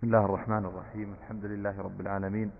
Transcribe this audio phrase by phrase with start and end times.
[0.00, 1.14] بسم الله الرحمن الرحيم.
[1.22, 2.50] الحمد لله رب العالمين.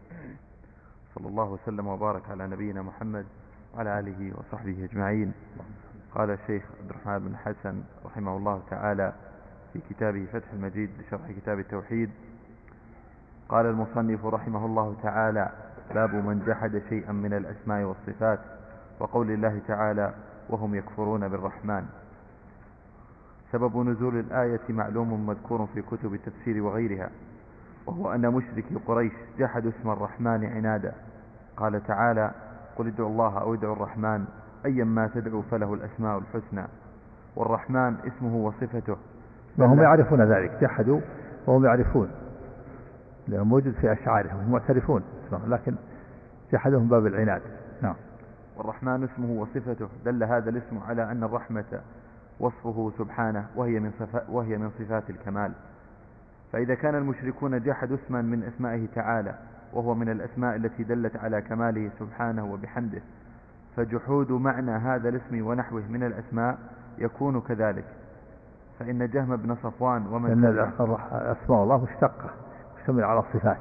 [1.15, 3.27] صلى الله وسلم وبارك على نبينا محمد
[3.75, 5.33] وعلى آله وصحبه أجمعين.
[6.15, 9.13] قال الشيخ عبد الرحمن بن حسن رحمه الله تعالى
[9.73, 12.11] في كتابه فتح المجيد لشرح كتاب التوحيد.
[13.49, 15.53] قال المصنف رحمه الله تعالى
[15.95, 18.41] باب من جحد شيئا من الأسماء والصفات
[18.99, 20.15] وقول الله تعالى
[20.49, 21.87] وهم يكفرون بالرحمن
[23.53, 27.11] سبب نزول الآية معلوم مذكور في كتب التفسير وغيرها.
[27.87, 30.93] وهو أن مشركي قريش جحدوا اسم الرحمن عنادا.
[31.57, 32.31] قال تعالى
[32.77, 34.25] قل ادعوا الله أو ادعوا الرحمن
[34.67, 36.65] أيا ما تدعوا فله الأسماء الحسنى.
[37.37, 38.97] والرحمن اسمه وصفته.
[39.59, 40.59] وهم يعرفون ذلك.
[40.61, 41.01] جحدوا
[41.47, 42.11] وهم يعرفون.
[43.29, 45.03] لأنه موجود في أشعارهم هم معترفون
[45.47, 45.75] لكن
[46.53, 47.43] جحدهم باب العناد.
[47.83, 47.95] نعم.
[48.57, 49.89] والرحمن اسمه وصفته.
[50.05, 51.81] دل هذا الاسم على أن الرحمة
[52.41, 53.93] وصفه سبحانه وهي من,
[54.29, 55.53] وهي من صفات الكمال.
[56.53, 59.35] فإذا كان المشركون جحدوا اسما من أسمائه تعالى
[59.73, 63.03] وهو من الأسماء التي دلت على كماله سبحانه وبحمده
[63.77, 66.59] فجحود معنى هذا الاسم ونحوه من الأسماء
[66.99, 67.85] يكون كذلك.
[68.79, 70.59] فإن جهم بن صفوان ومن أن
[71.11, 72.31] أسماء الله مشتقة
[72.79, 73.61] مشتمل على الصفات.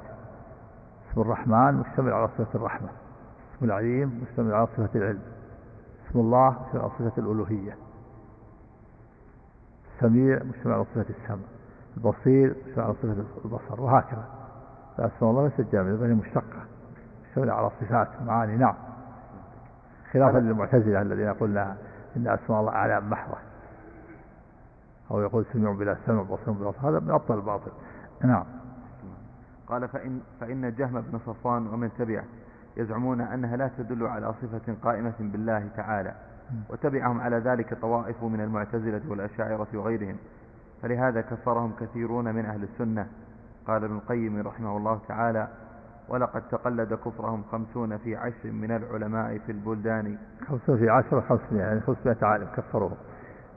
[1.12, 2.90] اسم الرحمن مشتمل على صفة الرحمة.
[3.56, 5.22] اسم العليم مشتمل على صفة العلم.
[6.10, 7.76] اسم الله مشتمل على صفة الألوهية.
[9.96, 11.59] السميع مشتمل على صفة السمع.
[11.98, 14.26] البصير مشتمل على صفة البصر وهكذا.
[14.98, 16.62] فأسماء الله ليست جامدة بل مشتقة.
[17.30, 18.76] مشتملة على الصفات معاني نعم.
[20.12, 21.58] خلافا للمعتزلة الذين يقولون
[22.18, 23.38] إن أسماء الله أعلام محضة.
[25.12, 26.90] أو يقول سميع بلا سمع بصير بلا بصر.
[26.90, 27.72] هذا من أبطل الباطل.
[28.24, 28.46] نعم.
[29.68, 32.24] قال فإن, فإن جهم بن صفوان ومن تبعه
[32.78, 36.14] يزعمون أنها لا تدل على صفة قائمة بالله تعالى
[36.70, 40.18] وتبعهم على ذلك طوائف من المعتزلة والأشاعرة وغيرهم.
[40.82, 43.08] فلهذا كفرهم كثيرون من أهل السنة.
[43.68, 45.48] قال ابن القيم رحمه الله تعالى
[46.10, 50.18] ولقد تقلد كفرهم خمسون في عشر من العلماء في البلدان.
[50.48, 52.98] خمسون في عشر وخمسمائة يعني خمسمائة عالم كفروهم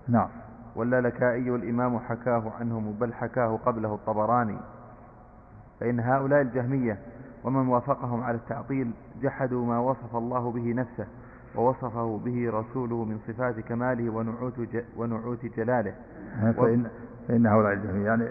[0.08, 0.28] نعم.
[0.76, 4.58] واللالكائي الإمام حكاه عنهم بل حكاه قبله الطبراني.
[5.80, 6.98] فإن هؤلاء الجهمية
[7.44, 8.90] ومن وافقهم على التعطيل
[9.22, 11.06] جحدوا ما وصف الله به نفسه
[11.56, 14.54] ووصفه به رسوله من صفات كماله ونعوت,
[14.96, 15.94] ونعوت جلاله.
[16.56, 16.86] فإن,
[17.32, 18.28] فإن هؤلاء الجهمية يعني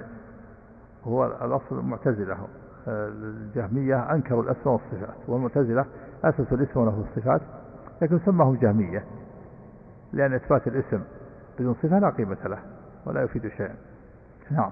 [1.04, 2.38] هو الأصل المعتزلة
[2.88, 5.86] الجهمية أنكروا الأسماء والصفات والمعتزلة
[6.24, 7.42] أسسوا الاسم وله الصفات
[8.02, 9.06] لكن سماهم جهمية
[10.14, 11.02] لأن إثبات الاسم
[11.60, 12.60] بدون صفة لا قيمة له
[13.06, 13.76] ولا يفيد شيئا.
[14.52, 14.72] نعم.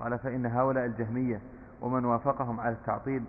[0.00, 1.40] قال فإن هؤلاء الجهمية
[1.80, 3.22] ومن وافقهم على التعطيل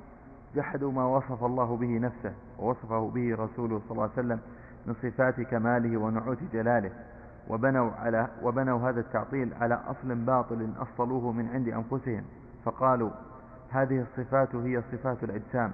[0.55, 4.39] جحدوا ما وصف الله به نفسه ووصفه به رسوله صلى الله عليه وسلم
[4.85, 6.91] من صفات كماله ونعوت جلاله.
[7.49, 12.23] وبنوا, على وبنوا هذا التعطيل على أصل باطل أصلوه من عند أنفسهم
[12.65, 13.09] فقالوا
[13.69, 15.71] هذه الصفات هي صفات الأجسام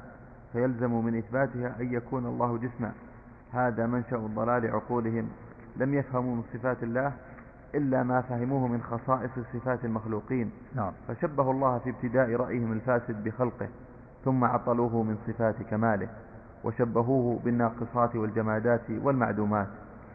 [0.53, 2.91] فيلزم من إثباتها أن يكون الله جسما.
[3.53, 5.29] هذا منشأ ضلال عقولهم.
[5.77, 7.13] لم يفهموا من صفات الله
[7.75, 10.51] إلا ما فهموه من خصائص صفات المخلوقين.
[10.75, 10.91] نعم.
[11.07, 13.67] فشبهوا الله في ابتداء رأيهم الفاسد بخلقه
[14.25, 16.09] ثم عطلوه من صفات كماله
[16.63, 19.67] وشبهوه بالناقصات والجمادات والمعدومات.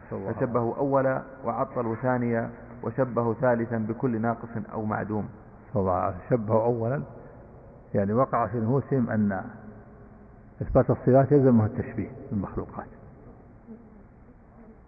[0.09, 2.49] فشبهوا أولا وعطلوا ثانيا
[2.83, 5.29] وشبهوا ثالثا بكل ناقص أو معدوم.
[6.29, 7.01] شبهوا أولا
[7.93, 9.41] يعني وقع في نفوسهم أن
[10.61, 12.87] إثبات الصفات يلزمه التشبيه بالمخلوقات.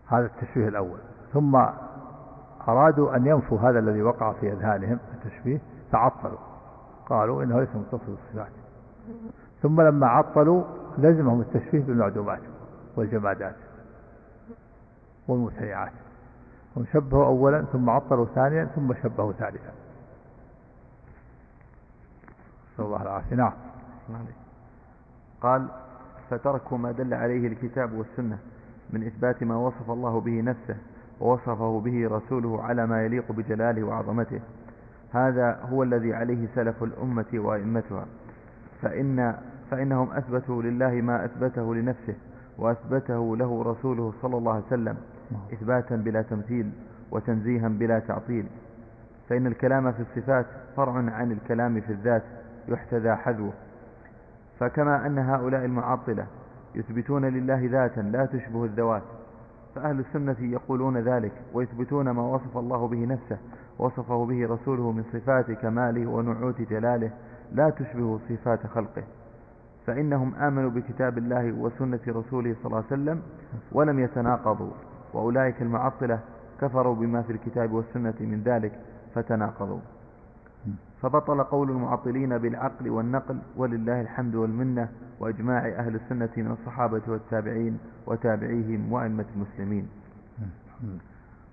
[0.08, 1.00] هذا التشبيه الأول.
[1.34, 1.56] ثم
[2.68, 5.60] أرادوا أن ينفوا هذا الذي وقع في أذهانهم التشبيه
[5.92, 6.40] فعطلوا.
[7.06, 8.52] قالوا إنه ليس متصل بالصفات
[9.62, 10.64] ثم لما عطلوا
[10.98, 12.42] لزمهم التشبيه بالمعدومات
[12.96, 13.56] والجمادات.
[15.28, 15.92] والمتيعات
[16.78, 19.72] هم شبهوا أولا ثم عطلوا ثانيا ثم شبهوا ثالثا.
[22.74, 23.36] نسأل الله العافية.
[23.36, 23.54] نعم.
[25.42, 25.68] قال
[26.30, 28.38] فتركوا ما دل عليه الكتاب والسنة
[28.90, 30.76] من إثبات ما وصف الله به نفسه
[31.20, 34.40] ووصفه به رسوله على ما يليق بجلاله وعظمته.
[35.14, 38.06] هذا هو الذي عليه سلف الأمة وأئمتها.
[38.82, 39.38] فإن
[39.72, 42.16] فإنهم أثبتوا لله ما أثبته لنفسه
[42.58, 44.98] وأثبته له رسوله صلى الله عليه وسلم.
[45.54, 46.72] إثباتا بلا تمثيل
[47.12, 48.46] وتنزيها بلا تعطيل.
[49.30, 50.46] فإن الكلام في الصفات
[50.76, 52.24] فرع عن الكلام في الذات
[52.68, 53.54] يحتذى حذوه.
[54.60, 56.26] فكما أن هؤلاء المعطلة
[56.76, 59.04] يثبتون لله ذاتا لا تشبه الذوات
[59.76, 63.38] فأهل السنة يقولون ذلك ويثبتون ما وصف الله به نفسه
[63.80, 67.12] وصفه به رسوله من صفات كماله ونعوت جلاله
[67.54, 69.04] لا تشبه صفات خلقه.
[69.88, 73.22] فإنهم آمنوا بكتاب الله وسنة رسوله صلى الله عليه وسلم
[73.72, 74.72] ولم يتناقضوا.
[75.14, 76.20] وأولئك المعطلة
[76.62, 78.72] كفروا بما في الكتاب والسنة من ذلك
[79.16, 79.80] فتناقضوا.
[81.02, 84.90] فبطل قول المعطلين بالعقل والنقل ولله الحمد والمنة
[85.20, 89.88] وإجماع أهل السنة من الصحابة والتابعين وتابعيهم وأئمة المسلمين.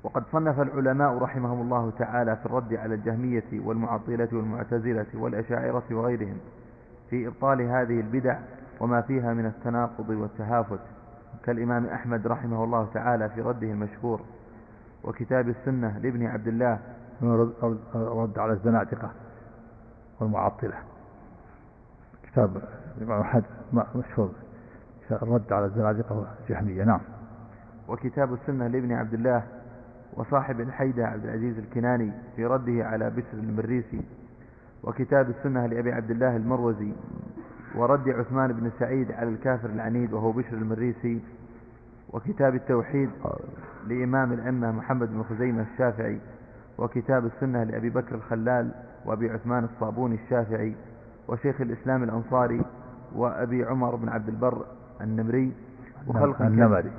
[0.02, 6.36] وقد صنف العلماء رحمهم الله تعالى في الرد على الجهمية والمعطلة والمعتزلة والأشاعرة وغيرهم
[7.10, 8.38] في إبطال هذه البدع
[8.80, 10.80] وما فيها من التناقض والتهافت.
[11.44, 14.20] كالإمام أحمد رحمه الله تعالى في رده المشهور
[15.04, 16.78] وكتاب السنة لابن عبد الله
[17.94, 19.10] رد على الزنادقة
[20.20, 20.74] والمعطلة.
[22.22, 22.62] كتاب
[22.98, 23.44] الإمام أحمد
[23.94, 24.30] مشهور.
[25.12, 27.00] الرد على الزنادقة والجهمية نعم.
[27.88, 29.42] وكتاب السنة لابن عبد الله
[30.14, 34.02] وصاحب الحيدة عبد العزيز الكناني في رده على بشر المريسي.
[34.82, 36.92] وكتاب السنة لأبي عبد الله المروزي
[37.76, 41.20] ورد عثمان بن سعيد على الكافر العنيد وهو بشر المريسي
[42.12, 43.10] وكتاب التوحيد
[43.86, 46.18] لإمام الأمة محمد بن خزيمة الشافعي
[46.78, 48.70] وكتاب السنة لأبي بكر الخلال
[49.04, 50.74] وأبي عثمان الصابوني الشافعي
[51.28, 52.62] وشيخ الإسلام الأنصاري
[53.14, 54.64] وأبي عمر بن عبد البر
[55.00, 55.52] النمري
[56.06, 56.92] وخلق النمري.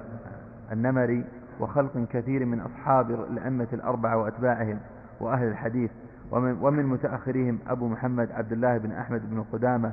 [0.71, 1.23] النمري
[1.59, 4.79] وخلق كثير من أصحاب الأئمة الأربعة وأتباعهم
[5.19, 5.91] وأهل الحديث
[6.31, 9.91] ومن, ومن متأخرهم أبو محمد عبد الله بن أحمد بن قدامة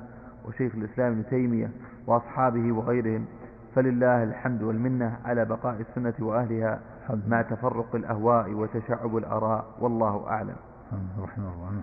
[0.48, 1.70] وشيخ الإسلام ابن تيمية
[2.06, 3.24] وأصحابه وغيرهم
[3.74, 6.80] فلله الحمد والمنة على بقاء السنة وأهلها
[7.28, 10.56] مع تفرق الأهواء وتشعب الآراء والله أعلم.
[11.22, 11.82] رحمه الله.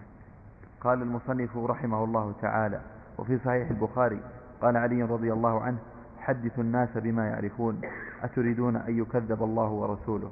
[0.81, 2.79] قال المصنف رحمه الله تعالى
[3.17, 4.19] وفي صحيح البخاري
[4.61, 5.77] قال علي رضي الله عنه
[6.19, 7.81] حدثوا الناس بما يعرفون
[8.23, 10.29] أتريدون أن يكذب الله ورسوله؟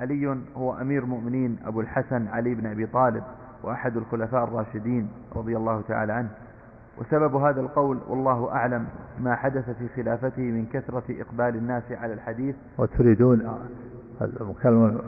[0.00, 3.24] علي هو أمير مؤمنين أبو الحسن علي بن أبي طالب
[3.62, 6.30] وأحد الخلفاء الراشدين رضي الله تعالى عنه.
[6.98, 8.86] وسبب هذا القول والله أعلم
[9.20, 12.56] ما حدث في خلافته من كثرة إقبال الناس على الحديث.
[12.78, 13.58] وتريدون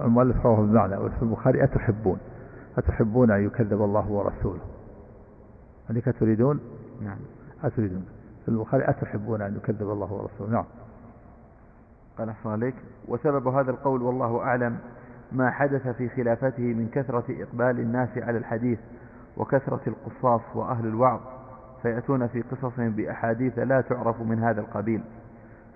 [0.04, 2.18] المؤلف رواه بمعنى وفي البخاري أتحبون
[2.78, 4.60] أتحبون أن يكذب الله ورسوله.
[5.90, 6.60] هذيك تريدون؟
[7.02, 7.18] نعم.
[7.64, 8.04] أتريدون.
[8.44, 10.50] في البخاري أتحبون أن يكذب الله ورسوله.
[10.50, 10.64] نعم.
[12.18, 12.74] قال أحسن عليك
[13.08, 14.78] وسبب هذا القول والله أعلم
[15.32, 18.78] ما حدث في خلافته من كثرة إقبال الناس على الحديث
[19.36, 21.20] وكثرة القصاص وأهل الوعظ.
[21.86, 25.00] فيأتون في قصصهم بأحاديث لا تعرف من هذا القبيل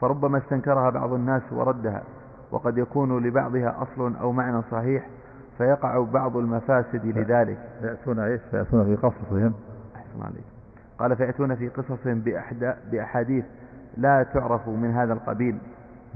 [0.00, 2.02] فربما استنكرها بعض الناس وردها
[2.50, 5.06] وقد يكون لبعضها أصل أو معنى صحيح
[5.58, 7.58] فيقع بعض المفاسد لذلك.
[7.80, 9.54] فيأتون إيش؟ فيأتون في قصصهم.
[9.96, 10.44] أحسن عليك.
[10.98, 12.22] قال فيأتون في قصصهم
[12.90, 13.44] بأحاديث
[13.96, 15.58] لا تعرف من هذا القبيل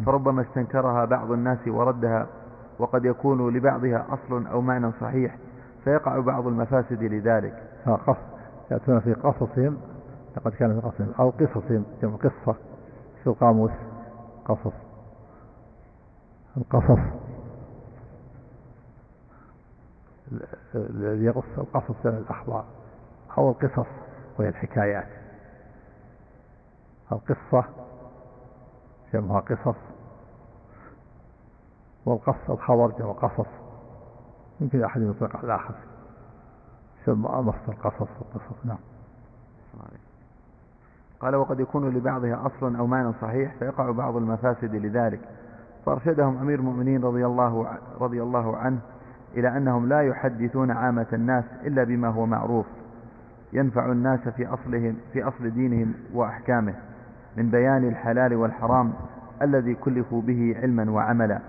[0.06, 2.26] فربما استنكرها بعض الناس وردها
[2.78, 5.36] وقد يكون لبعضها أصل أو معنى صحيح
[5.84, 7.62] فيقع بعض المفاسد لذلك.
[8.70, 9.80] يأتون في قصصهم
[10.36, 12.56] لقد كان في قصصهم أو قصصهم جمع قصة
[13.22, 13.70] في القاموس
[14.44, 14.72] قصص.
[16.56, 17.00] القصص
[20.74, 22.64] الذي يقص القصص الأخبار
[23.38, 23.86] أو القصص
[24.38, 25.08] وهي الحكايات.
[27.12, 27.64] القصة
[29.12, 29.78] جمعها قصص.
[32.06, 33.50] والقص الخبر جمع قصص.
[34.60, 35.74] يمكن أحد يطلق على الآخر
[37.06, 38.78] ثم مصدر قصص والقصص نعم.
[41.20, 45.20] قال وقد يكون لبعضها أصل أو معنى صحيح فيقع بعض المفاسد لذلك.
[45.86, 48.78] فأرشدهم أمير المؤمنين رضي الله, رضي الله عنه
[49.34, 52.66] إلى أنهم لا يحدثون عامة الناس إلا بما هو معروف.
[53.52, 56.74] ينفع الناس في أصلهم في أصل دينهم وأحكامه
[57.36, 58.92] من بيان الحلال والحرام
[59.42, 61.40] الذي كلفوا به علما وعملا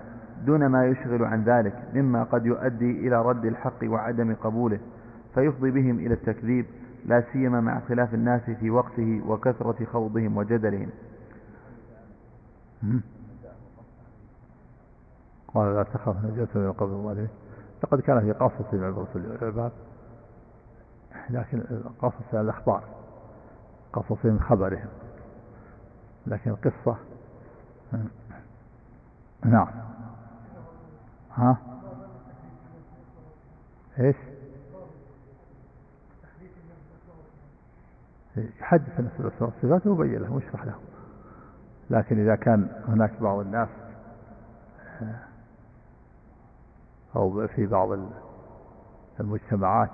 [0.46, 4.78] دون ما يشغل عن ذلك مما قد يؤدي إلى رد الحق وعدم قبوله.
[5.36, 6.66] فيفضي بهم إلى التكذيب
[7.06, 10.90] لا سيما مع اختلاف الناس في وقته وكثرة خوضهم وجدلهم.
[15.54, 17.28] قال لا تخاف نجاة من قبل الظالمين
[17.84, 19.72] لقد كان في قصص عبرة للعباد
[21.30, 21.62] لكن
[22.02, 22.84] قصص الأخبار
[23.92, 24.88] قصص من خبرهم
[26.26, 26.96] لكن القصة
[29.44, 29.68] نعم.
[31.34, 31.56] ها؟
[33.98, 34.16] إيش؟
[38.36, 40.80] يحدث الناس بالأسماء والصفات ويبين لهم ويشرح لهم
[41.90, 43.68] لكن إذا كان هناك بعض الناس
[47.16, 47.98] أو في بعض
[49.20, 49.90] المجتمعات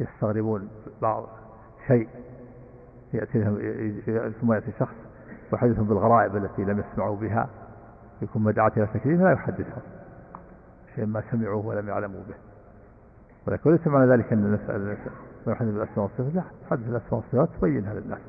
[0.00, 0.68] يستغربون
[1.02, 1.26] بعض
[1.86, 2.08] شيء
[3.12, 4.94] يأتي لهم ثم يأتي شخص
[5.52, 7.48] يحدثهم بالغرائب التي لم يسمعوا بها
[8.22, 9.82] يكون مدعاة إلى تكليف لا يحدثهم.
[10.94, 12.34] شيء ما سمعوه ولم يعلموا به.
[13.46, 14.58] ولكن ليس معنى ذلك أن
[15.46, 18.20] ويحدث بالأسماء والصفات لا حدث الأسماء والصفات تبينها للناس.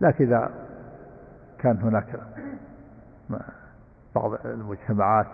[0.00, 0.50] لكن إذا
[1.58, 2.20] كان هناك
[4.14, 5.26] بعض المجتمعات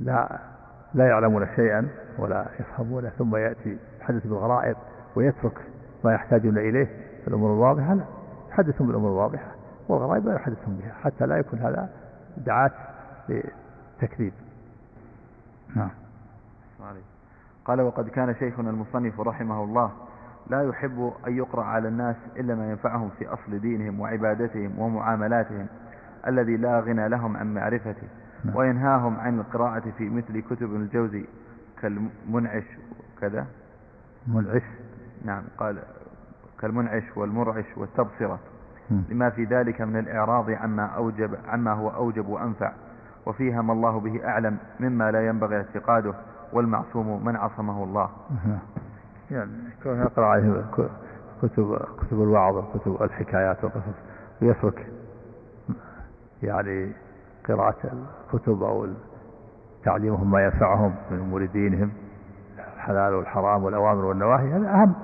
[0.00, 0.38] لا
[0.94, 4.76] لا يعلمون شيئا ولا يفهمون ثم يأتي يحدث بالغرائب
[5.16, 5.58] ويترك
[6.04, 6.86] ما يحتاجون إليه
[7.22, 8.04] في الأمور الواضحة لا
[8.50, 9.54] يحدثهم بالأمور الواضحة
[9.88, 11.88] والغرائب لا يحدثهم بها حتى لا يكون هذا
[12.36, 12.70] دعاة
[13.28, 14.32] لتكذيب.
[15.76, 15.90] نعم.
[17.64, 19.92] قال وقد كان شيخنا المصنف رحمه الله
[20.50, 25.66] لا يحب أن يقرأ على الناس إلا ما ينفعهم في أصل دينهم وعبادتهم ومعاملاتهم
[26.26, 28.08] الذي لا غنى لهم عن معرفته
[28.44, 28.56] نعم.
[28.56, 31.24] وينهاهم عن القراءة في مثل كتب الجوزي
[31.82, 32.64] كالمنعش.
[33.16, 33.46] وكذا
[34.26, 34.62] منعش.
[35.24, 35.42] نعم.
[35.58, 35.78] قال
[36.60, 38.38] كالمنعش والمرعش والتبصرة.
[39.10, 42.72] لما في ذلك من الإعراض عما أوجب عما هو أوجب وأنفع.
[43.28, 46.14] وفيها ما الله به أعلم مما لا ينبغي اعتقاده
[46.52, 48.10] والمعصوم من عصمه الله.
[49.30, 50.64] يعني كون يقرأ عليه
[51.42, 53.94] كتب كتب الوعظ وكتب الحكايات والقصص
[54.42, 54.86] ويترك
[56.42, 56.92] يعني
[57.48, 57.76] قراءة
[58.32, 58.86] الكتب أو
[59.84, 61.90] تعليمهم ما ينفعهم من أمور دينهم
[62.76, 64.94] الحلال والحرام والأوامر والنواهي هذا أهم.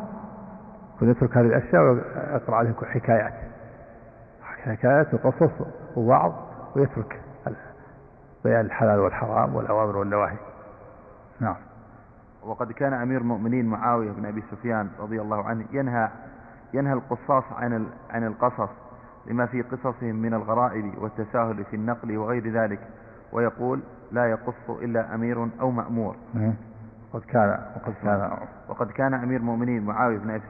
[0.96, 3.32] يكون يترك هذه الأشياء ويقرأ عليهم حكايات
[4.42, 5.50] حكايات وقصص
[5.96, 6.32] ووعظ
[6.76, 7.20] ويترك.
[8.44, 10.36] بيان الحلال والحرام والأوامر والنواهي.
[11.40, 11.56] نعم.
[12.42, 16.08] وقد كان أمير المؤمنين معاوية بن أبي سفيان رضي الله عنه ينهى
[16.74, 18.68] ينهى القصاص عن عن القصص
[19.26, 22.80] لما في قصصهم من الغرائب والتساهل في النقل وغير ذلك
[23.32, 23.80] ويقول
[24.12, 26.16] لا يقص إلا أمير أو مأمور.
[27.12, 28.30] وقد كان وقد كان.
[28.68, 30.42] وقد كان أمير المؤمنين معاوية بن أبي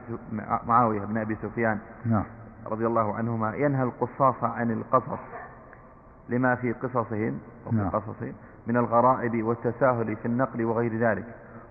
[0.67, 2.23] معاوية بن أبي سفيان نعم.
[2.65, 5.19] رضي الله عنهما ينهى القصاص عن القصص.
[6.29, 7.89] لما في قصصهم وفي نعم.
[7.89, 8.33] قصصهم
[8.67, 11.25] من الغرائب والتساهل في النقل وغير ذلك.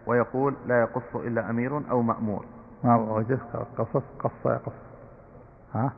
[0.06, 2.44] ويقول لا يقص إلا أمير أو مأمور.
[2.84, 4.72] ما وجدت قصص؟ قص يقص
[5.74, 5.92] ها؟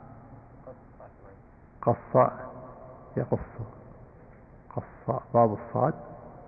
[1.82, 2.30] قص
[3.16, 3.38] يقص
[4.76, 5.20] قص.
[5.34, 5.94] باب الصاد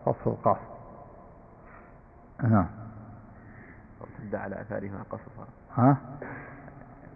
[0.06, 0.58] قص القاف.
[2.42, 2.66] نعم.
[4.00, 5.46] ارتد على أثارهما قصصا.
[5.74, 5.96] ها؟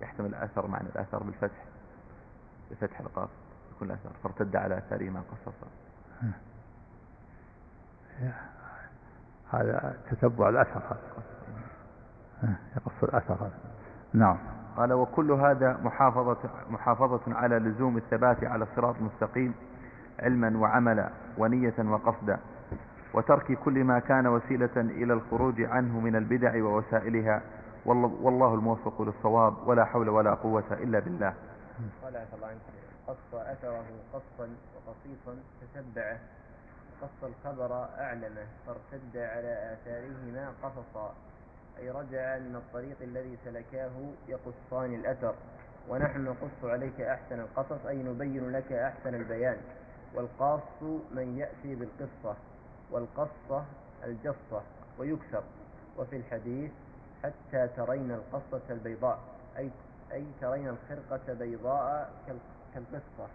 [0.02, 1.64] يحتمل الأثر معنى الأثر بالفتح
[2.70, 3.28] بفتح القاف.
[3.82, 5.66] يكون الأثر فارتد على أثارهما قصصا
[9.52, 11.22] هذا تتبع الأثر هذا.
[12.76, 13.58] يقص الأثر هذا.
[14.12, 14.38] نعم.
[14.76, 16.38] قال وكل هذا محافظة,
[16.70, 19.54] محافظة على لزوم الثبات على الصراط المستقيم
[20.20, 22.38] علما وعملا ونية وقصدا
[23.14, 27.42] وترك كل ما كان وسيلة إلى الخروج عنه من البدع ووسائلها.
[27.86, 31.34] والله الموفق للصواب ولا حول ولا قوة إلا بالله.
[32.02, 32.81] قال الله عنك.
[33.08, 36.18] قص أثره قصا وقصيصا تتبعه
[37.02, 41.14] قص الخبر أعلمه فارتد على آثارهما قصصا.
[41.78, 43.90] أي رجع من الطريق الذي سلكاه
[44.28, 45.34] يقصان الأثر.
[45.88, 49.56] ونحن نقص عليك أحسن القصص أي نبين لك أحسن البيان.
[50.14, 52.36] والقاص من يأتي بالقصة
[52.90, 53.64] والقصة
[54.04, 54.62] الجصة
[54.98, 55.42] ويكسر
[55.98, 56.70] وفي الحديث
[57.22, 59.18] حتى ترين القصة البيضاء
[59.58, 59.70] أي,
[60.12, 62.10] أي ترين الخرقة بيضاء
[62.74, 63.30] كالقصة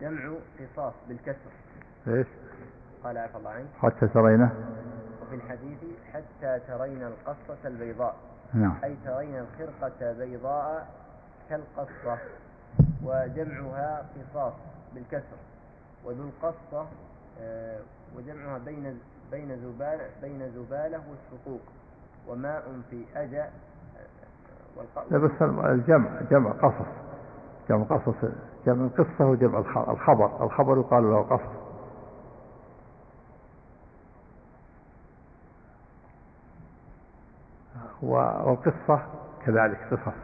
[0.00, 1.50] جمع قصاص بالكسر.
[2.08, 2.26] إيش؟
[3.04, 3.66] قال عفى الله عنك.
[3.82, 4.50] حتى ترينه؟
[5.22, 5.78] وفي الحديث
[6.12, 8.16] حتى ترين القصة البيضاء.
[8.54, 8.76] نعم.
[8.84, 10.88] أي ترين الخرقة بيضاء
[11.50, 12.18] كالقصة.
[13.04, 14.52] وجمعها قصاص
[14.94, 15.36] بالكسر.
[16.04, 16.86] وذو القصة
[17.40, 17.80] آه،
[18.16, 21.60] وجمعها بين بين زبالة بين زبالة والشقوق.
[22.28, 23.50] وماء في أجا
[24.76, 27.05] آه، لا بس الجمع جمع قصص.
[27.68, 28.30] جمع قصص
[28.66, 29.58] جمع القصة وجمع
[29.90, 31.66] الخبر الخبر يقال له قصص
[38.02, 39.02] والقصة
[39.46, 40.16] كذلك قصص.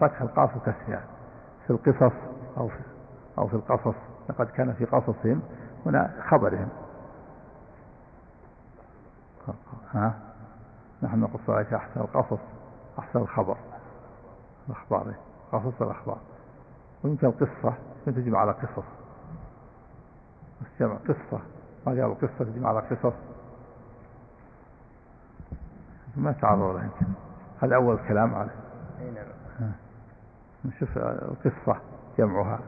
[0.00, 1.02] فتح القاف وكسرها
[1.66, 2.16] في القصص
[2.56, 2.80] أو في,
[3.38, 3.94] أو في القصص.
[4.28, 5.42] لقد كان في قصصهم
[5.86, 6.68] هنا خبرهم.
[9.94, 10.14] ها؟
[11.02, 12.40] نحن نقص عليك أحسن القصص
[12.98, 13.56] أحسن الخبر.
[14.68, 15.14] الأخبار.
[15.52, 16.18] قصص الأخبار.
[17.04, 17.74] ويمكن القصة
[18.06, 18.84] يمكن تجمع على قصص.
[20.80, 21.40] جمع قصة
[21.86, 23.14] ما جاب قصة تجمع على قصص.
[26.16, 27.06] ما تعرض له يمكن
[27.62, 28.50] هذا أول كلام عليه.
[29.60, 29.72] نعم.
[30.64, 31.80] نشوف القصة
[32.18, 32.58] جمعها.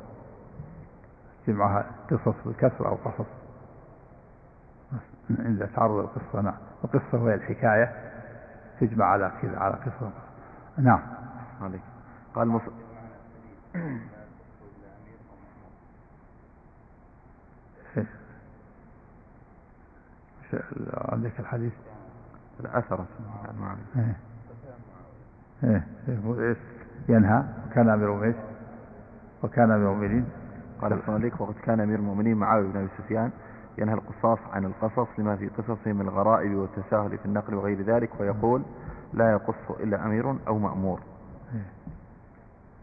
[1.48, 3.26] جمعها قصص بالكسر أو قصص.
[5.38, 6.56] عند تعرض القصة نعم.
[6.84, 7.92] القصة هي الحكاية
[8.80, 10.10] تجمع على كذا على قصة.
[10.78, 11.02] نعم.
[11.62, 11.93] عليك.
[12.34, 12.62] قال مص...
[20.94, 21.72] عندك الحديث
[22.60, 23.04] الأثر
[23.96, 24.16] إيه.
[25.64, 25.86] إيه.
[26.08, 26.56] إيه.
[27.08, 28.34] ينهى وكان أمير المؤمنين
[29.42, 30.24] وكان أمير المؤمنين
[30.80, 33.30] قال الله وقد كان أمير المؤمنين معاوية بن أبي سفيان
[33.78, 38.62] ينهى القصاص عن القصص لما في قصصه من الغرائب والتساهل في النقل وغير ذلك ويقول
[39.12, 41.00] لا يقص إلا أمير أو مأمور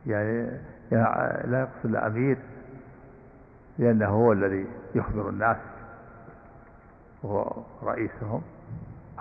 [0.08, 0.60] يعني
[0.92, 2.38] لا يقص إلا أمير
[3.78, 5.58] لأنه هو الذي يخبر الناس
[7.24, 8.42] وهو رئيسهم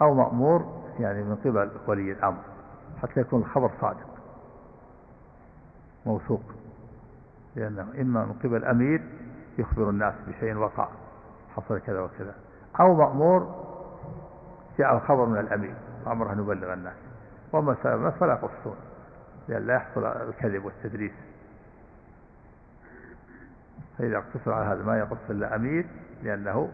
[0.01, 2.43] أو مأمور يعني من قبل ولي الأمر
[3.03, 4.11] حتى يكون الخبر صادق
[6.07, 6.43] موثوق
[7.57, 9.03] لأنه إما من قبل أمير
[9.59, 10.89] يخبر الناس بشيء وقع
[11.57, 12.35] حصل كذا وكذا
[12.81, 13.55] أو مأمور
[14.79, 15.75] جاء الخبر من الأمير
[16.07, 16.97] أمره أن يبلغ الناس
[17.53, 18.77] سبب فلا يقصون
[19.51, 21.13] لأن لا يحصل الكذب والتدريس.
[23.99, 25.87] فإذا اقتصر على هذا ما يقص إلا أمير
[26.23, 26.73] لأنه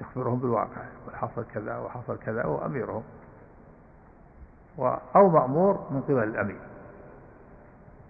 [0.00, 3.02] يخبرهم بالواقع وحصل كذا وحصل كذا وهو أميرهم
[5.16, 6.60] أو مأمور من قبل الأمير.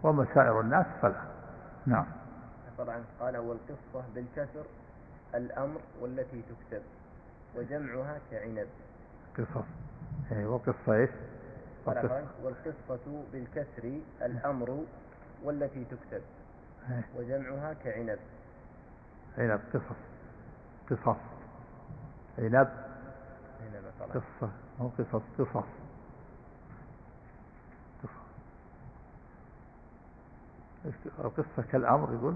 [0.03, 1.23] وما سائر الناس فلا.
[1.87, 2.07] نعم.
[2.79, 4.65] طبعا قال والقصة بالكسر
[5.35, 6.83] الأمر والتي تكتب
[7.57, 8.67] وجمعها كعنب.
[9.39, 9.67] قصص.
[10.33, 11.09] اي وقصة
[11.87, 14.85] والقصة بالكسر الأمر
[15.45, 16.23] والتي تكتب
[17.17, 18.19] وجمعها كعنب.
[19.39, 19.97] عنب قصص
[20.91, 21.17] قصص.
[22.39, 22.69] عنب
[24.15, 24.51] قصة
[24.81, 25.65] مو قصص قصص.
[31.19, 32.35] القصة كالأمر يقول؟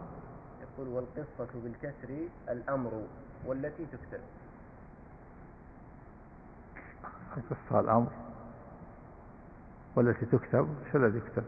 [0.61, 3.07] يقول والقصة بالكسر الأمر
[3.47, 4.21] والتي تكتب.
[7.37, 8.28] القصة الأمر.
[9.99, 11.45] والتي تكتب شو الذي يكتب.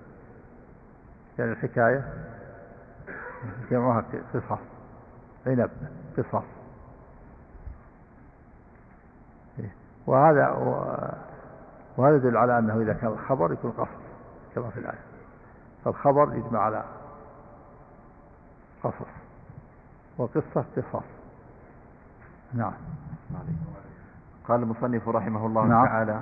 [1.38, 2.12] يعني الحكاية
[3.70, 4.04] جمعها
[4.34, 4.58] قصص.
[5.46, 5.70] عنب
[6.18, 6.44] قصص.
[10.06, 10.48] وهذا
[11.96, 13.88] وهذا يدل على أنه إذا كان الخبر يكون قصص
[14.54, 15.00] كما في الآية.
[15.84, 16.84] فالخبر يجمع على
[18.82, 19.10] قصص.
[20.18, 21.04] وقصة قصص.
[22.54, 22.72] نعم.
[24.48, 25.86] قال المصنف رحمه الله نعم.
[25.86, 26.20] تعالى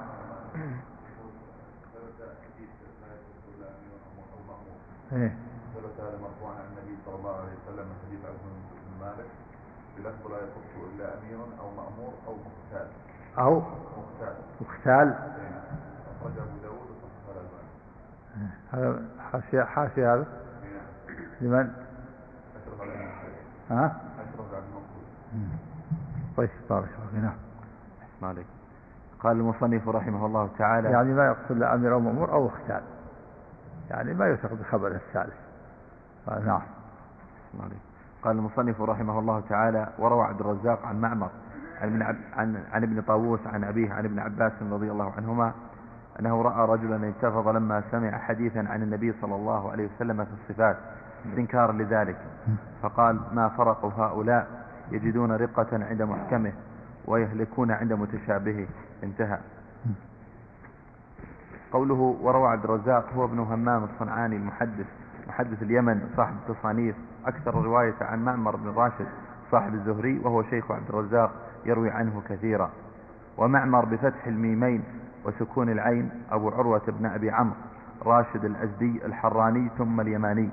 [5.13, 5.35] إيه.
[5.75, 8.39] ثبت هذا مرفوعا عن النبي صلى الله عليه وسلم من حديث عبد
[8.73, 9.31] بن مالك
[9.97, 12.87] بلفظ لا يخص إلا أمير أو مأمور أو مختال
[13.39, 13.63] أو
[13.99, 15.63] مختال مختال إيه.
[16.21, 17.71] أخرجه أبو داود وصححه الألباني.
[18.73, 20.27] هذا حاشيه حاشية هذا؟
[21.41, 21.73] لمن؟
[22.63, 22.93] أشرف على
[23.71, 25.59] ها؟ أشرف على المقصود
[26.37, 27.21] طيب بارك الله فيك.
[27.23, 27.35] نعم.
[28.23, 28.47] عليك
[29.21, 32.83] قال المصنف رحمه الله تعالى يعني ما يقصد لا أمير أو مأمور أو اختال
[33.91, 35.35] يعني ما يوثق بخبر الثالث.
[36.47, 36.63] نعم.
[38.23, 41.31] قال المصنف رحمه الله تعالى وروى عبد الرزاق عن معمر
[41.81, 42.03] عن ابن,
[42.37, 45.53] عن, عن ابن طاووس عن أبيه عن ابن عباس رضي الله عنهما
[46.21, 50.77] أنه رأى رجلا انتفض لما سمع حديثا عن النبي صلى الله عليه وسلم في الصفات
[51.27, 52.17] استنكارا لذلك.
[52.83, 54.47] فقال ما فرق هؤلاء
[54.91, 56.53] يجدون رقة عند محكمه
[57.07, 58.67] ويهلكون عند متشابهه.
[59.05, 59.39] انتهى.
[61.73, 64.87] قوله وروى عبد الرزاق هو ابن همام الصنعاني المحدث
[65.29, 69.07] محدث اليمن صاحب التصانيف أكثر رواية عن معمر بن راشد
[69.51, 71.31] صاحب الزهري وهو شيخ عبد الرزاق
[71.65, 72.71] يروي عنه كثيرا.
[73.39, 74.85] ومعمر بفتح الميمين
[75.25, 77.57] وسكون العين أبو عروة بن أبي عمرو
[78.03, 80.51] راشد الأزدي الحراني ثم اليماني.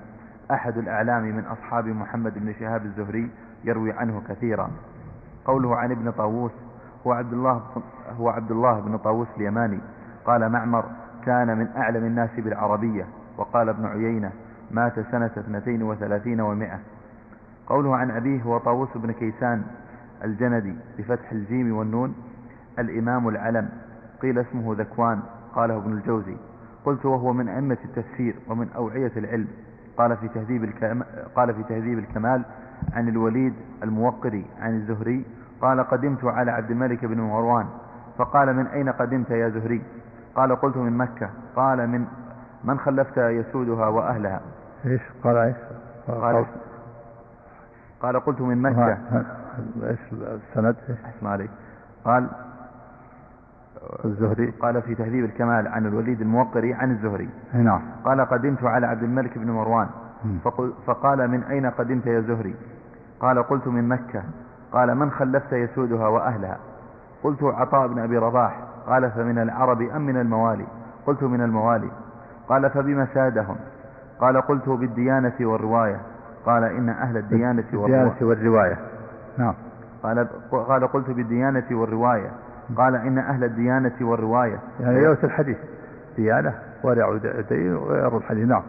[0.51, 3.29] أحد الأعلام من أصحاب محمد بن شهاب الزهري
[3.63, 4.71] يروي عنه كثيرا.
[5.45, 6.51] قوله عن ابن طاووس
[7.07, 7.61] هو عبد الله
[8.19, 9.79] هو عبد الله بن طاووس اليماني.
[10.25, 10.85] قال معمر
[11.25, 13.05] كان من أعلم الناس بالعربية.
[13.37, 14.31] وقال ابن عيينة
[14.71, 16.79] مات سنة 32 ومائة.
[17.67, 19.63] قوله عن أبيه هو طاووس بن كيسان
[20.23, 22.15] الجندي بفتح الجيم والنون
[22.79, 23.69] الإمام العلم.
[24.21, 25.19] قيل اسمه ذكوان
[25.55, 26.37] قاله ابن الجوزي.
[26.85, 29.47] قلت وهو من أئمة التفسير ومن أوعية العلم.
[29.97, 32.41] قال في تهذيب الكمال, قال في تهذيب الكمال
[32.93, 35.25] عن الوليد الموقري عن الزهري
[35.61, 37.65] قال قدمت على عبد الملك بن مروان.
[38.17, 39.81] فقال من أين قدمت يا زهري؟
[40.35, 41.29] قال قلت من مكة.
[41.55, 42.05] قال من
[42.63, 44.41] من خلفت يسودها وأهلها.
[44.85, 45.55] إيش؟ قال إيش؟
[46.07, 46.45] قال,
[48.01, 48.97] قال قلت من مكة.
[49.83, 50.75] إيش السند؟
[51.17, 51.49] اسمع عليك.
[52.05, 52.27] قال
[54.05, 54.51] الزهري.
[54.51, 57.29] قال في تهذيب الكمال عن الوليد الموقري عن الزهري.
[57.53, 57.81] نعم.
[58.05, 59.87] قال قدمت على عبد الملك بن مروان.
[60.87, 62.55] فقال من أين قدمت يا زهري؟
[63.19, 64.23] قال قلت من مكة.
[64.71, 66.57] قال من خلفت يسودها وأهلها؟
[67.23, 68.59] قلت عطاء بن أبي رباح.
[68.87, 70.65] قال فمن العرب أم من الموالي؟
[71.07, 71.89] قلت من الموالي.
[72.49, 73.55] قال فبما سادهم
[74.19, 75.97] قال قلت بالديانة والرواية.
[76.45, 78.77] قال إن أهل الديانة والرواية, والرواية.
[79.37, 79.53] نعم.
[80.03, 82.31] قال قال قلت بالديانة والرواية.
[82.77, 84.59] قال إن أهل الديانة والرواية.
[84.79, 85.57] يعني رواية الحديث.
[86.17, 88.47] ديانة ورع وغير الحديث.
[88.47, 88.63] نعم.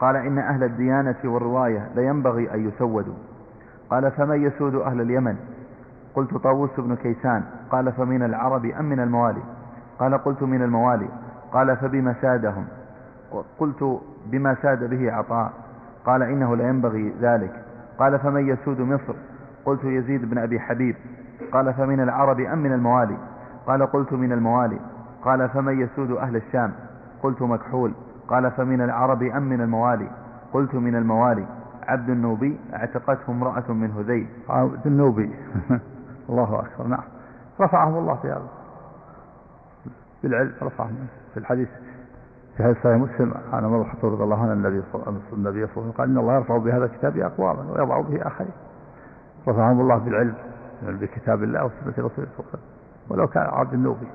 [0.00, 3.14] قال إن أهل الديانة والرواية لينبغي أن يسودوا.
[3.90, 5.36] قال فمن يسود أهل اليمن؟
[6.18, 9.42] قلت طاووس بن كيسان قال فمن العرب أم من الموالي؟
[9.98, 11.08] قال قلت من الموالي.
[11.52, 12.64] قال فبما سادهم؟
[13.58, 15.52] قلت بما ساد به عطاء.
[16.06, 17.52] قال إنه لا ينبغي ذلك.
[17.98, 19.14] قال فمن يسود مصر؟
[19.64, 20.96] قلت يزيد بن أبي حبيب.
[21.52, 23.16] قال فمن العرب أم من الموالي؟
[23.66, 24.78] قال قلت من الموالي.
[25.24, 26.72] قال فمن يسود أهل الشام؟
[27.22, 27.92] قلت مكحول.
[28.28, 30.08] قال فمن العرب أم من الموالي؟
[30.52, 31.46] قلت من الموالي.
[31.88, 34.26] عبد النوبي اعتقته امرأة من هذيل.
[34.48, 35.30] عبد النوبي.
[36.28, 36.86] الله أكبر.
[36.86, 37.04] نعم.
[37.60, 38.48] رفعهم الله في هذا.
[40.22, 41.68] بالعلم رفعهم في الحديث.
[42.56, 45.90] في هذا صحيح مسلم عن عمر الخطاب رضي الله عنه النبي صلى الله عليه وسلم
[45.90, 48.52] قال إن الله يرفع بهذا الكتاب أقواما ويضع به آخرين.
[49.48, 50.34] رفعهم الله بالعلم
[50.82, 52.62] بكتاب الله وسنة رسوله صلى الله عليه وسلم.
[53.10, 54.08] ولو كان عبد النوبي.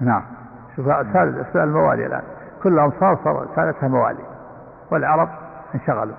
[0.00, 0.22] نعم.
[0.76, 2.22] شوف سالت اسماء الموالي الآن.
[2.62, 4.24] كل الامصار صار سالتها موالي.
[4.90, 5.28] والعرب
[5.74, 6.16] انشغلوا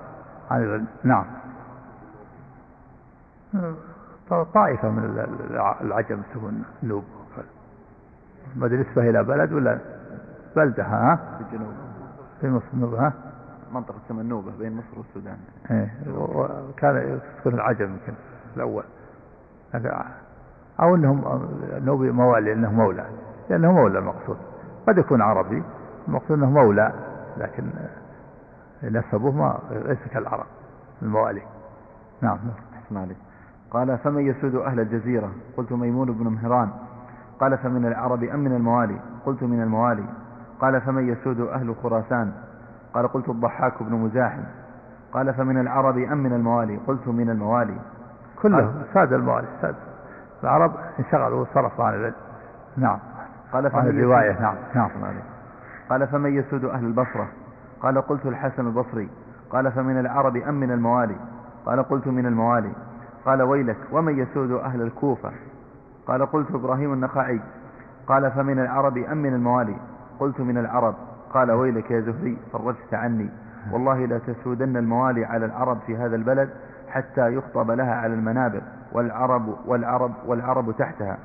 [0.50, 0.86] عن العلم.
[1.04, 1.24] نعم.
[4.54, 5.26] طائفة من
[5.80, 7.04] العجم يسمون النوب.
[8.56, 9.78] ما نسبة إلى بلد ولا
[10.56, 11.72] بلدة ها؟ في الجنوب
[12.40, 13.12] في مصر النوبة ها؟
[13.72, 15.36] منطقة اسمها النوبة بين مصر والسودان.
[15.70, 18.12] إيه وكان يسكن العجم يمكن
[18.56, 18.84] الأول.
[20.80, 23.06] أو أنهم النوبي موالي أنه مولى.
[23.50, 24.36] لأنه مولى المقصود.
[24.88, 25.62] قد يكون عربي
[26.08, 26.92] المقصود أنه مولى
[27.36, 27.64] لكن
[28.82, 30.46] نسبه ما ليس كالعرب
[31.02, 31.42] الموالي.
[32.20, 32.38] نعم.
[32.74, 33.16] أحسن عليك
[33.72, 36.70] قال فمن يسود أهل الجزيرة؟ قلت ميمون بن مهران.
[37.40, 40.04] قال فمن العرب أم من الموالي؟ قلت من الموالي.
[40.60, 42.32] قال فمن يسود أهل خراسان؟
[42.94, 44.42] قال قلت الضحاك بن مزاحم.
[45.12, 47.76] قال فمن العرب أم من الموالي؟ قلت من الموالي.
[48.42, 48.82] كلهم.
[48.94, 49.74] ساد الموالي ساد.
[50.42, 52.14] العرب انشغلوا وصرفوا عن العلم.
[52.76, 52.98] نعم.
[53.52, 54.40] قال فمن الرواية.
[54.40, 54.56] نعم.
[54.74, 54.90] نعم.
[55.90, 57.28] قال فمن يسود أهل البصرة؟
[57.80, 59.08] قال قلت الحسن البصري.
[59.50, 61.16] قال فمن العرب أم من الموالي؟
[61.66, 62.72] قال قلت من الموالي.
[63.24, 65.30] قال ويلك ومن يسود أهل الكوفة؟
[66.06, 67.40] قال قلت إبراهيم النخعي.
[68.06, 69.76] قال فمن العرب أم من الموالي؟
[70.20, 70.94] قلت من العرب.
[71.34, 73.30] قال ويلك يا زهري فرجت عني.
[73.72, 76.50] والله لا تسودن الموالي على العرب في هذا البلد
[76.88, 81.18] حتى يخطب لها على المنابر والعرب والعرب والعرب تحتها.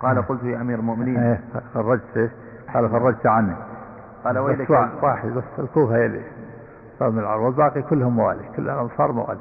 [0.00, 1.18] قال قلت يا أمير المؤمنين.
[1.18, 1.40] إيه،
[1.74, 2.30] فرجت
[2.74, 3.54] قال فرجت عني.
[4.24, 4.70] قال ويلك
[5.02, 6.22] واحد بس الكوفة هي اللي
[6.98, 9.40] صار من العرب والباقي كلهم موالي كل الأنصار موالي.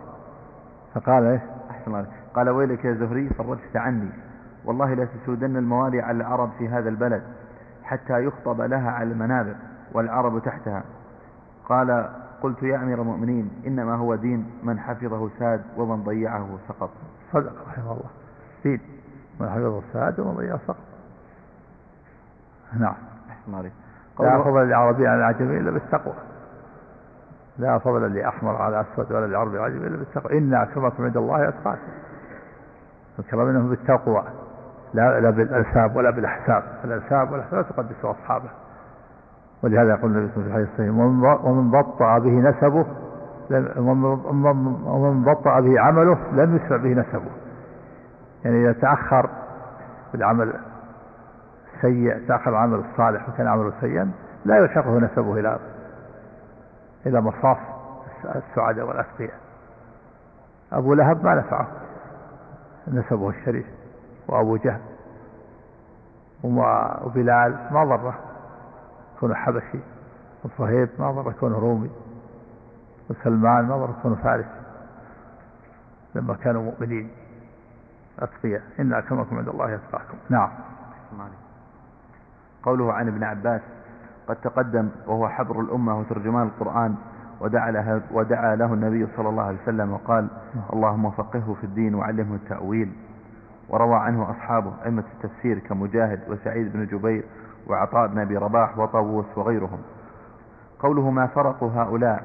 [0.96, 2.06] فقال إيه أحسن الله.
[2.34, 4.10] قال ويلك يا زهري فرجت عني.
[4.66, 7.24] والله لا تسودن الموالي على العرب في هذا البلد
[7.84, 9.56] حتى يخطب لها على المنابر
[9.94, 10.84] والعرب تحتها.
[11.70, 12.10] قال
[12.42, 16.90] قلت يا أمير المؤمنين إنما هو دين من حفظه ساد ومن ضيعه سقط.
[17.34, 18.10] صدق رحمه الله.
[18.64, 18.80] دين
[19.40, 20.78] من حفظه ساد ومن ضيعه سقط.
[22.80, 22.96] نعم.
[23.30, 23.72] أحسن عليك.
[24.20, 26.14] لا فضل للعربي على العجمي إلا بالتقوى.
[27.60, 30.38] لا فضل لأحمر على أسود ولا لعربي العجمي إلا بالتقوى.
[30.38, 31.82] إن أكرمكم عند الله أتقاكم.
[33.20, 34.24] الكرام بالتقوى
[34.94, 36.64] لا لا بالأنساب ولا بالأحساب.
[36.84, 38.50] الأنساب والأحساب تقدس أصحابه.
[39.64, 41.00] ولهذا يقول النبي صلى الله عليه وسلم
[41.46, 42.86] ومن بطأ به نسبه
[44.86, 47.32] ومن بطأ به عمله لم يسرع به نسبه.
[48.46, 49.30] يعني إذا تأخر
[50.14, 50.54] بالعمل
[51.82, 54.12] سيء تأخر العمل الصالح وكان عمله سيئا
[54.46, 55.60] لا يلحقه نسبه إلى
[57.06, 57.58] إلى مصاف
[58.26, 59.40] السعداء والأتقياء.
[60.72, 61.68] أبو لهب ما نفعه.
[62.88, 63.66] نسبه الشريف.
[64.28, 64.82] وأبو جهل.
[66.44, 68.20] وبلال ما ضره
[69.20, 69.80] كونه حبشي.
[70.44, 71.92] وصهيب ما ضره كونه رومي.
[73.10, 74.50] وسلمان ما ضره كونه فارسي.
[76.16, 77.10] لما كانوا مؤمنين.
[78.20, 78.62] أتقياء.
[78.80, 80.50] إن أكرمكم عند الله يتقاكم نعم.
[82.64, 83.62] قوله عن ابن عباس
[84.30, 86.96] قد تقدم وهو حبر الأمة وترجمان القرآن
[87.42, 90.28] ودعا له, ودعا له النبي صلى الله عليه وسلم وقال
[90.74, 92.92] اللهم فقهه في الدين وعلمه التأويل.
[93.70, 97.24] وروى عنه أصحابه أئمة التفسير كمجاهد وسعيد بن جبير
[97.68, 99.80] وعطاء بن أبي رباح وطاووس وغيرهم.
[100.80, 102.24] قوله ما فرقوا هؤلاء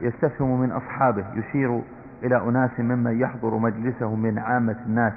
[0.00, 1.82] يستفهم من أصحابه يشير
[2.22, 5.12] إلى أناس ممن يحضر مجلسه من عامة الناس.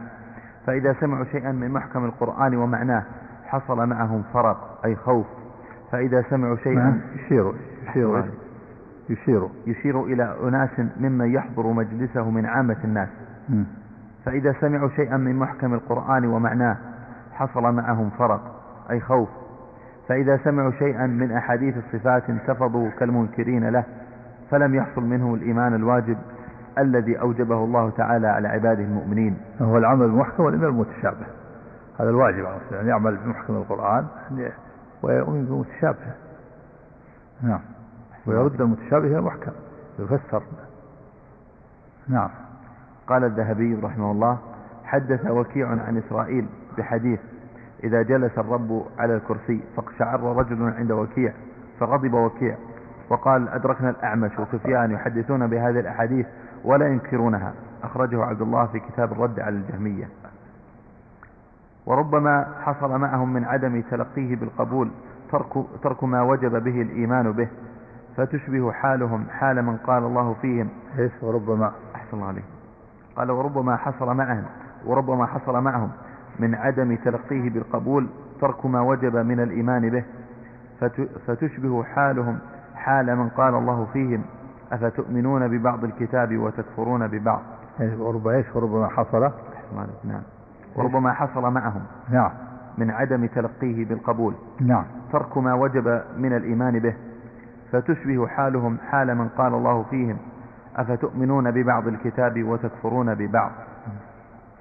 [0.66, 3.04] فإذا سمعوا شيئا من محكم القرآن ومعناه
[3.46, 5.41] حصل معهم فرق أي خوف
[5.92, 7.54] فإذا سمعوا شيئا يشير
[7.90, 8.24] يشير
[9.10, 13.10] يشير يشير إلى أناس ممن يحضر مجلسه من عامة الناس.
[14.26, 16.78] فإذا سمعوا شيئا من محكم القرآن ومعناه
[17.34, 18.42] حصل معهم فرق
[18.92, 19.30] أي خوف.
[20.08, 23.84] فإذا سمعوا شيئا من أحاديث الصفات انتفضوا كالمنكرين له
[24.52, 26.18] فلم يحصل منهم الإيمان الواجب
[26.78, 29.38] الذي أوجبه الله تعالى على عباده المؤمنين.
[29.62, 31.26] هو العمل بالمحكم والإيمان المتشابه.
[32.00, 34.06] هذا الواجب على المسلم أن يعمل بمحكم القرآن
[35.04, 36.14] ويؤمن بالمتشابه
[37.42, 37.60] نعم.
[38.26, 39.52] ويرد المتشابه المحكم
[40.00, 40.44] يفسر.
[42.08, 42.30] نعم.
[43.08, 44.38] قال الذهبي رحمه الله
[44.84, 47.20] حدث وكيع عن إسرائيل بحديث
[47.84, 51.34] إذا جلس الرب على الكرسي فاقشعر رجل عند وكيع
[51.80, 52.56] فغضب وكيع
[53.10, 56.26] وقال أدركنا الأعمش وسفيان يحدثون بهذه الأحاديث
[56.64, 57.54] ولا ينكرونها.
[57.84, 60.10] أخرجه عبد الله في كتاب الرد على الجهمية.
[61.86, 64.92] وربما حصل معهم من عدم تلقيه بالقبول
[65.32, 67.48] ترك, ترك ما وجب به الإيمان به
[68.18, 70.70] فتشبه حالهم حال من قال الله فيهم.
[71.00, 71.72] إيش؟ وربما.
[71.96, 72.42] أحسن الله عليه
[73.16, 74.44] قال وربما حصل معهم
[74.86, 75.92] وربما حصل معهم
[76.40, 78.08] من عدم تلقيه بالقبول
[78.42, 80.04] ترك ما وجب من الإيمان به
[81.28, 82.40] فتشبه حالهم
[82.76, 84.24] حال من قال الله فيهم.
[84.72, 87.42] أفتؤمنون ببعض الكتاب وتكفرون ببعض؟
[87.82, 88.88] إيش؟ وربما.
[88.88, 89.32] حصل؟
[90.04, 90.22] نعم.
[90.76, 91.82] وربما حصل معهم.
[92.10, 92.32] نعم.
[92.78, 94.34] من عدم تلقيه بالقبول.
[94.62, 94.86] نعم.
[95.12, 96.94] ترك ما وجب من الإيمان به.
[97.72, 100.18] فتشبه حالهم حال من قال الله فيهم.
[100.76, 103.52] أفتؤمنون ببعض الكتاب وتكفرون ببعض؟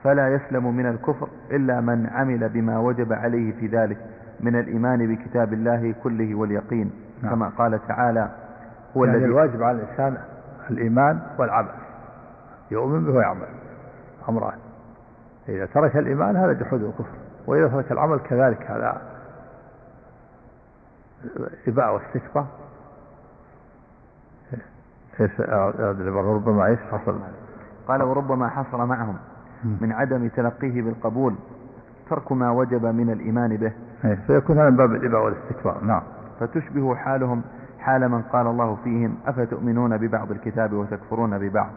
[0.05, 3.99] فلا يسلم من الكفر إلا من عمل بما وجب عليه في ذلك
[4.41, 6.91] من الإيمان بكتاب الله كله واليقين.
[7.23, 7.35] نعم.
[7.35, 8.31] كما قال تعالى
[8.97, 10.17] هو يعني الذي الواجب على الإنسان
[10.71, 11.75] الإيمان والعمل.
[12.71, 13.47] يؤمن به ويعمل.
[14.29, 14.70] أمران.
[15.49, 17.15] إذا ترك الإيمان هذا جحود وكفر
[17.47, 19.03] وإذا ترك العمل كذلك هذا
[21.69, 22.47] إباء واستكبار
[26.15, 27.19] ربما إيش حصل؟
[27.89, 29.17] قال وربما حصل معهم
[29.81, 31.35] من عدم تلقيه بالقبول
[32.11, 33.73] ترك ما وجب من الإيمان به.
[34.27, 35.85] فيكون هذا من باب الإباء والاستكبار.
[35.85, 36.03] نعم.
[36.41, 37.43] فتشبه حالهم
[37.79, 41.71] حال من قال الله فيهم أفتؤمنون ببعض الكتاب وتكفرون ببعض.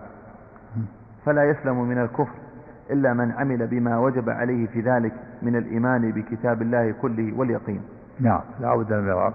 [1.25, 2.42] فلا يسلم من الكفر.
[2.91, 7.81] إلا من عمل بما وجب عليه في ذلك من الإيمان بكتاب الله كله واليقين.
[8.19, 8.41] نعم.
[8.59, 9.31] لا بد من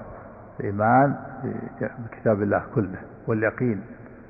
[0.61, 1.15] الإيمان
[1.81, 3.81] بكتاب الله كله واليقين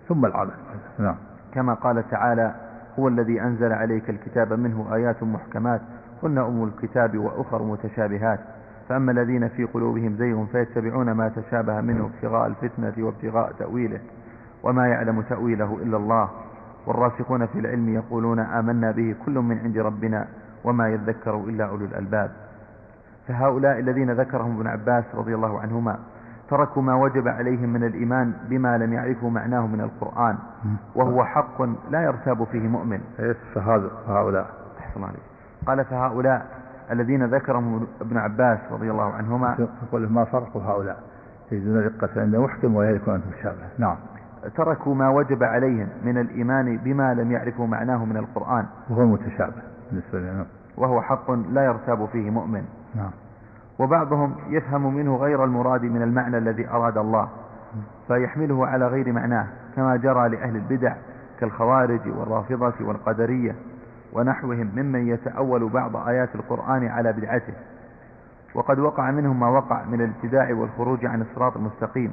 [0.09, 0.51] ثم العمل.
[0.99, 1.17] نعم.
[1.55, 2.55] كما قال تعالى
[2.99, 5.81] هو الذي أنزل عليك الكتاب منه آيات محكمات
[6.23, 8.41] هن أم الكتاب وأخر متشابهات.
[8.89, 14.01] فأما الذين في قلوبهم زيغ فيتبعون ما تشابه منه ابتغاء الفتنة وابتغاء تأويله
[14.63, 16.29] وما يعلم تأويله إلا الله.
[16.89, 20.27] والراسخون في العلم يقولون آمنا به كل من عند ربنا
[20.65, 22.31] وما يذكر إلا أولو الألباب.
[23.29, 25.99] فهؤلاء الذين ذكرهم ابن عباس رضي الله عنهما
[26.51, 30.37] تركوا ما وجب عليهم من الإيمان بما لم يعرفوا معناه من القرآن
[30.95, 33.01] وهو حق لا يرتاب فيه مؤمن.
[33.55, 34.51] فهؤلاء.
[34.81, 35.23] أحسن عليك.
[35.67, 36.47] قال فهؤلاء
[36.91, 41.03] الذين ذكرهم ابن عباس رضي الله عنهما يقول ما فرق هؤلاء؟
[41.53, 43.97] يجدون رقة عند محكم ويهلكون مشابه نعم.
[44.57, 48.67] تركوا ما وجب عليهم من الإيمان بما لم يعرفوا معناه من القرآن.
[48.91, 50.47] وهو متشابه بالنسبة لنا
[50.77, 52.65] وهو حق لا يرتاب فيه مؤمن.
[52.95, 53.11] نعم.
[53.79, 57.29] وبعضهم يفهم منه غير المراد من المعنى الذي أراد الله
[58.09, 59.47] فيحمله على غير معناه
[59.77, 60.95] كما جرى لأهل البدع
[61.41, 63.55] كالخوارج والرافضة والقدرية
[64.13, 67.53] ونحوهم ممن يتأول بعض آيات القرآن على بدعته.
[68.55, 72.13] وقد وقع منهم ما وقع من الابتداع والخروج عن الصراط المستقيم.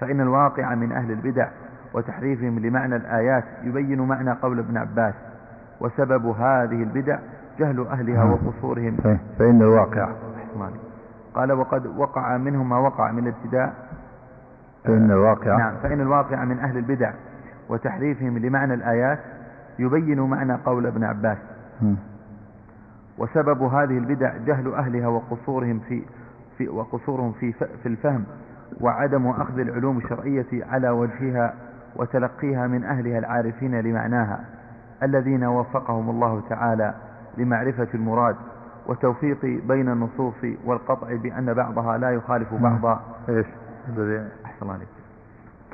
[0.00, 1.48] فإن الواقع من أهل البدع
[1.94, 5.14] وتحريفهم لمعنى الآيات يبين معنى قول ابن عباس
[5.80, 7.18] وسبب هذه البدع
[7.58, 8.32] جهل أهلها نعم.
[8.32, 8.96] وقصورهم.
[9.38, 10.08] فإن الواقع.
[11.34, 13.74] قال وقد وقع منهم ما وقع من الابتداء.
[14.84, 15.56] فإن الواقع.
[15.58, 15.74] نعم.
[15.82, 17.12] فإن الواقع من أهل البدع
[17.68, 19.18] وتحريفهم لمعنى الآيات
[19.78, 21.38] يبين معنى قول ابن عباس.
[23.18, 26.02] وسبب هذه البدع جهل أهلها وقصورهم في,
[26.58, 28.24] في وقصورهم في في الفهم.
[28.80, 31.54] وعدم أخذ العلوم الشرعية على وجهها
[31.96, 34.44] وتلقيها من أهلها العارفين لمعناها
[35.02, 36.94] الذين وفقهم الله تعالى
[37.38, 38.36] لمعرفة المراد
[38.86, 43.00] وتوفيق بين النصوص والقطع بأن بعضها لا يخالف بعضا.
[43.28, 43.46] إيش؟
[44.44, 44.88] أحسن عليك.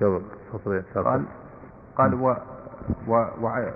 [0.00, 0.22] قبل
[0.94, 1.24] قال
[1.96, 2.36] قال و
[3.08, 3.68] و و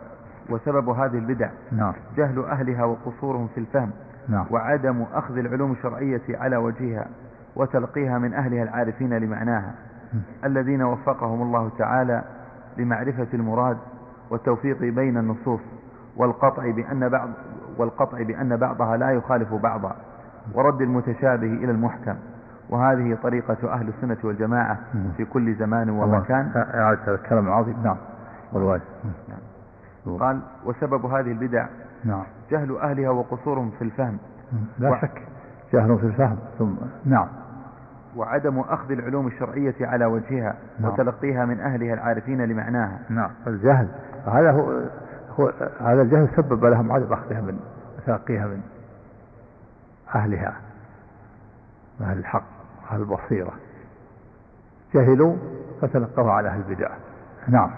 [0.50, 1.92] وسبب هذه البدع نعم.
[2.16, 3.90] جهل أهلها وقصورهم في الفهم
[4.28, 4.46] نعم.
[4.50, 7.06] وعدم أخذ العلوم الشرعية على وجهها.
[7.56, 9.74] وتلقيها من أهلها العارفين لمعناها.
[10.44, 12.22] الذين وفقهم الله تعالى
[12.78, 13.76] لمعرفة المراد
[14.30, 15.60] والتوفيق بين النصوص
[16.16, 17.28] والقطع بأن بعض
[17.78, 19.96] والقطع بأن بعضها لا يخالف بعضا
[20.54, 22.14] ورد المتشابه إلى المحكم
[22.70, 24.78] وهذه طريقة أهل السنة والجماعة
[25.16, 26.46] في كل زمان ومكان.
[26.74, 27.76] هذا الكلام العظيم.
[27.84, 27.96] نعم.
[28.52, 28.82] والواجب
[29.28, 30.18] نعم.
[30.18, 31.66] قال وسبب هذه البدع
[32.04, 32.22] نعم.
[32.50, 34.18] جهل أهلها وقصورهم في الفهم.
[34.78, 34.94] لا و...
[34.94, 35.22] شك
[35.72, 36.74] جهل في الفهم ثم.
[37.04, 37.26] نعم.
[38.16, 40.92] وعدم أخذ العلوم الشرعية على وجهها نعم.
[40.92, 42.98] وتلقيها من أهلها العارفين لمعناها.
[43.08, 43.88] نعم الجهل.
[44.26, 44.82] هذا هو
[45.40, 47.60] هو هذا الجهل سبب لهم عدم أخذها من
[48.06, 48.60] تلقيها من
[50.14, 50.56] أهلها.
[52.00, 52.44] أهل الحق
[52.90, 53.52] أهل البصيرة.
[54.94, 55.36] جهلوا
[55.82, 56.90] فتلقوها على أهل البدع.
[57.48, 57.70] نعم.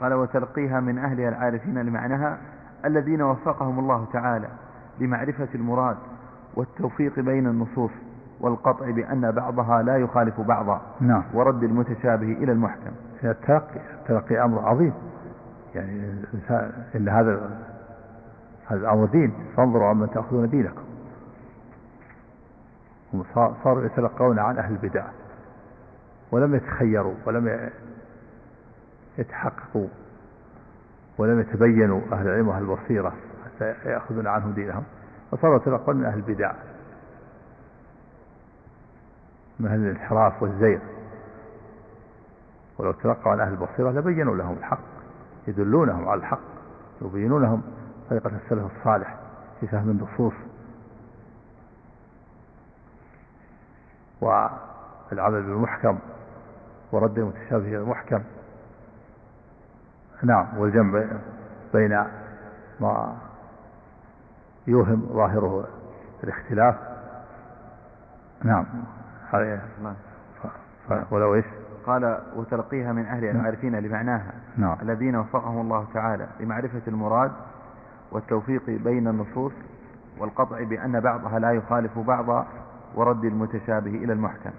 [0.00, 2.38] قال وتلقيها من أهلها العارفين لمعناها
[2.84, 4.48] الذين وفقهم الله تعالى
[5.00, 5.96] لمعرفة المراد
[6.54, 7.90] والتوفيق بين النصوص.
[8.40, 10.80] والقطع بأن بعضها لا يخالف بعضا.
[11.00, 11.22] نعم.
[11.34, 12.90] ورد المتشابه إلى المحكم.
[13.24, 14.92] التلقي التلقي أمر عظيم.
[15.74, 16.24] يعني
[16.94, 17.50] إن هذا
[18.66, 19.32] هذا الأمر دين.
[19.56, 20.82] فانظروا عمن تأخذون دينكم.
[23.14, 23.24] هم
[23.64, 25.04] صاروا يتلقون عن أهل البدع.
[26.32, 27.70] ولم يتخيروا ولم
[29.18, 29.88] يتحققوا
[31.18, 33.12] ولم يتبينوا أهل العلم وأهل البصيرة
[33.44, 34.82] حتى يأخذون عنهم دينهم.
[35.30, 36.52] فصاروا يتلقون من أهل البدع.
[39.60, 40.80] من الانحراف والزيغ
[42.78, 44.78] ولو تلقوا عن أهل البصيرة لبينوا لهم الحق
[45.48, 46.40] يدلونهم على الحق
[47.02, 47.62] يبينون لهم
[48.10, 49.16] طريقة السلف الصالح
[49.60, 50.32] في فهم النصوص.
[54.20, 55.98] والعمل بالمحكم
[56.92, 58.22] ورد المتشابه إلى المحكم.
[60.22, 61.04] نعم والجمع
[61.72, 62.04] بين
[62.80, 63.16] ما
[64.66, 65.68] يوهم ظاهره
[66.24, 66.74] الاختلاف.
[68.44, 68.66] نعم.
[71.10, 71.44] ولو إيش؟
[71.86, 74.32] قال وتلقيها من أهل العارفين لمعناها.
[74.56, 74.76] نعم.
[74.82, 77.32] الذين وفقهم الله تعالى لمعرفة المراد
[78.12, 79.52] والتوفيق بين النصوص
[80.18, 82.46] والقطع بأن بعضها لا يخالف بعضا
[82.94, 84.50] ورد المتشابه إلى المحكم.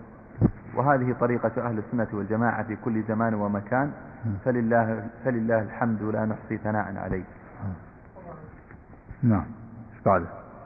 [0.76, 3.92] وهذه طريقة أهل السنة والجماعة في كل زمان ومكان.
[4.46, 7.24] فلله, فلله الحمد لا نحصي ثناء عليه.
[9.24, 9.46] نعم.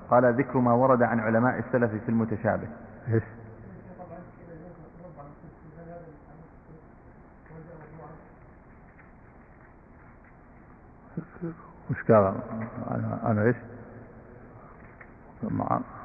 [0.10, 2.68] قال ذكر ما ورد عن علماء السلف في المتشابه.
[3.14, 3.24] إيش؟
[11.92, 12.34] وش قال
[13.26, 13.56] أنا إيش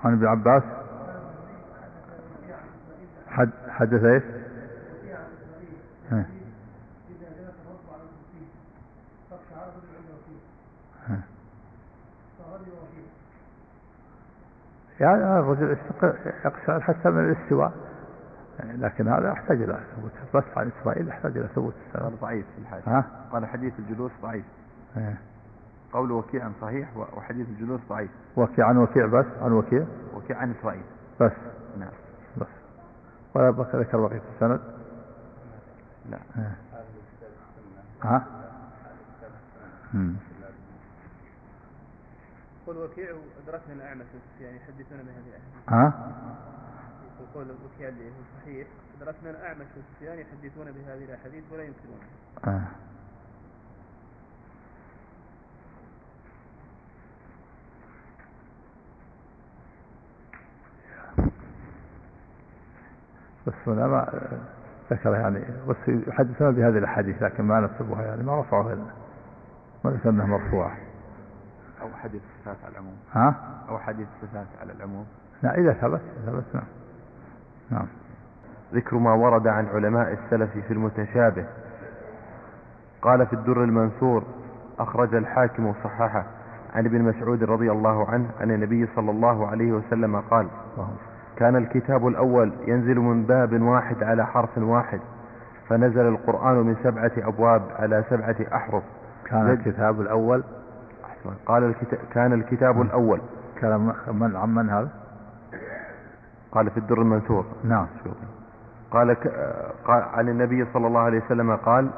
[0.05, 0.63] عن ابن عباس.
[3.29, 4.23] حد حدث إيش؟
[15.01, 15.77] يعني الرجل
[16.45, 17.73] يقشعر حتى من الاستواء.
[18.59, 20.13] يعني لكن هذا يحتاج إلى ثبوت.
[20.35, 21.75] بس عن إسرائيل يحتاج إلى ثبوت.
[21.95, 22.89] قال ضعيف في الحديث.
[22.89, 24.45] ها؟ قال حديث الجلوس ضعيف.
[25.93, 28.11] قول وكيع صحيح وحديث الجلوس ضعيف.
[28.37, 30.83] وكيع عن وكيع بس؟ عن وكيع؟ وكيع عن إسرائيل.
[31.21, 31.33] بس.
[31.79, 31.93] نعم.
[32.37, 32.47] بس.
[33.35, 34.61] ولا بقى ذكر بقية السند؟
[36.11, 36.19] لا.
[36.39, 36.57] إيه.
[38.03, 38.27] ها؟
[39.95, 40.15] مم.
[42.67, 43.11] قل وكيع
[43.45, 44.07] أدركنا الأعمش
[44.41, 46.13] يعني يحدثون بهذه الأحاديث ها؟
[47.21, 48.67] يقول وكيع اللي هو صحيح.
[49.01, 52.69] أدركنا الأعمش والسفيان يحدثون بهذه الأحاديث ولا ينكرونها
[63.47, 64.29] بس هنا ما
[64.91, 68.93] ذكر يعني بس يحدثون بهذه الأحاديث لكن ما نسبوها يعني ما رفعوها لنا.
[69.85, 70.77] ما ذكر إنها مرفوعة.
[71.83, 72.97] أو حديث الصفات على العموم.
[73.13, 73.35] ها؟
[73.69, 75.07] أو حديث الصفات على العموم.
[75.43, 76.65] لا إذا ثبت ثبت نعم.
[77.71, 77.87] نعم.
[78.75, 81.47] ذكر ما ورد عن علماء السلف في المتشابه.
[83.03, 84.25] قال في الدر المنثور
[84.79, 86.25] أخرج الحاكم وصححه
[86.75, 90.97] عن ابن مسعود رضي الله عنه عن النبي صلى الله عليه وسلم قال اللهم
[91.37, 95.01] كان الكتاب الأول ينزل من باب واحد على حرف واحد
[95.69, 98.83] فنزل القرآن من سبعة أبواب على سبعة أحرف
[99.27, 99.51] كان.
[99.51, 100.45] الكتاب الأول
[101.05, 101.31] أحسن.
[101.47, 103.21] قال الكتاب كان الكتاب الأول
[103.61, 104.89] كلام من عن من هذا؟
[106.53, 107.87] قال في الدر المنثور نعم
[108.91, 109.27] قال, ك...
[109.85, 111.91] قال عن النبي صلى الله عليه وسلم قال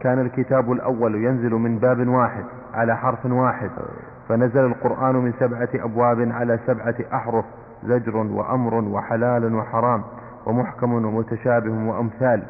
[0.00, 3.70] كان الكتاب الأول ينزل من باب واحد على حرف واحد
[4.28, 7.44] فنزل القرآن من سبعة أبواب على سبعة أحرف
[7.86, 10.02] زجر وأمر وحلال وحرام
[10.46, 12.42] ومحكم ومتشابه وأمثال.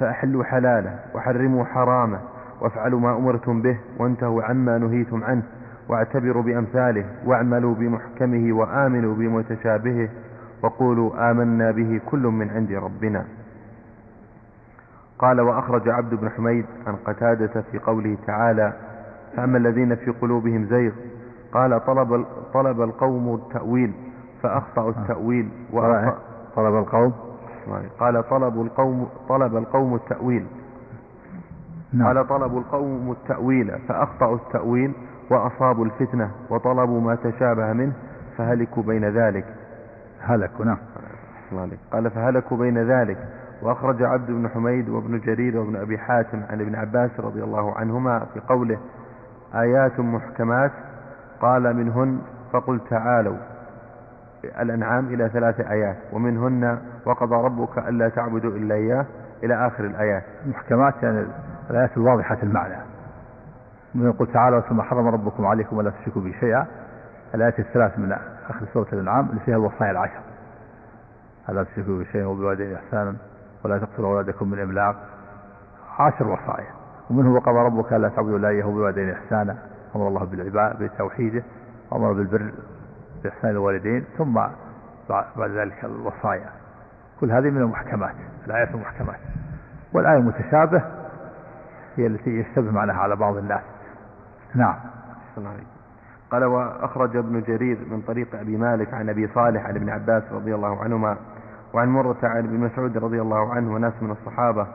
[0.00, 2.18] فأحلوا حلاله وحرموا حرامه
[2.60, 5.42] وافعلوا ما أمرتم به وانتهوا عما نهيتم عنه
[5.88, 10.08] واعتبروا بأمثاله واعملوا بمحكمه وآمنوا بمتشابهه
[10.62, 13.24] وقولوا آمنا به كل من عند ربنا.
[15.18, 18.72] قال وأخرج عبد بن حميد عن قتادة في قوله تعالى
[19.36, 20.92] فأما الذين في قلوبهم زيغ
[21.52, 22.24] قال طلب,
[22.54, 23.92] طلب القوم التأويل
[24.42, 26.14] فأخطأوا التأويل طلب
[26.56, 27.12] طلب القوم؟
[28.00, 30.46] قال طلب القوم طلب القوم التأويل.
[31.92, 32.06] نعم.
[32.06, 34.92] قال طلبوا القوم التأويل فأخطأوا التأويل
[35.30, 37.92] وأصابوا الفتنة وطلبوا ما تشابه منه
[38.36, 39.44] فهلكوا بين ذلك.
[40.20, 40.78] هلكوا نعم.
[41.92, 43.18] قال فهلكوا بين ذلك.
[43.62, 48.26] وأخرج عبد بن حميد وابن جرير وابن أبي حاتم عن ابن عباس رضي الله عنهما
[48.34, 48.78] في قوله
[49.54, 50.72] آيات محكمات؟
[51.40, 52.18] قال منهن.
[52.52, 53.36] فقل تعالوا.
[54.60, 59.06] الأنعام إلى ثلاث آيات ومنهن وقضى ربك ألا تعبدوا إلا إياه
[59.42, 60.22] إلى آخر الآيات.
[60.46, 61.26] محكمات يعني
[61.70, 62.76] الآيات الواضحة المعنى.
[63.94, 66.66] من يقول تعالى ثم حرم ربكم عليكم ولا تشركوا به شيئا.
[67.34, 68.12] الآيات الثلاث من
[68.50, 70.20] آخر سورة الأنعام اللي فيها الوصايا العشر.
[71.48, 73.14] ألا تشركوا به شيئا وبوالدين إحسانا
[73.64, 74.96] ولا تقتلوا أولادكم من إملاق.
[75.98, 76.70] عشر وصايا.
[77.10, 79.56] ومنه وقضى ربك ألا تعبدوا إلا إياه وبوالدين إحسانا.
[79.96, 81.42] أمر الله بالعباد بتوحيده
[81.90, 82.52] وأمر بالبر
[83.26, 84.40] بإحسان الوالدين ثم
[85.08, 86.50] بعد ذلك الوصايا.
[87.20, 88.14] كل هذه من المحكمات
[88.46, 89.18] الآيات المحكمات.
[89.92, 90.82] والآية المتشابه
[91.96, 93.62] هي التي يشتبه معناها على بعض الناس.
[94.54, 94.74] نعم.
[96.30, 100.54] قال وأخرج ابن جرير من طريق أبي مالك عن أبي صالح عن ابن عباس رضي
[100.54, 101.16] الله عنهما
[101.74, 104.66] وعن مرة عن ابن مسعود رضي الله عنه وناس من الصحابة.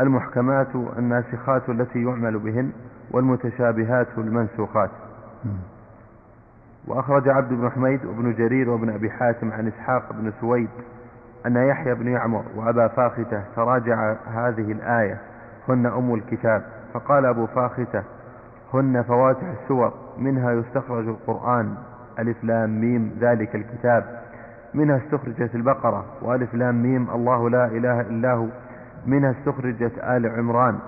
[0.00, 2.72] المحكمات الناسخات التي يعمل بهن
[3.10, 4.90] والمتشابهات المنسوخات.
[6.86, 10.68] وأخرج عبد بن حميد وابن جرير وابن أبي حاتم عن إسحاق بن سويد
[11.46, 15.18] أن يحيى بن يعمر وأبا فاختة تراجع هذه الآية
[15.68, 16.62] هن أم الكتاب.
[16.94, 18.02] فقال أبو فاختة
[18.74, 21.74] هن فواتح السور منها يستخرج القرآن
[22.18, 24.04] ألف لام ميم ذلك الكتاب.
[24.74, 28.46] منها استخرجت البقرة وألف لام ميم الله لا إله إلا هو.
[29.06, 30.78] منها استخرجت آل عمران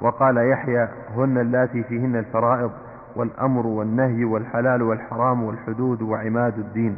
[0.00, 2.70] وقال يحيى هن اللاتي فيهن الفرائض.
[3.18, 6.96] والأمر والنهي والحلال والحرام والحدود وعماد الدين.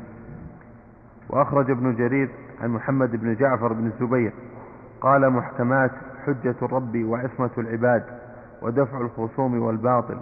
[1.30, 2.30] وأخرج ابن جرير
[2.62, 4.32] عن محمد بن جعفر بن الزبير
[5.00, 5.90] قال محكمات
[6.26, 8.04] حجة الرب وعصمة العباد
[8.62, 10.16] ودفع الخصوم والباطل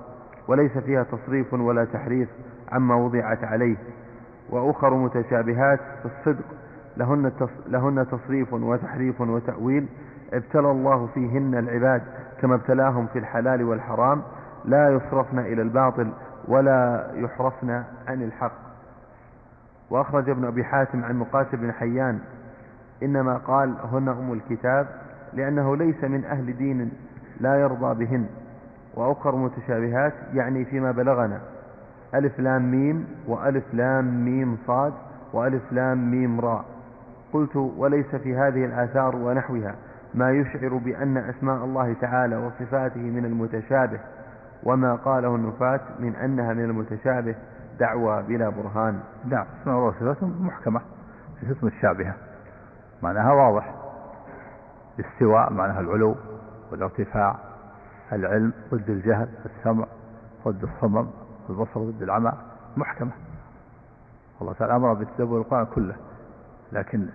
[0.48, 2.28] وليس فيها تصريف ولا تحريف
[2.72, 3.76] عما وضعت عليه.
[4.50, 6.44] وأخر متشابهات في الصدق
[6.96, 7.32] لهن,
[7.66, 9.86] لهن تصريف وتحريف وتأويل
[10.32, 12.02] ابتلى الله فيهن العباد
[12.40, 14.22] كما ابتلاهم في الحلال والحرام
[14.68, 16.10] لا يصرفن إلى الباطل
[16.48, 17.70] ولا يحرفن
[18.08, 18.52] عن الحق.
[19.90, 22.18] وأخرج ابن أبي حاتم عن مقاتل بن حيان
[23.02, 24.86] إنما قال هن أم الكتاب
[25.32, 26.90] لأنه ليس من أهل دين
[27.40, 28.26] لا يرضى بهن.
[28.94, 31.40] وأخر متشابهات يعني فيما بلغنا
[32.14, 34.92] ألف لام ميم وألف لام ميم صاد
[35.32, 36.64] وألف لام ميم راء.
[37.32, 39.74] قلت وليس في هذه الآثار ونحوها
[40.14, 44.00] ما يشعر بأن أسماء الله تعالى وصفاته من المتشابه.
[44.68, 47.34] وما قاله النفاة من أنها من المتشابه
[47.78, 49.00] دعوى بلا برهان.
[49.24, 50.80] نعم اسماء الله وصفاته محكمة
[51.42, 52.14] اسم الشابهة.
[53.02, 53.74] معناها واضح.
[54.98, 56.16] الاستواء معناها العلو
[56.70, 57.36] والارتفاع
[58.12, 59.86] العلم ضد الجهل السمع
[60.48, 61.06] ضد الصمم
[61.50, 62.32] البصر ضد العمى.
[62.76, 63.12] محكمة.
[64.40, 65.96] الله تعالى أمر بتدبر القرآن كله.
[66.72, 67.08] لكن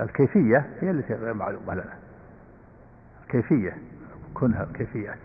[0.00, 1.94] الكيفية هي التي غير معلومة لنا.
[3.22, 3.76] الكيفية
[4.34, 5.18] كونها كيفيات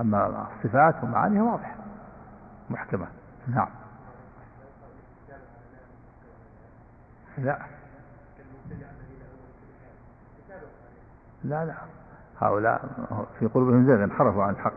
[0.00, 1.74] أما الصفات ومعانيها واضحة.
[2.70, 3.06] محكمة.
[3.48, 3.68] نعم.
[7.38, 7.58] لا.
[11.44, 11.74] لا لا.
[12.40, 12.84] هؤلاء
[13.38, 14.72] في قلوبهم زيغ انحرفوا عن الحق.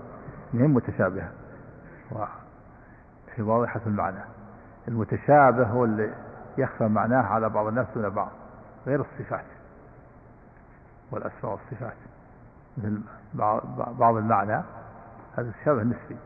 [0.54, 1.32] هم متشابهة.
[2.12, 4.24] وفي واضحة المعنى.
[4.88, 6.14] المتشابه هو اللي
[6.58, 8.32] يخفى معناه على بعض الناس دون بعض.
[8.88, 9.46] غير الصفات.
[11.12, 11.98] والأسماء والصفات.
[12.78, 13.02] مثل
[14.00, 14.62] بعض المعنى
[15.38, 16.18] هذا الشبه نسبي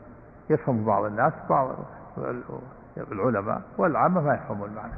[0.49, 1.75] يفهم بعض الناس بعض
[2.97, 4.93] العلماء والعامة ما يفهمون المعنى.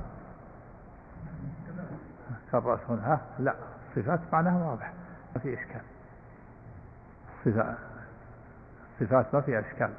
[2.52, 3.56] كالرأس هنا لا.
[3.90, 4.94] الصفات معناها واضح.
[5.36, 5.82] ما في إشكال.
[7.46, 7.78] الصفات
[9.02, 9.90] الصفات ما فيها إشكال.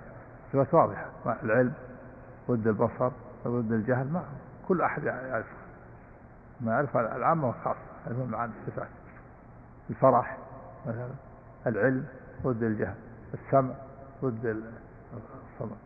[0.52, 1.06] صفات واضحة.
[1.42, 1.72] العلم
[2.50, 3.10] ضد البصر
[3.46, 4.22] ضد الجهل ما
[4.68, 5.46] كل أحد يعرف.
[6.60, 8.88] ما يعرف العامة والخاصة يعرفون معاني الصفات.
[9.90, 10.36] الفرح
[10.86, 11.08] مثلا
[11.66, 12.06] العلم
[12.44, 12.94] ضد الجهل.
[13.34, 13.74] السمع
[14.24, 14.62] ضد
[15.52, 15.76] الصمم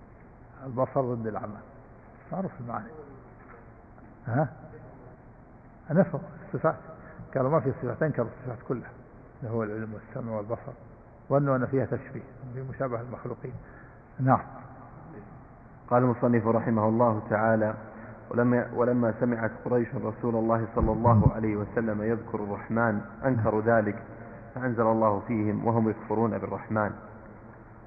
[0.66, 1.58] البصر ضد العمى
[2.32, 2.86] معروف المعاني
[4.26, 4.48] ها؟
[5.90, 6.76] نفر الصفات
[7.34, 8.90] قالوا ما في صفات انكر الصفات كلها.
[9.42, 10.72] اللي هو العلم والسمع والبصر.
[11.28, 12.22] وانه أن فيها تشبيه
[12.54, 13.52] في مشابهة المخلوقين
[14.20, 14.40] نعم.
[15.90, 17.74] قال المصنف رحمه الله تعالى
[18.30, 24.02] ولما, ولما سمعت قريش رسول الله صلى الله عليه وسلم يذكر الرحمن أنكروا ذلك
[24.54, 26.92] فأنزل الله فيهم وهم يكفرون بالرحمن.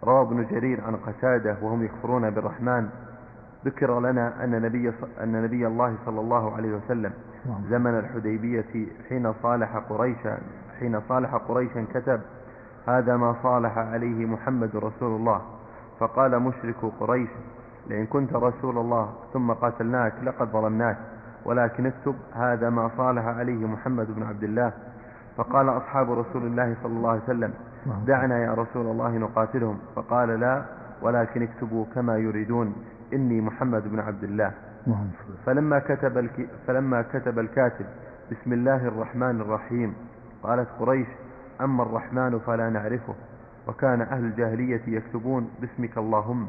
[0.06, 2.90] روى ابن جرير عن قتادة وهم يكفرون بالرحمن.
[3.66, 4.92] ذكر لنا أن نبي,
[5.24, 7.14] أن نبي الله صلى الله عليه وسلم
[7.46, 7.62] نعم.
[7.70, 8.66] زمن الحديبية
[9.10, 10.38] حين صالح قريشا
[10.80, 12.22] حين صالح قريشا كتب
[12.88, 15.42] هذا ما صالح عليه محمد رسول الله.
[16.00, 17.30] فقال مشرك قريش
[17.88, 20.98] لئن كنت رسول الله ثم قاتلناك لقد ظلمناك
[21.46, 24.72] ولكن اكتب هذا ما صالح عليه محمد بن عبد الله.
[25.38, 27.54] فقال أصحاب رسول الله صلى الله عليه وسلم
[27.86, 28.06] نعم.
[28.06, 29.80] دعنا يا رسول الله نقاتلهم.
[29.96, 30.66] فقال لا
[31.02, 32.76] ولكن اكتبوا كما يريدون
[33.14, 34.52] إني محمد بن عبد الله.
[34.88, 35.08] نعم.
[35.46, 36.50] فلما كتب, الك...
[36.68, 37.86] فلما كتب الكاتب
[38.32, 39.96] بسم الله الرحمن الرحيم.
[40.44, 41.08] قالت قريش
[41.62, 43.14] أما الرحمن فلا نعرفه
[43.68, 46.48] وكان أهل الجاهلية يكتبون باسمك اللهم.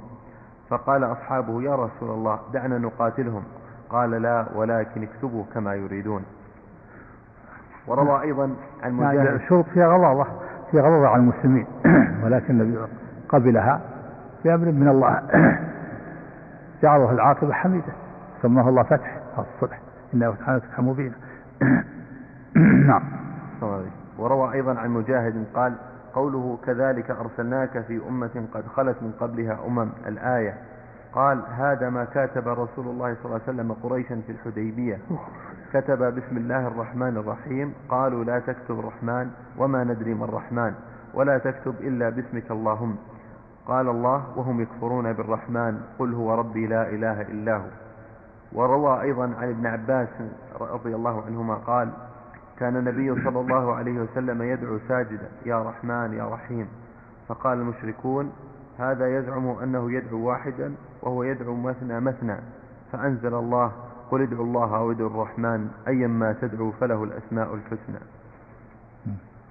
[0.69, 3.43] فقال أصحابه يا رسول الله دعنا نقاتلهم.
[3.91, 6.23] قال لا ولكن اكتبوا كما يريدون.
[7.89, 8.51] وروى أيضا
[8.83, 9.27] عن مجاهد.
[9.27, 10.27] الشروط فيها غضاضة
[10.71, 11.67] فيها غضاضة على المسلمين.
[12.25, 12.79] ولكن النبي
[13.29, 13.81] قبلها
[14.45, 15.23] بأمر من الله.
[16.83, 17.93] جعله العاقبة حميدة.
[18.43, 19.81] سماه الله فتح الصلح.
[20.15, 21.15] إنه كانت فتحا مبينا
[22.87, 23.03] نعم.
[24.19, 25.73] وروى أيضا عن مجاهد قال
[26.15, 29.89] قوله كذلك أرسلناك في أمة قد خلت من قبلها أمم.
[30.07, 30.55] الآية
[31.17, 34.99] قال هذا ما كاتب رسول الله صلى الله عليه وسلم قريشا في الحديبية.
[35.73, 40.75] كتب بسم الله الرحمن الرحيم قالوا لا تكتب الرحمن وما ندري ما الرحمن
[41.15, 42.97] ولا تكتب إلا باسمك اللهم.
[43.67, 47.71] قال الله وهم يكفرون بالرحمن قل هو ربي لا إله إلا هو.
[48.53, 50.09] وروى أيضا عن ابن عباس
[50.61, 51.89] رضي الله عنهما قال
[52.59, 56.69] كان النبي صلى الله عليه وسلم يدعو ساجدا يا رحمن يا رحيم.
[57.29, 58.33] فقال المشركون
[58.79, 62.37] هذا يزعم أنه يدعو واحدا وهو يدعو مثنى مثنى
[62.93, 63.73] فأنزل الله
[64.11, 67.99] قل ادعوا الله أو ادعوا الرحمن أيما تدعو فله الأسماء الحسنى.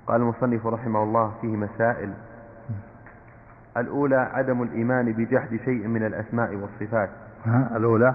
[0.07, 2.13] قال المصنف رحمه الله فيه مسائل.
[3.77, 7.09] الأولى عدم الإيمان بجحد شيء من الأسماء والصفات.
[7.45, 8.13] ها الأولى؟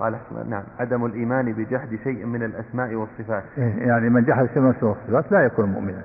[0.00, 0.16] قال
[0.48, 3.44] نعم عدم الإيمان بجحد شيء من الأسماء والصفات.
[3.58, 6.02] إيه، يعني من جحد شيء من الأسماء والصفات لا يكون مؤمنا.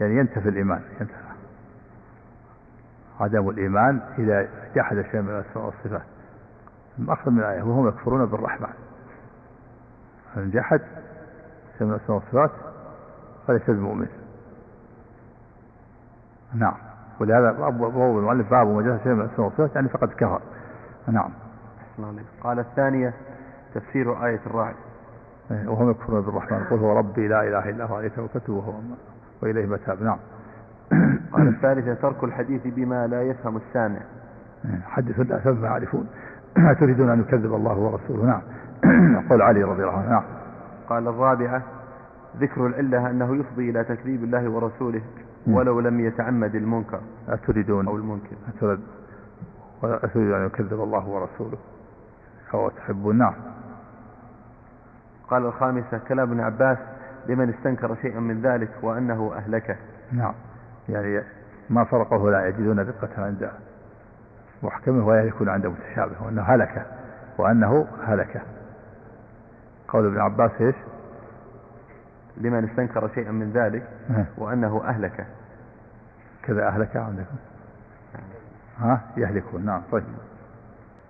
[0.00, 1.19] يعني ينتفي الإيمان ينتفي
[3.20, 6.02] عدم الإيمان إذا جحد شيء من الأسماء والصفات.
[6.98, 8.72] المقصد من الآية وهم يكفرون بالرحمن.
[10.36, 10.80] من جحد
[11.78, 12.50] شيء من الأسماء والصفات
[13.46, 14.08] فليس بمؤمن.
[16.54, 16.76] نعم.
[17.20, 17.84] ولهذا باب
[18.18, 20.40] المؤلف باب وجه شيء من الأسماء والصفات يعني فقد كفر.
[21.08, 21.30] نعم.
[22.42, 23.14] قال الثانية
[23.74, 24.74] تفسير آية الرعد.
[25.50, 26.64] إيه، وهم يكفرون بالرحمن.
[26.64, 28.72] قل هو ربي لا إله إلا هو عليه توكلت وهو
[29.42, 30.18] وإليه متاب نعم.
[31.32, 34.00] قال الثالثة ترك الحديث بما لا يفهم السامع.
[34.84, 36.06] حدثوا الناس بما يعرفون.
[36.80, 38.42] تريدون أن يكذب الله ورسوله؟ نعم.
[39.30, 40.22] قول علي رضي الله عنه نعم.
[40.88, 41.62] قال الرابعة
[42.40, 45.02] ذكر العلة أنه يفضي إلى تكذيب الله ورسوله
[45.46, 48.36] ولو لم يتعمد المنكر أتريدون أو المنكر.
[48.56, 48.80] أتريد
[49.82, 51.58] أتريد أن يكذب الله ورسوله؟
[52.54, 53.34] أو تحبون؟ نعم.
[55.28, 56.78] قال الخامسة كلام ابن عباس
[57.28, 59.76] لمن استنكر شيئا من ذلك وأنه أهلكه.
[60.12, 60.34] نعم.
[60.88, 61.22] يعني
[61.70, 63.50] ما فرقه لا يجدون دقة عند
[64.62, 66.86] محكمه ولا يكون عند متشابه وأنه هلك
[67.38, 68.42] وأنه هلك.
[69.88, 70.74] قول ابن عباس إيش؟
[72.36, 73.88] لمن استنكر شيئا من ذلك
[74.38, 75.26] وأنه أهلك.
[76.42, 77.36] كذا أهلك عندكم.
[78.78, 80.04] ها؟ يهلكون نعم طيب.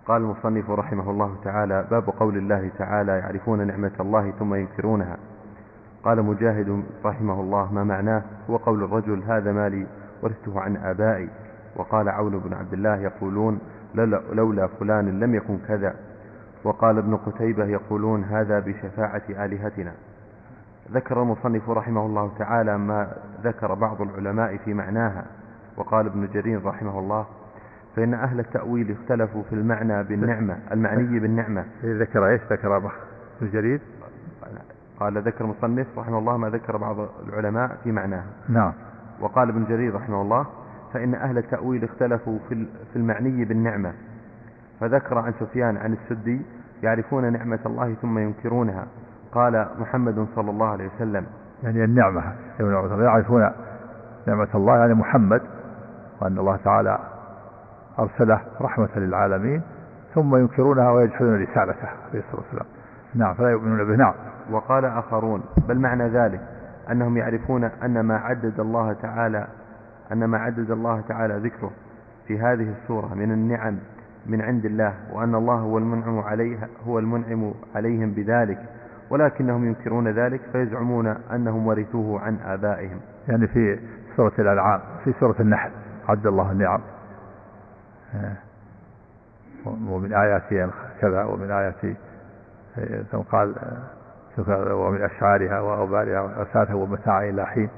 [0.06, 5.16] قال المصنف رحمه الله تعالى باب قول الله تعالى يعرفون نعمة الله ثم ينكرونها.
[6.04, 9.86] قال مجاهد رحمه الله ما معناه؟ هو قول الرجل هذا مالي
[10.22, 11.28] ورثته عن آبائي.
[11.76, 13.58] وقال عون بن عبد الله يقولون
[14.32, 15.94] لولا فلان لم يكن كذا.
[16.64, 19.92] وقال ابن قتيبة يقولون هذا بشفاعة آلهتنا.
[20.92, 23.12] ذكر المصنف رحمه الله تعالى ما
[23.44, 25.24] ذكر بعض العلماء في معناها.
[25.76, 27.26] وقال ابن جرير رحمه الله
[27.96, 31.64] فإن أهل التأويل اختلفوا في المعنى بالنعمة المعني بالنعمة.
[31.84, 32.90] ذكر إيش؟ ذكر ابن
[33.52, 33.80] جرير؟
[35.00, 36.96] قال ذكر المصنف رحمه الله ما ذكر بعض
[37.28, 38.72] العلماء في معناها نعم.
[39.20, 40.46] وقال ابن جرير رحمه الله
[40.92, 42.38] فإن أهل التأويل اختلفوا
[42.92, 43.92] في المعني بالنعمة.
[44.80, 46.42] فذكر عن سفيان عن السدي
[46.82, 48.86] يعرفون نعمة الله ثم ينكرونها.
[49.32, 51.26] قال محمد صلى الله عليه وسلم.
[51.62, 52.22] يعني النعمة.
[52.90, 53.50] يعرفون
[54.26, 55.42] نعمة الله يعني محمد
[56.20, 56.98] وأن الله تعالى
[57.98, 59.62] أرسله رحمة للعالمين
[60.14, 62.66] ثم ينكرونها ويجحدون رسالته عليه الصلاة والسلام.
[63.14, 63.96] نعم فلا يؤمنون به.
[63.96, 64.14] نعم.
[64.50, 66.40] وقال آخرون بل معنى ذلك
[66.90, 69.46] أنهم يعرفون أن ما عدد الله تعالى
[70.12, 71.70] أن ما عدد الله تعالى ذكره
[72.26, 73.78] في هذه السورة من النعم
[74.26, 78.58] من عند الله وأن الله هو المنعم عليها هو المنعم عليهم بذلك
[79.10, 83.00] ولكنهم ينكرون ذلك فيزعمون أنهم ورثوه عن آبائهم.
[83.28, 83.78] يعني في
[84.16, 85.70] سورة الأنعام في سورة النحل
[86.08, 86.80] عد الله النعم.
[89.66, 90.70] ومن آياته
[91.00, 91.94] كذا ومن آياته
[93.12, 93.54] ثم قال
[94.38, 97.70] ومن أشعارها وأوبارها وأساتها ومتاعا إلى حين.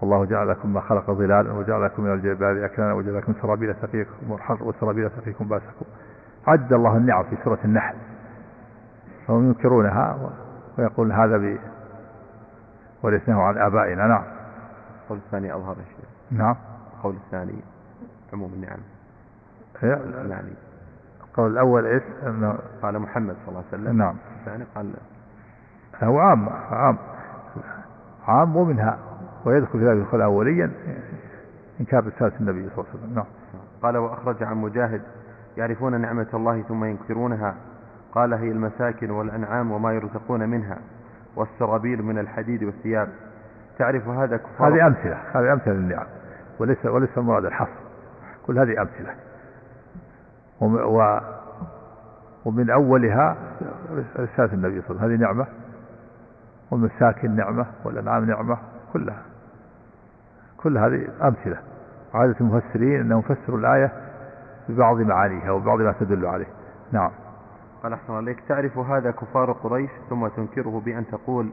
[0.00, 4.36] والله جعل لكم ما خلق ظلالا وجعل لكم من الجبال أكنانا وجعل لكم سرابيل تقيكم
[4.60, 5.86] وسرابيل تقيكم باسكم
[6.46, 7.96] عد الله النعم في سورة النحل.
[9.26, 10.32] فهم ينكرونها
[10.78, 11.58] ويقول هذا ب
[13.02, 14.06] ورثناه عن آبائنا.
[14.06, 14.24] نعم.
[15.02, 16.56] القول الثاني أظهر الشيء نعم.
[16.96, 17.60] القول الثاني
[18.32, 18.78] عموم النعم.
[20.30, 20.52] يعني
[21.20, 23.98] القول الأول إيش؟ أنه قال محمد صلى الله عليه وسلم.
[23.98, 24.16] نعم.
[24.40, 24.92] الثاني قال
[26.02, 26.98] هو عام عام
[28.28, 28.98] عام ومنها
[29.44, 30.70] ويدخل في ذلك يدخل أوليا
[31.80, 33.14] إنكار رسالة النبي صلى الله عليه وسلم.
[33.14, 33.24] نعم.
[33.82, 35.02] قال وأخرج عن مجاهد
[35.56, 37.54] يعرفون نعمة الله ثم ينكرونها.
[38.12, 40.78] قال هي المساكن والأنعام وما يرزقون منها
[41.36, 43.08] والسرابيل من الحديد والثياب.
[43.78, 46.06] تعرف هذا كفار؟ هذه أمثلة هذه أمثلة للنعم.
[46.58, 47.80] وليس وليس المراد الحصر.
[48.46, 49.14] كل هذه أمثلة.
[52.44, 53.36] ومن أولها
[54.18, 55.04] رسالة النبي صلى الله عليه وسلم.
[55.04, 55.46] هذه نعمة.
[56.70, 58.58] والمساكن نعمة والأنعام نعمة
[58.92, 59.22] كلها.
[60.56, 61.58] كل هذه أمثلة.
[62.14, 63.92] عادة المفسرين أنهم فسروا الآية
[64.68, 66.46] ببعض معانيها وبعض ما تدل عليه.
[66.92, 67.10] نعم.
[67.82, 71.50] قال أحسن عليك تعرف هذا كفار قريش ثم تنكره بأن تقول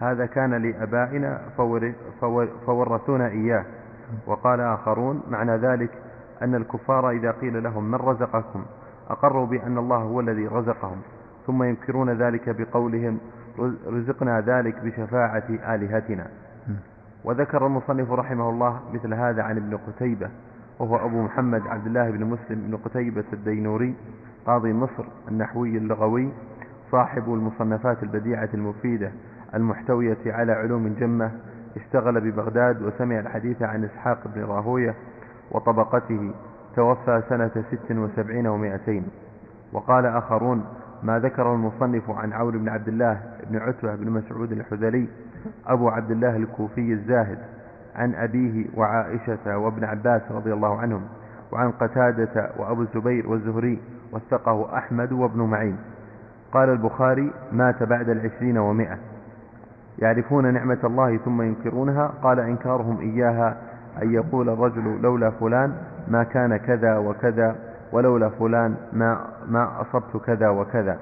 [0.00, 1.40] هذا كان لأبائنا
[2.66, 3.64] فورثونا إياه.
[4.26, 5.90] وقال آخرون معنى ذلك
[6.42, 8.64] أن الكفار إذا قيل لهم من رزقكم
[9.10, 11.00] أقروا بأن الله هو الذي رزقهم
[11.46, 13.18] ثم ينكرون ذلك بقولهم
[13.86, 16.26] رزقنا ذلك بشفاعة آلهتنا.
[17.24, 20.28] وذكر المصنف رحمه الله مثل هذا عن ابن قتيبة
[20.78, 23.94] وهو أبو محمد عبد الله بن مسلم بن قتيبة الدينوري
[24.46, 26.32] قاضي مصر النحوي اللغوي
[26.92, 29.12] صاحب المصنفات البديعة المفيدة
[29.54, 31.30] المحتوية على علوم جمة
[31.76, 34.94] اشتغل ببغداد وسمع الحديث عن إسحاق بن راهوية
[35.50, 36.34] وطبقته
[36.76, 39.04] توفى سنة ست وسبعين ومائتين.
[39.72, 40.64] وقال آخرون
[41.02, 43.20] ما ذكر المصنف عن عون بن عبد الله
[43.50, 45.08] بن عتبة بن مسعود الحذلي
[45.66, 47.38] أبو عبد الله الكوفي الزاهد
[47.96, 51.02] عن أبيه وعائشة وابن عباس رضي الله عنهم
[51.52, 53.78] وعن قتادة وأبو الزبير والزهري
[54.12, 55.76] وثقه أحمد وابن معين.
[56.52, 58.98] قال البخاري مات بعد العشرين ومائة.
[59.98, 63.56] يعرفون نعمة الله ثم ينكرونها؟ قال إنكارهم إياها
[64.02, 65.72] أن يقول الرجل لولا فلان
[66.08, 67.56] ما كان كذا وكذا.
[67.92, 70.98] ولولا فلان ما, ما أصبت كذا وكذا.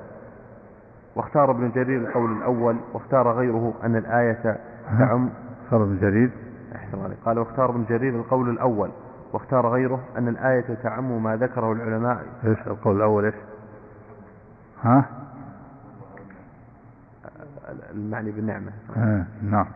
[1.16, 4.58] واختار ابن جرير القول الأول واختار غيره أن الآية
[4.98, 5.30] تعم.
[5.64, 6.30] اختار ابن جرير.
[6.76, 7.18] أحسن عليك.
[7.24, 8.90] قال واختار ابن جرير القول الأول
[9.32, 12.22] واختار غيره أن الآية تعم ما ذكره العلماء.
[12.44, 13.34] إيش القول الأول؟ إيش؟
[14.82, 15.04] ها؟
[17.94, 18.72] المعني بالنعمة.
[18.96, 19.24] آه.
[19.42, 19.66] نعم.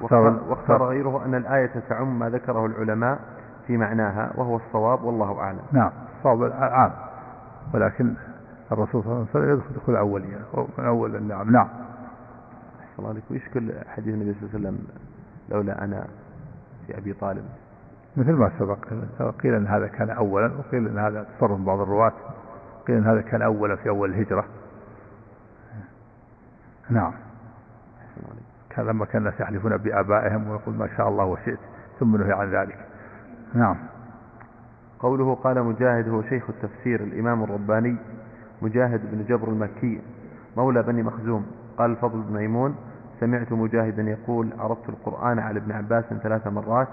[0.00, 3.18] واختار, واختار غيره أن الآية تعم ما ذكره العلماء.
[3.70, 5.60] في معناها وهو الصواب والله أعلم.
[5.72, 6.92] نعم الصواب عام
[7.74, 8.14] ولكن
[8.72, 10.38] الرسول صلى الله عليه وسلم يدخل دخول أولية
[10.78, 11.52] من أول النعم.
[11.52, 11.68] نعم.
[12.98, 13.22] الله عليك.
[13.30, 14.86] ويشكل حديث النبي صلى الله عليه وسلم
[15.48, 16.06] لولا أنا
[16.86, 17.44] في أبي طالب؟
[18.16, 18.78] مثل ما سبق.
[19.42, 22.12] قيل أن هذا كان أولا وقيل أن هذا تصرف بعض الرواة.
[22.86, 24.44] قيل أن هذا كان أولا في أول الهجرة.
[26.90, 27.12] نعم.
[28.70, 31.58] كان لما كان الناس يحلفون بآبائهم ويقول ما شاء الله وشئت
[32.00, 32.89] ثم نهي عن ذلك.
[33.54, 33.76] نعم.
[35.00, 37.96] قوله قال مجاهد هو شيخ التفسير الإمام الرباني
[38.62, 40.00] مجاهد بن جبر المكي
[40.56, 41.46] مولى بني مخزوم.
[41.78, 42.76] قال الفضل بن ميمون
[43.20, 46.88] سمعت مجاهدا يقول عرضت القرآن على ابن عباس ثلاث مرات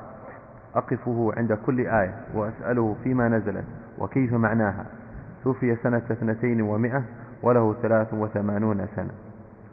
[0.76, 3.66] أقفه عند كل آية وأسأله فيما نزلت
[4.00, 4.86] وكيف معناها.
[5.44, 7.04] توفي سنة اثنتين ومئة
[7.44, 9.12] وله ثلاث وثمانون سنة.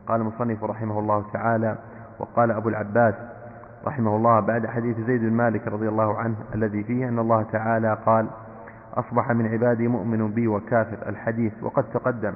[0.06, 1.76] قال المصنف رحمه الله تعالى
[2.18, 3.14] وقال أبو العباس
[3.86, 7.98] رحمه الله بعد حديث زيد بن مالك رضي الله عنه الذي فيه أن الله تعالى
[8.06, 8.26] قال
[8.94, 12.32] أصبح من عبادي مؤمن بي وكافر الحديث وقد تقدم.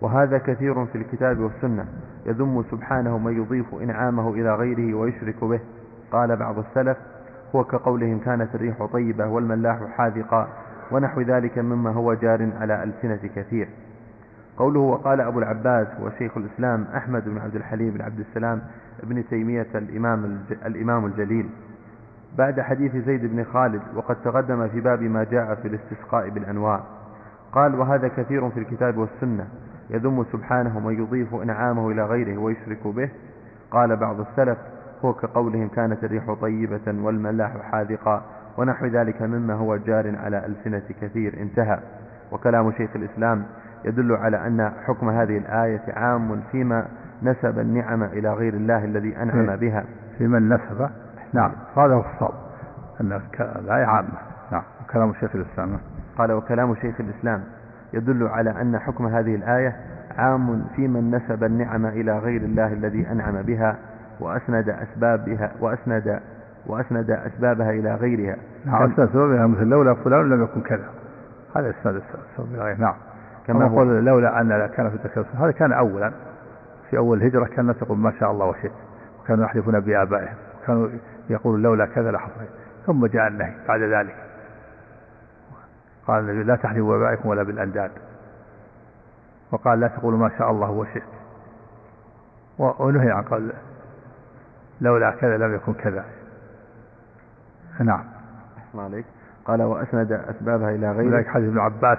[0.00, 1.86] وهذا كثير في الكتاب والسنة.
[2.26, 5.60] يذم سبحانه من يضيف إنعامه إلى غيره ويشرك به.
[6.12, 6.96] قال بعض السلف
[7.54, 10.48] هو كقولهم كانت الريح طيبة والملاح حاذقا
[10.92, 13.68] ونحو ذلك مما هو جار على ألسنة كثير.
[14.56, 18.62] قوله وقال أبو العباس وشيخ الإسلام أحمد بن عبد الحليم بن عبد السلام
[19.02, 21.48] ابن تيمية الإمام, الإمام الجليل.
[22.38, 26.80] بعد حديث زيد بن خالد وقد تقدم في باب ما جاء في الاستسقاء بالأنواع.
[27.52, 29.46] قال وهذا كثير في الكتاب والسنة.
[29.90, 33.08] يذم سبحانه من يضيف إنعامه إلى غيره ويشرك به.
[33.70, 34.58] قال بعض السلف
[35.04, 38.22] هو كقولهم كانت الريح طيبة والملاح حاذقا
[38.58, 41.78] ونحو ذلك مما هو جار على ألسنة كثير انتهى.
[42.32, 43.44] وكلام شيخ الإسلام
[43.84, 46.86] يدل على أن حكم هذه الآية عام فيما
[47.22, 49.84] نسب النعم إلى غير الله الذي أنعم بها.
[50.18, 50.88] في من نسب؟
[51.32, 51.52] نعم.
[51.76, 52.34] هذا هو الصواب.
[53.00, 54.08] أن الآية عامة.
[54.52, 54.62] نعم.
[54.84, 55.78] وكلام شيخ الإسلام.
[56.18, 57.42] قال وكلام شيخ الإسلام
[57.92, 59.76] يدل على أن حكم هذه الآية
[60.18, 63.76] عام في من نسب النعم إلى غير الله الذي أنعم بها
[64.20, 66.20] وأسند أسبابها وأسند
[66.66, 68.36] وأسند أسبابها إلى غيرها.
[68.64, 68.82] نعم.
[68.82, 70.88] أسند أسبابها مثل لولا فلان لم يكن كذا.
[71.56, 72.02] هذا أسند
[72.38, 72.94] أسباب نعم.
[73.46, 76.12] كما يقول لولا أن كان في التكلف هذا كان أولا.
[76.90, 78.72] في أول الهجرة كان الناس يقول ما شاء الله وشئت.
[79.20, 80.36] وكانوا يحلفون بآبائهم.
[80.62, 80.88] وكانوا
[81.30, 82.46] يقولون لولا كذا لحصل.
[82.86, 84.16] ثم جاء النهي بعد ذلك.
[86.06, 87.90] قال النبي لا تحلفوا بآبائكم ولا بالأنداد.
[89.52, 91.02] وقال لا تقولوا ما شاء الله وشئت.
[92.58, 93.52] ونهي عن قال
[94.80, 96.04] لولا كذا لم يكن كذا.
[97.80, 98.04] نعم.
[98.58, 99.04] أحسن عليك
[99.44, 101.98] قال وأسند أسبابها إلى غيره ذلك حديث ابن عباس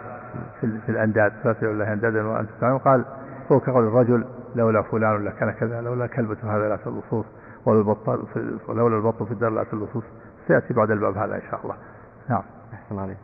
[0.62, 1.34] في, في الأنداد.
[1.44, 3.06] فاتوا الله أندادا وأنتم قال
[3.52, 4.26] هو كقول الرجل
[4.56, 7.26] لولا فلان لكان كذا لولا كلبة هذا لا اللصوص
[7.66, 10.04] ولولا البطل البط في الدار لا اللصوص
[10.48, 11.76] سيأتي بعد الباب هذا إن شاء الله.
[12.30, 12.42] نعم.
[12.74, 13.18] أحسن عليك.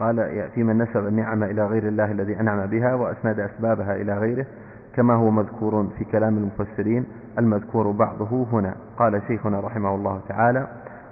[0.00, 4.46] قال يأتي من نسب النعمة إلى غير الله الذي أنعم بها وأسند أسبابها إلى غيره
[4.94, 7.06] كما هو مذكور في كلام المفسرين
[7.38, 8.74] المذكور بعضه هنا.
[8.98, 10.66] قال شيخنا رحمه الله تعالى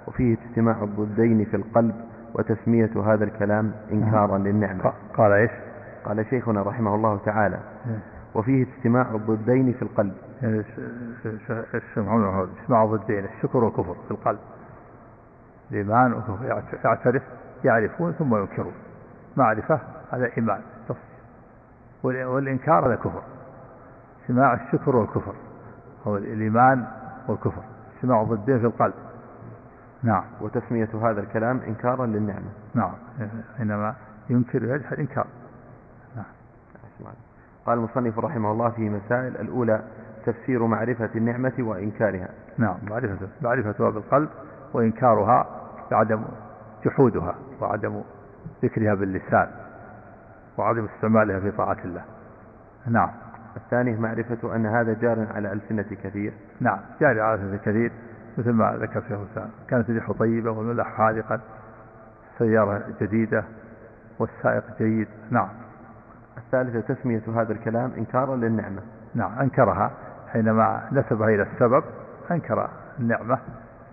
[0.07, 1.95] وفيه اجتماع الضدين في القلب
[2.35, 4.93] وتسمية هذا الكلام إنكارا للنعمة.
[5.17, 5.51] قال إيش؟
[6.05, 7.59] قال شيخنا رحمه الله تعالى
[8.35, 10.13] وفيه اجتماع الضدين في القلب.
[10.41, 10.63] يعني
[11.73, 14.39] اجتماع الضدين الشكر والكفر في القلب.
[15.71, 16.45] الإيمان والكفر
[16.85, 17.23] يعترف
[17.63, 18.73] يعرفون ثم ينكرون.
[19.37, 19.79] معرفة
[20.11, 20.61] هذا إيمان
[22.03, 23.21] والإنكار هذا كفر.
[24.21, 25.33] اجتماع الشكر والكفر.
[26.07, 26.85] هو الإيمان
[27.27, 27.63] والكفر.
[27.95, 28.93] اجتماع ضدين في القلب.
[30.03, 30.23] نعم.
[30.41, 32.51] وتسمية هذا الكلام إنكارا للنعمة.
[32.73, 32.93] نعم.
[33.57, 33.95] حينما
[34.29, 35.27] ينكر يجحد إنكار.
[37.65, 39.81] قال المصنف رحمه الله في مسائل الأولى
[40.25, 42.29] تفسير معرفة النعمة وإنكارها.
[42.57, 44.29] نعم معرفة معرفتها بالقلب
[44.73, 45.47] وإنكارها
[45.91, 46.23] بعدم
[46.85, 48.01] جحودها وعدم
[48.63, 49.47] ذكرها باللسان
[50.57, 52.01] وعدم استعمالها في طاعة الله.
[52.87, 53.09] نعم.
[53.57, 56.33] الثاني معرفة أن هذا جار على ألسنة كثير.
[56.59, 57.91] نعم جاري على ألسنة كثير
[58.37, 59.49] مثل ما ذكر شيخ الإسلام.
[59.67, 61.39] كانت الريح طيبة والملح حاذقا
[62.33, 63.43] السيارة جديدة
[64.19, 65.07] والسائق جيد.
[65.29, 65.64] نعم.
[66.37, 68.81] الثالثة تسمية هذا الكلام إنكارا للنعمة.
[69.15, 69.91] نعم أنكرها
[70.27, 71.83] حينما نسبها إلى السبب
[72.31, 72.69] أنكر
[72.99, 73.39] النعمة.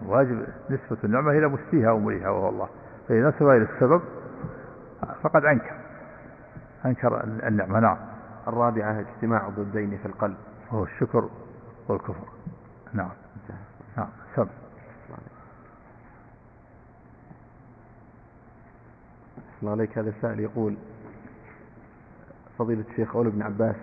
[0.06, 2.68] واجب نسبة النعمة إلى مسيها ومريها وهو الله.
[3.08, 4.02] فإذا نسبها إلى السبب
[5.22, 5.74] فقد أنكر
[6.84, 7.80] أنكر النعمة.
[7.80, 7.96] نعم.
[8.48, 10.36] الرابعة اجتماع ضدين في القلب.
[10.72, 11.28] وهو الشكر
[11.88, 12.28] والكفر.
[12.92, 13.10] نعم.
[13.96, 14.48] نعم سب.
[19.64, 19.98] عليك.
[19.98, 20.76] هذا السائل يقول
[22.62, 23.76] فضيلة الشيخ قول ابن عباس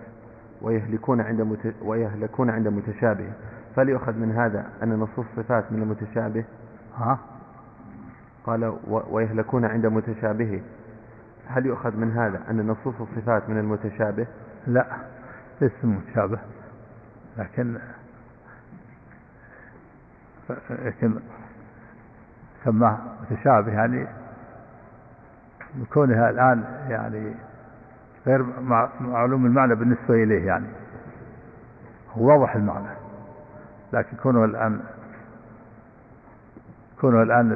[0.62, 1.74] ويهلكون عند مت...
[1.82, 3.32] ويهلكون عند متشابه.
[3.76, 6.44] فليؤخذ من هذا أن نصوص الصفات من المتشابه؟
[6.96, 7.18] ها؟
[8.46, 9.02] قال و...
[9.10, 10.62] ويهلكون عند متشابه.
[11.46, 14.26] هل يؤخذ من هذا أن نصوص الصفات من المتشابه؟
[14.66, 14.86] لا
[15.60, 16.38] ليس متشابه.
[17.38, 17.78] لكن
[20.70, 21.20] لكن
[22.64, 22.98] سماه
[23.30, 24.06] متشابه يعني
[25.92, 27.34] كونها الآن يعني
[28.26, 28.44] غير
[29.00, 30.66] معلوم المعنى بالنسبة إليه يعني.
[32.12, 32.96] هو واضح المعنى.
[33.92, 34.80] لكن كونه الآن
[37.00, 37.52] كونه الآن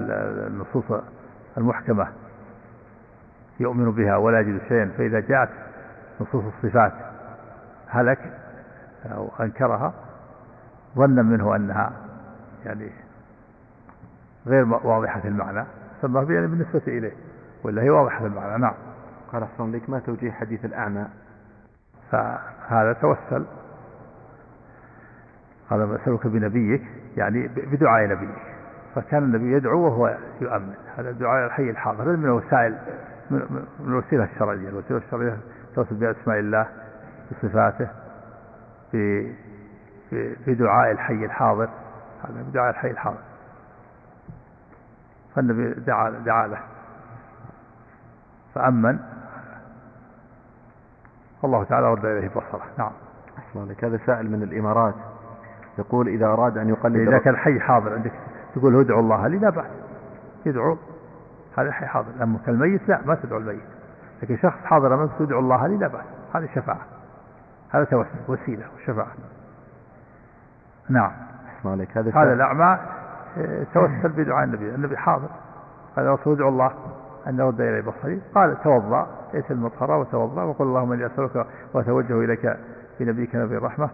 [0.47, 1.03] النصوص
[1.59, 2.09] المحكمة
[3.61, 5.49] يؤمن بها ولا يجد شيئا فإذا جاءت
[6.21, 6.93] نصوص الصفات
[7.89, 8.19] هلك
[9.13, 9.95] أو أنكرها
[10.97, 11.93] ظنا منه أنها
[12.65, 12.91] يعني
[14.47, 15.65] غير واضحة المعنى
[16.03, 17.13] سماه يعني بالنسبة إليه
[17.65, 18.75] ولا هي واضحة المعنى؟ نعم.
[19.35, 21.07] قال أحسن لك ما توجيه حديث الأعمى؟
[22.11, 23.45] فهذا توسل.
[25.71, 26.83] قال أسألك بنبيك
[27.17, 28.43] يعني بدعاء نبيك.
[28.95, 30.75] فكان النبي يدعو وهو يؤمن.
[30.97, 32.17] هذا الدعاء الحي الحاضر.
[32.17, 32.79] من وسائل
[33.31, 34.69] من الوسيلة الشرعية.
[34.69, 35.39] الوسيلة الشرعية
[35.75, 36.67] توصل بأسماء الله
[37.31, 37.89] بصفاته
[38.91, 39.33] في
[40.45, 41.69] في دعاء الحي الحاضر.
[42.25, 43.23] هذا بدعاء الحي الحاضر.
[45.35, 46.61] فالنبي دعا دعا له.
[48.55, 49.14] فأمن.
[51.45, 52.93] والله تعالى رد إليه بصره نعم.
[53.39, 54.95] أحسن لك هذا سائل من الإمارات.
[55.79, 58.13] يقول إذا أراد أن يقلد إذا كان الحي حاضر عندك
[58.55, 59.67] تقول ادعوا الله لي لا بأس
[60.47, 60.77] يدعو.
[61.59, 62.09] هذا الحي حاضر.
[62.23, 63.63] أما كالميت لا ما تدعو الميت.
[64.23, 66.87] لكن شخص حاضر أمامك تدعو الله لي لا بأس هذه شفاعة.
[67.71, 69.13] هذا توسل وسيلة وشفاعة.
[70.89, 71.13] نعم.
[71.65, 71.99] عليك.
[71.99, 72.79] هذا هذا الأعمى
[73.39, 74.75] آه، توسل بدعاء النبي.
[74.75, 75.29] النبي حاضر.
[75.99, 76.73] هذا رسول ادعو الله.
[77.27, 82.57] أن رد إلي بصري قال توضأ ائت المطهرة وتوضأ وقل اللهم إني أسألك وأتوجه إليك
[83.01, 83.91] بنبيك نبي الرحمة.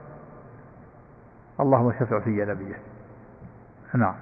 [1.61, 2.75] اللهم شفع في نبيه.
[3.95, 4.15] نعم.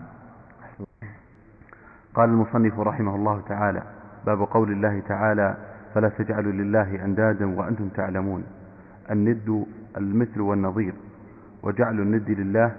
[2.15, 3.83] قال المصنف رحمه الله تعالى
[4.27, 5.57] باب قول الله تعالى
[5.95, 8.45] فلا تجعلوا لله أندادا وأنتم تعلمون.
[9.11, 10.95] الند المثل والنظير.
[11.63, 12.73] وجعل الند لله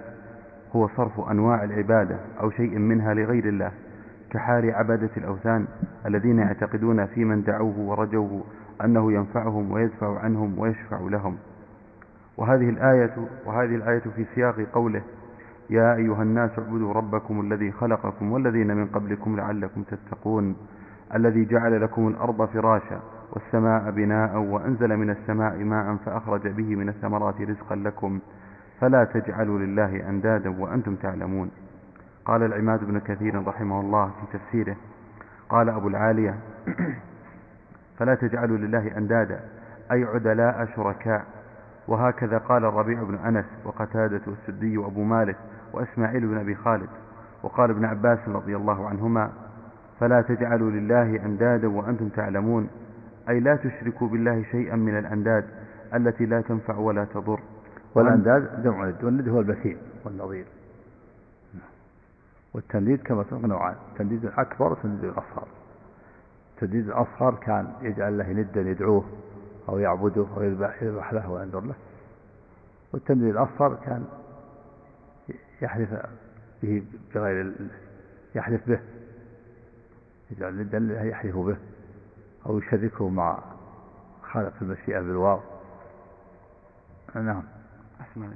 [0.76, 3.72] هو صرف أنواع العبادة أو شيء منها لغير الله.
[4.30, 5.68] كحال عبدة الأوثان
[6.06, 8.44] الذين يعتقدون في من دعوه ورجوه
[8.86, 11.38] أنه ينفعهم ويدفع عنهم ويشفع لهم.
[12.38, 13.16] وهذه الآية
[13.46, 15.02] وهذه الآية في سياق قوله
[15.70, 20.56] يا أيها الناس اعبدوا ربكم الذي خلقكم والذين من قبلكم لعلكم تتقون
[21.16, 23.00] الذي جعل لكم الأرض فراشا
[23.34, 28.20] والسماء بناء وأنزل من السماء ماء فأخرج به من الثمرات رزقا لكم
[28.80, 31.52] فلا تجعلوا لله أندادا وأنتم تعلمون.
[32.30, 34.76] قال العماد بن كثير رحمه الله في تفسيره
[35.50, 36.36] قال أبو العالية
[37.98, 39.40] فلا تجعلوا لله أندادا
[39.92, 41.26] أي عدلاء شركاء.
[41.88, 45.36] وهكذا قال الربيع بن أنس وقتادة والسدي وأبو مالك
[45.74, 46.90] وإسماعيل بن أبي خالد.
[47.44, 49.32] وقال ابن عباس رضي الله عنهما
[50.00, 52.70] فلا تجعلوا لله أندادا وأنتم تعلمون
[53.30, 55.46] أي لا تشركوا بالله شيئا من الأنداد
[55.94, 57.40] التي لا تنفع ولا تضر.
[57.96, 60.59] والأنداد جمع ند والند هو البثيل والنظير.
[62.54, 63.76] والتنديد كما سبق نوعان.
[63.92, 65.48] التنديد الأكبر والتنديد الأصغر.
[66.54, 69.06] التنديد الأصغر كان يجعل له ندا يدعوه
[69.70, 71.76] أو يعبده أو يذبح يذبح له وينذر له.
[72.94, 74.06] والتنديد الأصغر كان
[75.62, 75.90] يحلف
[76.64, 76.84] به
[77.16, 77.54] بغير
[78.36, 78.80] يحلف به.
[80.32, 81.58] يجعل ندا يحلف به
[82.46, 83.40] أو يشركه مع
[84.24, 85.40] خالق المشيئة بالواو.
[87.16, 87.44] نعم.
[88.02, 88.32] أحسن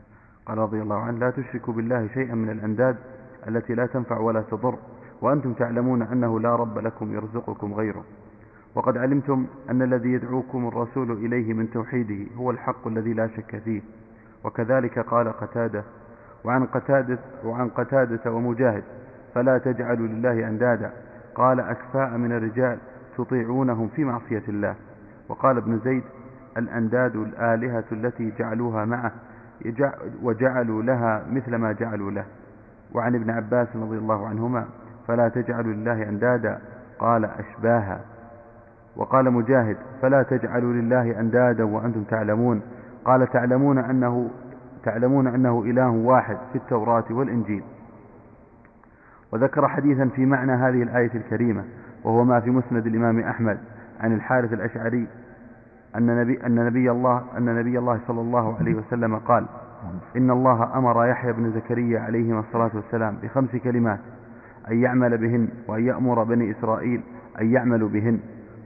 [0.46, 2.98] قال رضي الله عنه لا تشركوا بالله شيئا من الأنداد
[3.48, 4.76] التي لا تنفع ولا تضر
[5.22, 8.04] وأنتم تعلمون أنه لا رب لكم يرزقكم غيره.
[8.76, 13.82] وقد علمتم أن الذي يدعوكم الرسول إليه من توحيده هو الحق الذي لا شك فيه.
[14.44, 15.84] وكذلك قال قتادة
[16.44, 18.84] وعن قتادة, وعن قتادة ومجاهد
[19.36, 20.92] فلا تجعلوا لله أندادا.
[21.36, 22.78] قال أكفاء من الرجال
[23.18, 24.76] تطيعونهم في معصية الله.
[25.30, 26.04] وقال ابن زيد
[26.58, 29.12] الأنداد الآلهة التي جعلوها معه
[30.24, 32.26] وجعلوا لها مثل ما جعلوا له.
[32.94, 34.66] وعن ابن عباس رضي الله عنهما
[35.08, 36.60] فلا تجعلوا لله أندادا.
[37.00, 38.00] قال أشباها.
[38.96, 42.62] وقال مجاهد فلا تجعلوا لله أندادا وأنتم تعلمون.
[43.06, 44.30] قال تعلمون أنه
[44.84, 47.64] تعلمون أنه إله واحد في التوراة والإنجيل.
[49.34, 51.64] وذكر حديثا في معنى هذه الآية الكريمة
[52.04, 53.58] وهو ما في مسند الإمام أحمد
[54.00, 55.08] عن الحارث الأشعري
[55.96, 59.46] أن نبي, أن نبي الله أن نبي الله صلى الله عليه وسلم قال
[60.18, 64.00] إن الله أمر يحيى بن زكريا عليهما الصلاة والسلام بخمس كلمات
[64.72, 67.02] أن يعمل بهن وأن يأمر بني إسرائيل
[67.42, 68.20] أن يعملوا بهن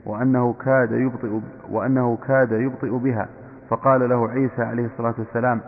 [0.06, 1.40] وأنه كاد يبطئ
[1.70, 3.28] وأنه كاد يبطئ بها.
[3.68, 5.60] فقال له عيسى عليه الصلاة والسلام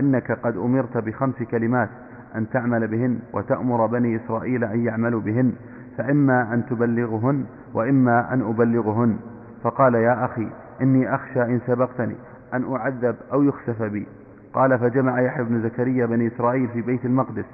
[0.00, 1.88] إنك قد أمرت بخمس كلمات
[2.36, 5.52] أن تعمل بهن وتأمر بني إسرائيل أن يعملوا بهن
[5.98, 7.44] فإما أن تبلغهن
[7.74, 9.16] وإما أن أبلغهن.
[9.62, 10.48] فقال يا أخي
[10.82, 12.16] إني أخشى إن سبقتني
[12.54, 14.06] أن أعذب أو يخسف بي.
[14.54, 17.44] قال فجمع يحيى بن زكريا بني إسرائيل في بيت المقدس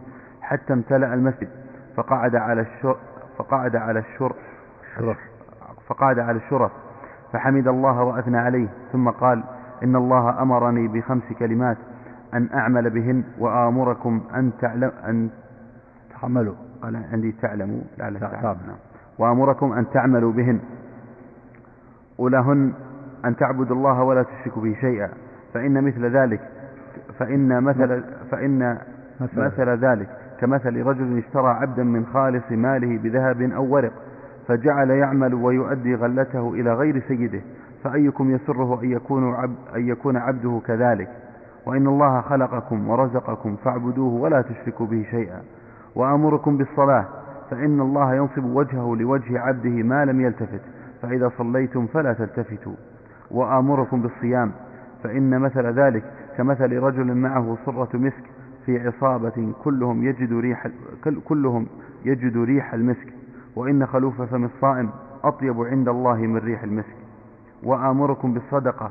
[0.42, 1.48] حتى امتلأ المسجد
[1.96, 2.96] فقعد على الشر
[3.38, 4.34] فقعد على الشر
[5.88, 6.72] فقعد على الشرف
[7.32, 9.44] فحمد الله وأثنى عليه ثم قال
[9.82, 11.76] إن الله أمرني بخمس كلمات
[12.34, 15.30] أن أعمل بهن وآمركم أن تعلم أن
[16.20, 18.58] تعملوا قال عندي تعلموا لعل تعلم.
[19.18, 20.60] وآمركم أن تعملوا بهن.
[22.18, 22.72] ولهن
[23.24, 25.08] أن تعبدوا الله ولا تشركوا به شيئا
[25.54, 26.40] فإن مثل ذلك
[27.18, 28.78] فإن مثل فإن
[29.20, 29.68] مثل.
[29.68, 30.08] ذلك.
[30.40, 33.92] كمثل رجل اشترى عبدا من خالص ماله بذهب أو ورق
[34.48, 37.40] فجعل يعمل ويؤدي غلته إلى غير سيده
[37.84, 41.08] فأيكم يسره أن يكون, عبد أن يكون عبده كذلك؟
[41.66, 45.40] وإن الله خلقكم ورزقكم فاعبدوه ولا تشركوا به شيئا.
[45.94, 47.04] وأمركم بالصلاة
[47.50, 50.60] فإن الله ينصب وجهه لوجه عبده ما لم يلتفت
[51.02, 52.74] فإذا صليتم فلا تلتفتوا.
[53.30, 54.52] وآمركم بالصيام
[55.02, 56.04] فإن مثل ذلك.
[56.38, 58.24] كمثل رجل معه صرة مسك
[58.66, 60.68] في عصابة كلهم يجد ريح
[61.24, 61.66] كلهم
[62.04, 63.12] يجد ريح المسك
[63.56, 64.90] وإن خلوف فم الصائم
[65.24, 66.96] أطيب عند الله من ريح المسك.
[67.62, 68.90] وآمركم بالصدقة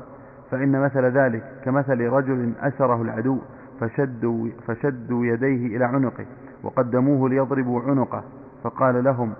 [0.50, 3.38] فإن مثل ذلك كمثل رجل أسره العدو
[3.80, 6.26] فشدوا, فشدوا يديه إلى عنقه
[6.62, 8.24] وقدموه ليضربوا عنقه
[8.62, 9.32] فقال لهم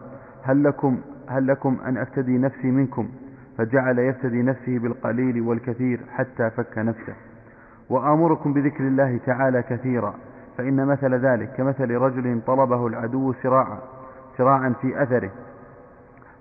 [0.42, 0.98] هل لكم,
[1.28, 3.08] هل لكم أن أفتدي نفسي منكم؟
[3.58, 7.14] فجعل يفتدي نفسه بالقليل والكثير حتى فك نفسه.
[7.90, 10.14] وآمركم بذكر الله تعالى كثيرا
[10.58, 13.78] فإن مثل ذلك كمثل رجل طلبه العدو سراعا
[14.38, 15.30] سراعا في أثره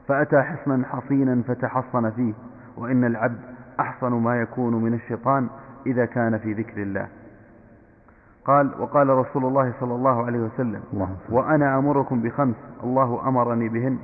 [0.08, 2.34] فأتى حصنا حصينا فتحصن فيه
[2.78, 3.40] وإن العبد
[3.80, 5.48] أحصن ما يكون من الشيطان
[5.86, 7.08] إذا كان في ذكر الله.
[8.46, 10.82] قال وقال رسول الله صلى الله عليه وسلم
[11.30, 13.98] وأنا أمركم بخمس الله أمرني بهن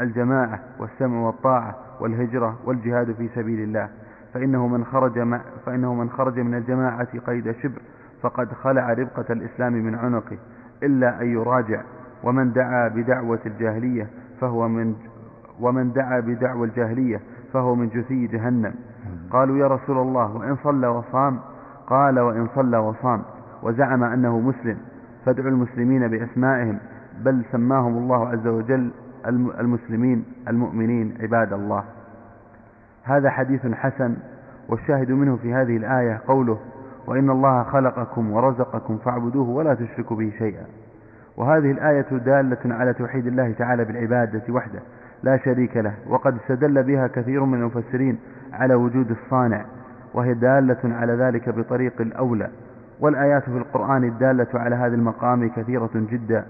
[0.00, 3.88] الجماعة والسمع والطاعة والهجرة والجهاد في سبيل الله.
[4.36, 7.80] فإنه من خرج مع فإنه من خرج من الجماعة قيد شبر
[8.22, 10.36] فقد خلع ربقة الإسلام من عنقه
[10.82, 11.82] إلا أن يراجع.
[12.24, 14.06] ومن دعا بدعوة الجاهلية
[14.40, 14.94] فهو من
[15.60, 17.20] ومن دعا بدعوى الجاهلية
[17.52, 18.74] فهو من جثي جهنم.
[19.30, 21.38] قالوا يا رسول الله وإن صلى وصام؟
[21.86, 23.22] قال وإن صلى وصام.
[23.62, 24.78] وزعم أنه مسلم.
[25.26, 26.78] فادعوا المسلمين بأسمائهم.
[27.24, 28.90] بل سماهم الله عز وجل
[29.60, 31.84] المسلمين المؤمنين عباد الله.
[33.06, 34.16] هذا حديث حسن
[34.68, 36.58] والشاهد منه في هذه الآية قوله
[37.06, 40.64] وإن الله خلقكم ورزقكم فاعبدوه ولا تشركوا به شيئا.
[41.36, 44.80] وهذه الآية دالة على توحيد الله تعالى بالعبادة وحده
[45.22, 48.18] لا شريك له وقد استدل بها كثير من المفسرين
[48.52, 49.64] على وجود الصانع
[50.14, 52.48] وهي دالة على ذلك بطريق الأولى.
[53.00, 56.44] والآيات في القرآن الدالة على هذا المقام كثيرة جدا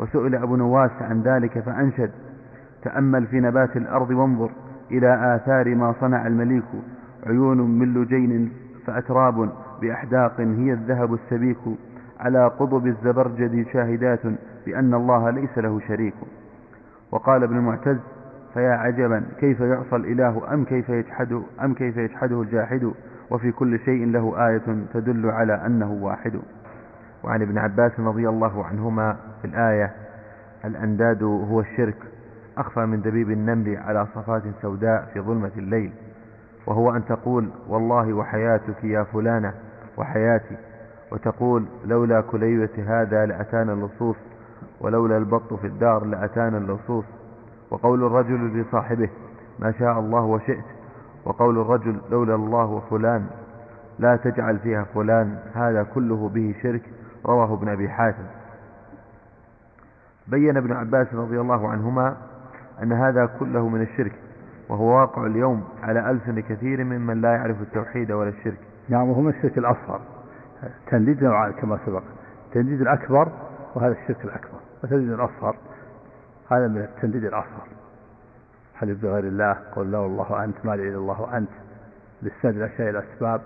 [0.00, 2.10] وسئل أبو نواس عن ذلك فأنشد
[2.82, 4.50] تأمل في نبات الأرض وانظر
[4.92, 6.64] إلى آثار ما صنع المليك
[7.26, 8.52] عيون من لجين
[8.86, 11.58] فأتراب بأحداق هي الذهب السبيك
[12.20, 14.20] على قضب الزبرجد شاهدات
[14.66, 16.14] بأن الله ليس له شريك.
[17.12, 17.98] وقال ابن المعتز
[18.54, 22.92] فيا عجبا كيف يعصى الإله؟ أم كيف يجحده أم كيف يجحده الجاحد؟
[23.30, 26.40] وفي كل شيء له آية تدل على أنه واحد.
[27.24, 29.90] وعن ابن عباس رضي الله عنهما في الآية
[30.64, 32.11] الأنداد هو الشرك.
[32.58, 35.92] أخفى من دبيب النمل على صفات سوداء في ظلمة الليل
[36.66, 39.54] وهو أن تقول والله وحياتك يا فلانة
[39.96, 40.56] وحياتي.
[41.12, 44.16] وتقول لولا كليبة هذا لأتانا اللصوص
[44.80, 47.04] ولولا البط في الدار لأتانا اللصوص.
[47.70, 49.08] وقول الرجل لصاحبه
[49.58, 50.64] ما شاء الله وشئت.
[51.24, 53.26] وقول الرجل لولا الله وفلان
[53.98, 56.82] لا تجعل فيها فلان هذا كله به شرك
[57.26, 58.24] رواه ابن أبي حاتم.
[60.26, 62.16] بين ابن عباس رضي الله عنهما
[62.82, 64.12] أن هذا كله من الشرك
[64.68, 68.58] وهو واقع اليوم على ألسن كثير ممن لا يعرف التوحيد ولا الشرك.
[68.88, 70.00] نعم وهو من الشرك الأصغر.
[70.86, 72.02] تنديد نوعان كما سبق.
[72.46, 73.32] التنديد الأكبر
[73.74, 74.60] وهذا الشرك الأكبر.
[74.82, 75.56] والتنديد الأصغر
[76.50, 77.68] هذا من التنديد الأصغر.
[78.74, 81.50] حلف بغير الله؟ قل لا والله أنت ما إلا الله أنت.
[82.22, 83.40] للسند الأشياء الأسباب.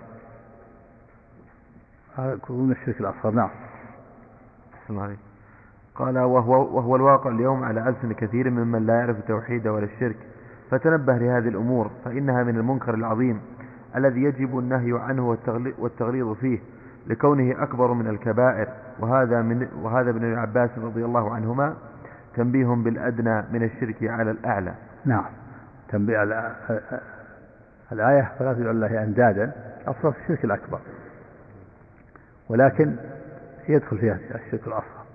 [2.16, 3.30] هذا من الشرك الأصغر.
[3.30, 3.50] نعم.
[4.90, 5.25] عليك
[5.98, 10.16] قال وهو, وهو الواقع اليوم على ألسن كثير ممن لا يعرف التوحيد ولا الشرك.
[10.70, 13.40] فتنبه لهذه الأمور فإنها من المنكر العظيم
[13.96, 15.36] الذي يجب النهي عنه
[15.78, 16.58] والتغليظ فيه
[17.06, 18.68] لكونه أكبر من الكبائر.
[19.00, 21.74] وهذا من وهذا ابن عباس رضي الله عنهما
[22.34, 24.74] تنبيه بالأدنى من الشرك على الأعلى.
[25.04, 25.24] نعم.
[25.88, 26.22] تنبيه
[27.92, 29.52] الآية فلا تجعل الله أندادا.
[29.86, 30.78] أصلا الشرك الأكبر.
[32.48, 32.96] ولكن
[33.68, 35.05] يدخل فيها الشرك الأصغر.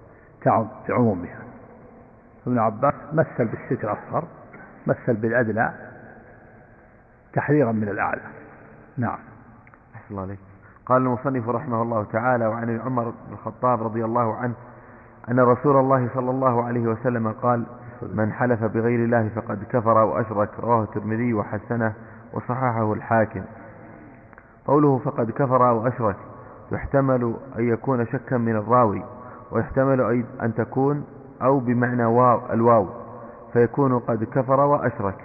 [0.45, 1.39] بعمومها
[2.47, 4.23] ابن عباس مثل بالشرك الأصغر
[4.87, 5.69] مثل بالأدنى
[7.33, 8.21] تحذيرا من الأعلى.
[8.97, 9.19] نعم.
[9.95, 10.39] أحسن الله عليك.
[10.85, 14.53] قال المصنف رحمه الله تعالى وعن عمر بن الخطاب رضي الله عنه
[15.29, 17.63] أن رسول الله صلى الله عليه وسلم قال
[18.01, 20.49] من حلف بغير الله فقد كفر وأشرك.
[20.59, 21.93] رواه الترمذي وحسنه
[22.33, 23.43] وصححه الحاكم.
[24.65, 26.15] قوله فقد كفر وأشرك
[26.71, 29.03] يحتمل أن يكون شكا من الراوي.
[29.51, 31.05] ويحتمل أن تكون
[31.41, 32.87] أو بمعنى واو الواو
[33.53, 35.15] فيكون قد كفر وأشرك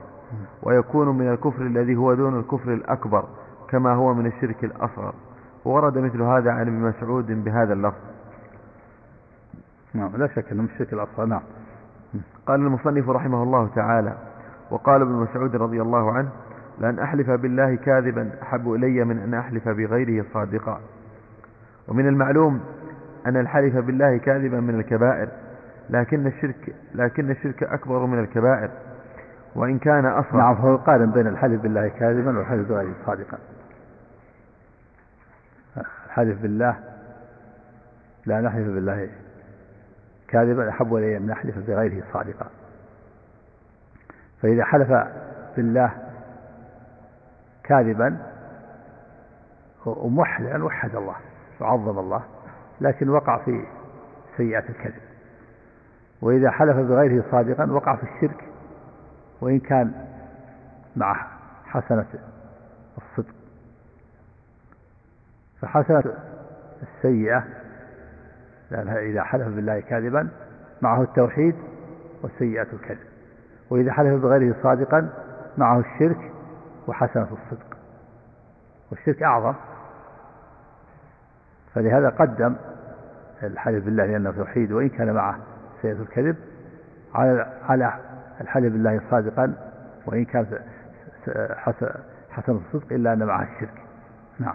[0.62, 3.24] ويكون من الكفر الذي هو دون الكفر الأكبر
[3.68, 5.14] كما هو من الشرك الأصغر.
[5.64, 8.00] ورد مثل هذا عن ابن مسعود بهذا اللفظ.
[9.94, 11.40] نعم لا شك أنه من الشرك الأصغر نعم.
[12.46, 14.16] قال المصنف رحمه الله تعالى
[14.70, 16.28] وقال ابن مسعود رضي الله عنه
[16.80, 20.80] لأن أحلف بالله كاذبا أحب إلي من أن أحلف بغيره صادقا.
[21.88, 22.60] ومن المعلوم
[23.26, 25.28] أن الحلف بالله كاذبا من الكبائر
[25.90, 28.70] لكن الشرك لكن الشرك أكبر من الكبائر.
[29.54, 30.36] وإن كان أصغر.
[30.36, 33.38] نعم فهو قارن بين الحلف بالله كاذبا والحلف بغيره صادقا.
[36.06, 36.76] الحلف بالله
[38.26, 39.08] لا نحلف بالله
[40.28, 42.46] كاذبا أحب إلي أن نحلف بغيره صادقا.
[44.42, 45.08] فإذا حلف
[45.56, 45.92] بالله
[47.64, 48.16] كاذبا
[49.86, 51.16] ومحللا وحد الله
[51.60, 52.22] وعظم الله.
[52.80, 53.64] لكن وقع في
[54.36, 55.02] سيئات الكذب.
[56.22, 58.44] وإذا حلف بغيره صادقا وقع في الشرك
[59.40, 59.92] وإن كان
[60.96, 61.26] مع
[61.64, 62.06] حسنة
[62.98, 63.34] الصدق.
[65.60, 66.04] فحسنة
[66.82, 67.44] السيئة
[68.70, 70.28] لأنها إذا حلف بالله كاذبا
[70.82, 71.54] معه التوحيد
[72.22, 73.06] وسيئة الكذب.
[73.70, 75.08] وإذا حلف بغيره صادقا
[75.58, 76.32] معه الشرك
[76.86, 77.76] وحسنة الصدق.
[78.90, 79.54] والشرك أعظم.
[81.76, 82.56] فلهذا قدم
[83.42, 85.38] الحلف بالله لأنه توحيد وإن كان معه
[85.82, 86.36] سيئة الكذب
[87.14, 87.92] على على
[88.40, 89.54] الحلف بالله صادقا
[90.06, 90.46] وإن كان
[92.30, 93.82] حسن الصدق إلا أن معه الشرك
[94.38, 94.54] نعم.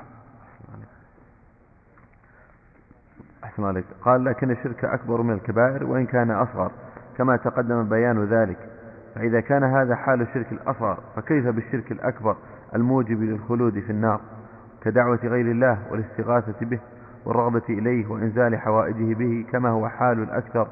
[3.44, 3.86] أحسن عليك.
[4.02, 6.72] قال لكن الشرك أكبر من الكبائر وإن كان أصغر.
[7.18, 8.58] كما تقدم بيان ذلك.
[9.16, 12.38] فإذا كان هذا حال الشرك الأصغر فكيف بالشرك الأكبر
[12.76, 14.22] الموجب للخلود في النار؟
[14.84, 16.80] كدعوة غير الله والاستغاثة به.
[17.26, 20.68] والرغبة إليه وإنزال حوائجه به كما هو حال الأكثر.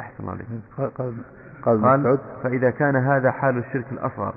[0.00, 0.46] أحسن عليك.
[0.78, 4.34] قال, قال, قال فإذا كان هذا حال الشرك الأصغر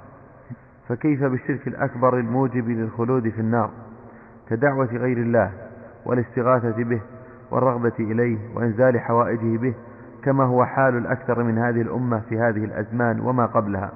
[0.87, 3.69] فكيف بالشرك الأكبر الموجب للخلود في النار؟
[4.49, 5.51] كدعوة غير الله
[6.05, 7.01] والاستغاثة به
[7.51, 9.73] والرغبة إليه وإنزال حوائجه به
[10.23, 13.91] كما هو حال الأكثر من هذه الأمة في هذه الأزمان وما قبلها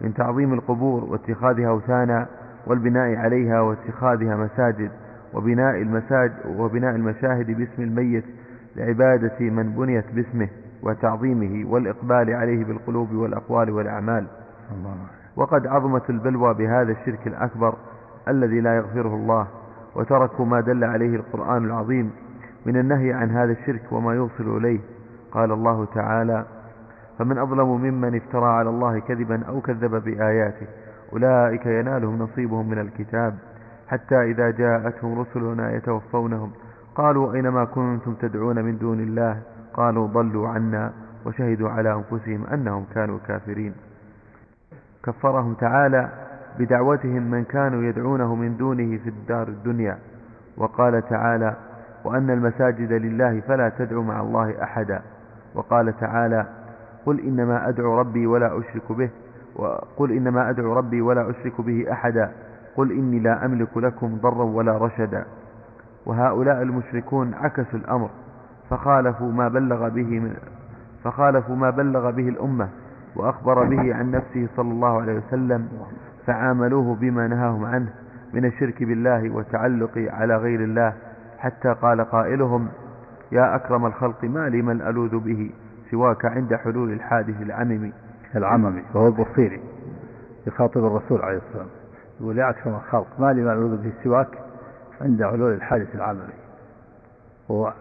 [0.00, 2.26] من تعظيم القبور واتخاذها أوثانا
[2.66, 4.90] والبناء عليها واتخاذها مساجد.
[5.34, 8.24] وبناء المساجد وبناء المشاهد باسم الميت
[8.76, 10.48] لعبادة من بنيت باسمه
[10.82, 14.26] وتعظيمه والإقبال عليه بالقلوب والأقوال والأعمال.
[15.36, 17.74] وقد عظمت البلوى بهذا الشرك الأكبر
[18.28, 19.46] الذي لا يغفره الله
[19.94, 22.10] وتركوا ما دل عليه القرآن العظيم
[22.66, 24.80] من النهي عن هذا الشرك وما يوصل إليه.
[25.32, 26.44] قال الله تعالى
[27.18, 30.66] فمن أظلم ممن افترى على الله كذبا أو كذب بآياته
[31.12, 33.34] أولئك ينالهم نصيبهم من الكتاب.
[33.88, 36.50] حتى إذا جاءتهم رسلنا يتوفونهم.
[36.94, 39.40] قالوا أينما كنتم تدعون من دون الله؟
[39.74, 40.92] قالوا ضلوا عنا
[41.26, 43.74] وشهدوا على أنفسهم أنهم كانوا كافرين.
[45.04, 46.08] كفرهم تعالى
[46.58, 49.98] بدعوتهم من كانوا يدعونه من دونه في الدار الدنيا.
[50.56, 51.56] وقال تعالى
[52.04, 55.02] وأن المساجد لله فلا تدعوا مع الله أحدا.
[55.54, 56.46] وقال تعالى
[57.06, 59.10] قل إنما أدعو ربي ولا أشرك به
[59.56, 62.32] وقل إنما أدعو ربي ولا أشرك به أحدا.
[62.78, 65.24] قل إني لا أملك لكم ضرا ولا رشدا.
[66.06, 68.10] وهؤلاء المشركون عكسوا الأمر
[68.70, 70.36] فخالفوا ما بلغ به من
[71.04, 72.68] فخالفوا ما بلغ به الأمة
[73.16, 75.68] وأخبر به عن نفسه صلى الله عليه وسلم
[76.26, 77.88] فعاملوه بما نهاهم عنه
[78.34, 80.92] من الشرك بالله والتعلق على غير الله
[81.38, 82.68] حتى قال قائلهم
[83.32, 85.50] يا أكرم الخلق ما لي من ألوذ به
[85.90, 87.92] سواك عند حلول الحادث العممي.
[88.36, 89.60] العممي وهو البصيري
[90.46, 91.77] يخاطب الرسول عليه والسلام.
[92.20, 93.06] يقول يا أكرم الخلق.
[93.18, 94.38] ما لي من ألوذ به سواك
[95.00, 96.34] عند حلول الحادث العممي
[97.50, 97.72] هو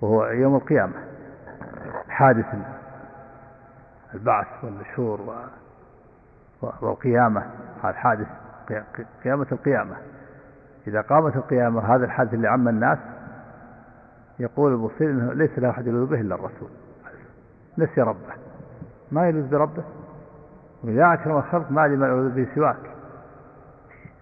[0.00, 0.94] وهو يوم القيامة.
[2.08, 2.46] حادث
[4.14, 5.36] البعث والنشور
[6.62, 7.46] والقيامة.
[7.82, 8.26] هذا حادث
[9.24, 9.96] قيامة القيامة.
[10.86, 12.98] إذا قامت القيامة هذا الحادث اللي عم الناس
[14.38, 16.68] يقول البصير إنه ليس له أحد يلوذ به إلا الرسول.
[17.78, 18.34] نسي ربه.
[19.12, 19.84] ما يلوذ بربه.
[20.82, 22.76] واذا اكرم الخلق ما لمن يلوذ به سواك.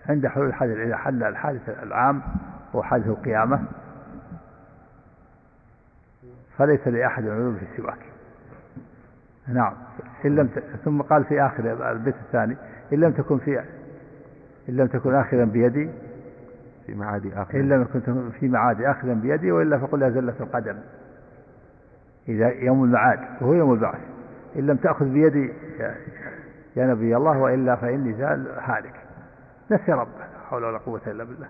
[0.09, 2.23] عند حلول الحادث إذا حل الحادث العام
[2.75, 3.63] هو حادث القيامة
[6.59, 7.99] فليس لأحد يلوذ به سواك.
[9.49, 9.73] نعم.
[10.25, 10.59] إن لم ت...
[10.85, 12.57] ثم قال في آخر البيت الثاني
[12.93, 13.59] إن لم تكن في
[14.69, 15.91] إن لم تكن آخذا بيدي
[16.87, 17.61] في معاد آخر.
[17.61, 20.77] إن لم تكن في معاد آخذا بيدي وإلا فقل لا زلة القدم.
[22.29, 24.01] إذا يوم المعاد وهو يوم البعث.
[24.57, 25.53] إن لم تأخذ بيدي
[26.77, 28.95] يا, نبي الله وإلا فإني زال هالك
[29.71, 31.49] نسي ربه حول ولا قوة إلا بالله.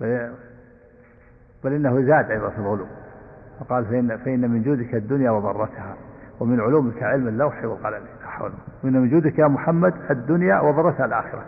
[0.00, 0.34] بل,
[1.64, 2.86] بل إنه زاد في الغلو
[3.60, 5.96] فقال فإن, فإن من جودك الدنيا وضرتها
[6.40, 8.04] ومن علومك علم اللوح والقلم.
[8.22, 8.52] لا حول.
[8.84, 11.44] ومن من جودك يا محمد الدنيا وضرتها الآخرة.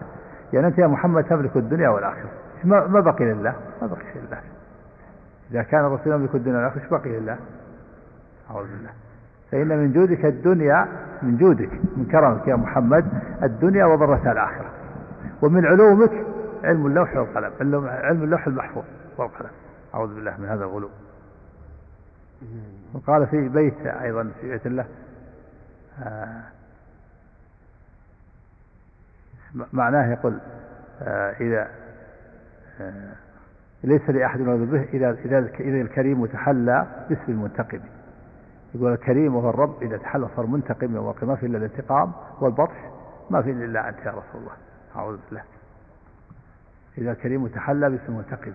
[0.52, 2.30] يعني أنت يا محمد تملك الدنيا والآخرة.
[2.64, 4.40] ما بقي لله؟ ما بقي لله.
[5.50, 7.38] إذا كان الرسول يملك الدنيا والآخرة إيش بقي لله؟
[8.50, 8.90] أعوذ بالله.
[9.50, 10.88] فإن من جودك الدنيا
[11.22, 13.06] من جودك من كرمك يا محمد
[13.42, 14.70] الدنيا وضرتها الآخرة.
[15.42, 16.12] ومن علومك
[16.64, 18.84] علم اللوح والقلم علم اللوح المحفوظ
[19.16, 19.50] والقلم.
[19.94, 20.90] أعوذ بالله من هذا الغلو.
[22.94, 24.86] وقال في بيت أيضا في بيت الله
[26.02, 26.42] آه
[29.72, 30.38] معناه يقول
[31.02, 31.68] آه إذا
[32.80, 33.12] آه
[33.84, 35.10] ليس لأحد يراد به إذا
[35.60, 37.80] إذا الكريم تحلى باسم المنتقم.
[38.74, 42.76] يقول الكريم وهو الرب إذا تحلى صار منتقم يوم ما في إلا الانتقام والبطش
[43.30, 44.52] ما في إلا أنت يا رسول الله.
[44.96, 45.42] أعوذ بالله.
[46.98, 48.52] إذا الكريم تحلى باسم المنتقم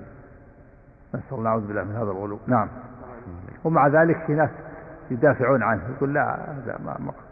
[1.15, 2.39] نسأل الله نعوذ بالله من هذا الغلو.
[2.47, 2.69] نعم.
[3.63, 4.49] ومع ذلك في ناس
[5.11, 6.79] يدافعون عنه يقول لا هذا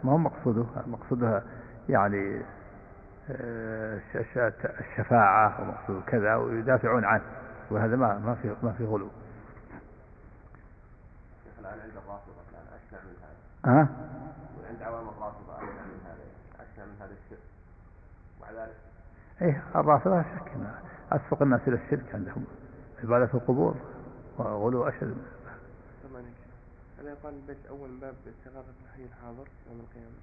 [0.04, 1.42] ما هو مقصوده مقصودها
[1.88, 2.42] يعني
[3.30, 4.00] آه،
[4.80, 7.22] الشفاعة ومقصود كذا ويدافعون عنه.
[7.70, 9.08] وهذا ما ما في ما في غلو.
[11.60, 13.38] الآن عند الرافضة كان أشنع من هذا.
[13.64, 13.88] ها؟
[14.62, 16.24] وعند عوام الرافضة أشنع من هذا
[16.72, 17.38] أشنع من هذا الشرك.
[18.40, 18.76] ومع ذلك.
[19.42, 20.52] إيه الرافضة شك
[21.12, 22.44] أسبق الناس إلى الشرك عندهم
[23.04, 23.74] عبادة القبور
[24.38, 25.16] وغلو أشد.
[27.00, 30.18] ألا يقال البيت أول باب استغاثة بالحي الحاضر يوم القيامة.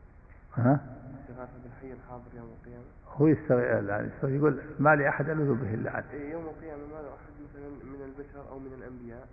[0.55, 0.79] ها؟
[1.21, 2.83] استغاثة بالحي الحاضر يوم القيامة.
[3.17, 7.01] هو يستغيث يعني يقول ما لي أحد ألوذ به إلا أنت إيه، يوم القيامة ما
[7.01, 9.27] له أحد مثلا من البشر أو من الأنبياء.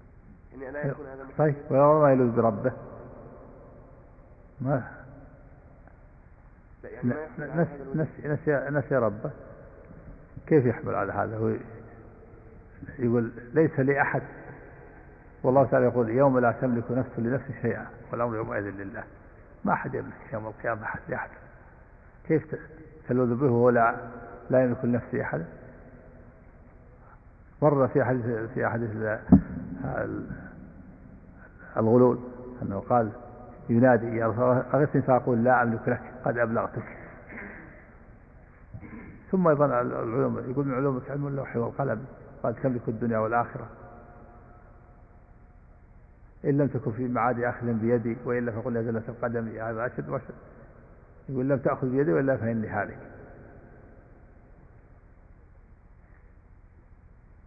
[0.52, 1.54] يعني ألا يكون هذا طيب.
[1.70, 2.72] وما يلوذ بربه.
[4.62, 4.82] ما
[6.84, 7.14] يعني
[7.94, 9.30] نسي, نسي, نسي ربه.
[10.46, 11.52] كيف يحمل على هذا؟ هو
[12.98, 14.22] يقول ليس لي أحد
[15.42, 19.04] والله تعالى يقول يوم لا تملك نفس لنفس شيئا والأمر يومئذ لله.
[19.64, 21.30] ما أحد يملك يوم القيامة أحد لأحد.
[22.28, 22.56] كيف
[23.08, 23.96] تلوذ به وهو لا
[24.50, 25.44] لا يملك لنفسه أحد
[27.62, 28.24] مر في حديث
[28.54, 28.90] في حديث
[31.76, 32.18] الغلول
[32.62, 33.10] أنه قال
[33.76, 36.96] ينادي يا رسول الله أغثني فأقول لا أملك لك قد أبلغتك.
[39.30, 42.04] ثم أيضا العلوم يقول من علومك علم اللوح والقلم
[42.42, 43.66] قد تملك الدنيا والآخرة.
[46.44, 50.34] إن لم تكن في معاد أخذ بيدي وإلا فقل زلة القدم هذا أشد وأشد
[51.28, 52.98] يقول لم تأخذ بيدي وإلا فإني هالك.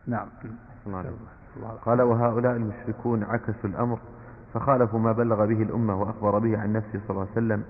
[0.08, 0.30] نعم.
[1.86, 4.00] قال وهؤلاء المشركون عكسوا الأمر
[4.56, 7.64] فخالفوا ما بلغ به الأمة وأخبر به عن نفسه صلى الله عليه وسلم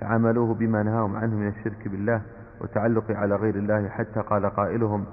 [0.00, 2.22] فعملوه بما نهاهم عنه من الشرك بالله
[2.60, 5.04] وتعلق على غير الله حتى قال قائلهم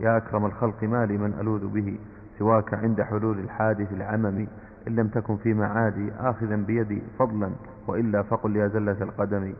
[0.00, 1.98] يا أكرم الخلق ما لي من ألوذ به
[2.38, 4.46] سواك عند حلول الحادث العمم
[4.88, 7.50] إن لم تكن في معادي آخذا بيدي فضلا
[7.88, 9.52] وإلا فقل يا زلة القدم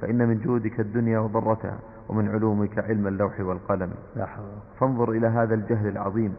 [0.00, 1.78] فإن من جودك الدنيا وضرتها
[2.08, 3.90] ومن علومك علم اللوح والقلم.
[4.80, 6.34] فانظر إلى هذا الجهل العظيم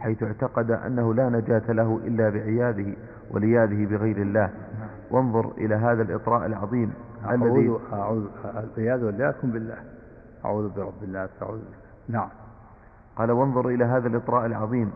[0.00, 2.94] حيث اعتقد أنه لا نجاة له إلا بعياذه
[3.30, 4.50] ولياذه بغير الله.
[5.10, 6.92] وانظر إلى هذا الإطراء العظيم
[7.30, 8.24] الذي أعوذ
[8.76, 9.76] العياذ والعياذ بالله.
[10.44, 11.58] أعوذ برب الناس أعوذ
[12.08, 12.28] نعم.
[13.16, 14.92] قال وانظر إلى هذا الإطراء العظيم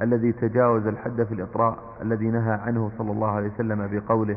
[0.00, 4.36] الذي تجاوز الحد في الإطراء الذي نهى عنه صلى الله عليه وسلم بقوله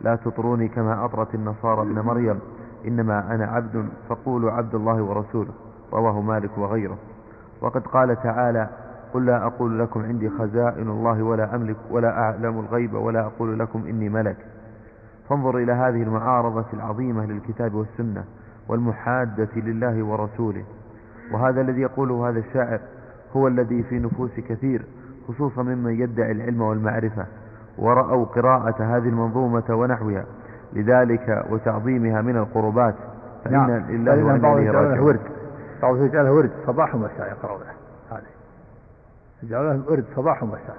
[0.00, 2.38] لا تطروني كما أطرت النصارى ابن مريم
[2.86, 5.52] إنما أنا عبد فقولوا عبد الله ورسوله.
[5.92, 6.98] رواه مالك وغيره.
[7.60, 8.68] وقد قال تعالى
[9.14, 13.84] قل لا أقول لكم عندي خزائن الله ولا أملك ولا أعلم الغيب ولا أقول لكم
[13.88, 14.36] إني ملك.
[15.28, 18.24] فانظر إلى هذه المعارضة العظيمة للكتاب والسنة
[18.68, 20.64] والمحادة لله ورسوله.
[21.32, 22.80] وهذا الذي يقوله هذا الشاعر
[23.36, 24.82] هو الذي في نفوس كثير
[25.28, 27.26] خصوصا ممن يدعي العلم والمعرفة
[27.78, 30.24] ورأوا قراءة هذه المنظومة ونحوها.
[30.72, 32.94] لذلك وتعظيمها من القربات
[33.44, 33.70] فإن نعم.
[33.70, 35.18] لله وإنا إليه راجعون.
[35.82, 37.79] بعض يجعله ورد صباح ومساء يقرأونه.
[39.42, 40.78] هذه يجعله ورد صباح ومساء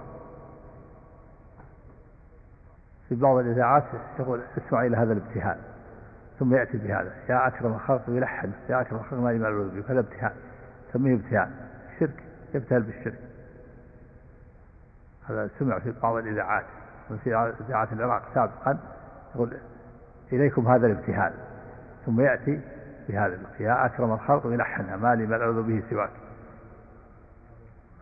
[3.09, 3.83] في بعض الإذاعات
[4.19, 5.57] يقول اسمع إلى هذا الابتهال
[6.39, 7.13] ثم يأتي بهذا.
[7.29, 9.91] يا أكرم الخلق يلحن يا أكرم الخلق ما يمال الوجود.
[9.91, 10.33] هذا ابتهال
[10.93, 11.49] سميه ابتهال.
[11.99, 12.23] شرك
[12.53, 13.19] يبتهل بالشرك.
[15.29, 16.65] هذا سمع في بعض الإذاعات
[17.11, 18.77] وفي إذاعات العراق سابقا
[19.35, 19.57] يقول
[20.33, 21.33] إليكم هذا الابتهال.
[22.05, 22.61] ثم يأتي
[23.09, 23.39] بهذا.
[23.59, 26.11] يا أكرم الخلق يلحنها ما لي بل به سواك.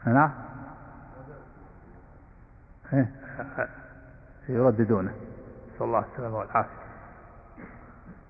[0.06, 0.32] نعم.
[4.50, 5.12] يرددونه.
[5.76, 6.80] نسأل الله السلامة والعافية.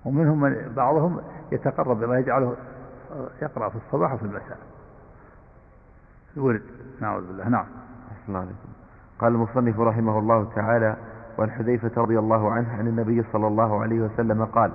[0.04, 1.20] ومنهم من بعضهم
[1.52, 2.56] يتقرب بما يجعله
[3.42, 4.58] يقرأ في الصباح وفي المساء.
[6.36, 6.62] الورد.
[7.00, 7.48] نعوذ بالله.
[7.48, 7.66] نعم.
[9.18, 10.96] قال المصنف رحمه الله تعالى
[11.38, 14.72] وعن حذيفة رضي الله عنه عن النبي صلى الله عليه وسلم قال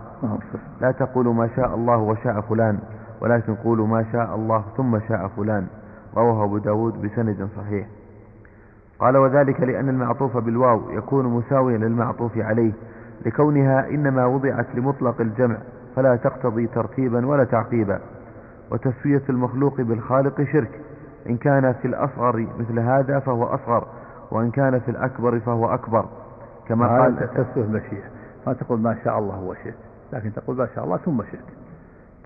[0.81, 2.79] لا تقولوا ما شاء الله وشاء فلان
[3.21, 5.67] ولكن قولوا ما شاء الله ثم شاء فلان.
[6.17, 7.87] رواه أبو داود بسند صحيح.
[8.99, 12.71] قال وذلك لأن المعطوف بالواو يكون مساويا للمعطوف عليه
[13.25, 15.57] لكونها إنما وضعت لمطلق الجمع
[15.95, 17.99] فلا تقتضي ترتيبا ولا تعقيبا.
[18.71, 20.81] وتسوية المخلوق بالخالق شرك
[21.29, 23.87] إن كان في الأصغر مثل هذا فهو أصغر
[24.31, 26.05] وإن كان في الأكبر فهو أكبر.
[26.67, 28.09] كما قال تسوية المشيئة
[28.47, 29.75] ما تقول ما شاء الله وشئت
[30.13, 31.45] لكن تقول ما شاء الله ثم شئت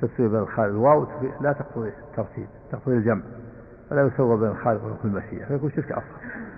[0.02, 1.08] تسوية بين الخالق الواو
[1.41, 3.22] لا تقتضي الترتيب تقتضي الجمع.
[3.90, 6.48] فلا يسوى بين الخالق والمشيئة فيكون شرك أصغر.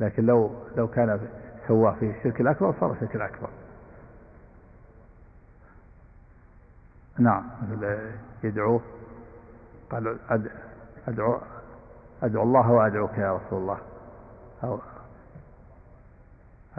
[0.00, 1.20] لكن لو لو كان
[1.68, 3.48] سواه في الشرك الأكبر صار الشرك الأكبر.
[7.18, 7.44] نعم
[8.44, 8.80] يدعوه.
[9.90, 10.18] قال
[11.08, 11.38] أدعو
[12.22, 13.78] أدعو الله وأدعوك يا رسول الله.
[14.64, 14.78] أو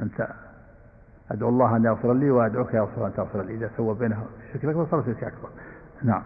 [0.02, 0.28] أنت
[1.32, 3.54] أدعو الله أن يغفر لي وأدعوك يا رسول الله أن تغفر لي.
[3.54, 5.50] إذا سوى بينه الشرك الأكبر صار الشرك أكبر.
[6.04, 6.24] نعم.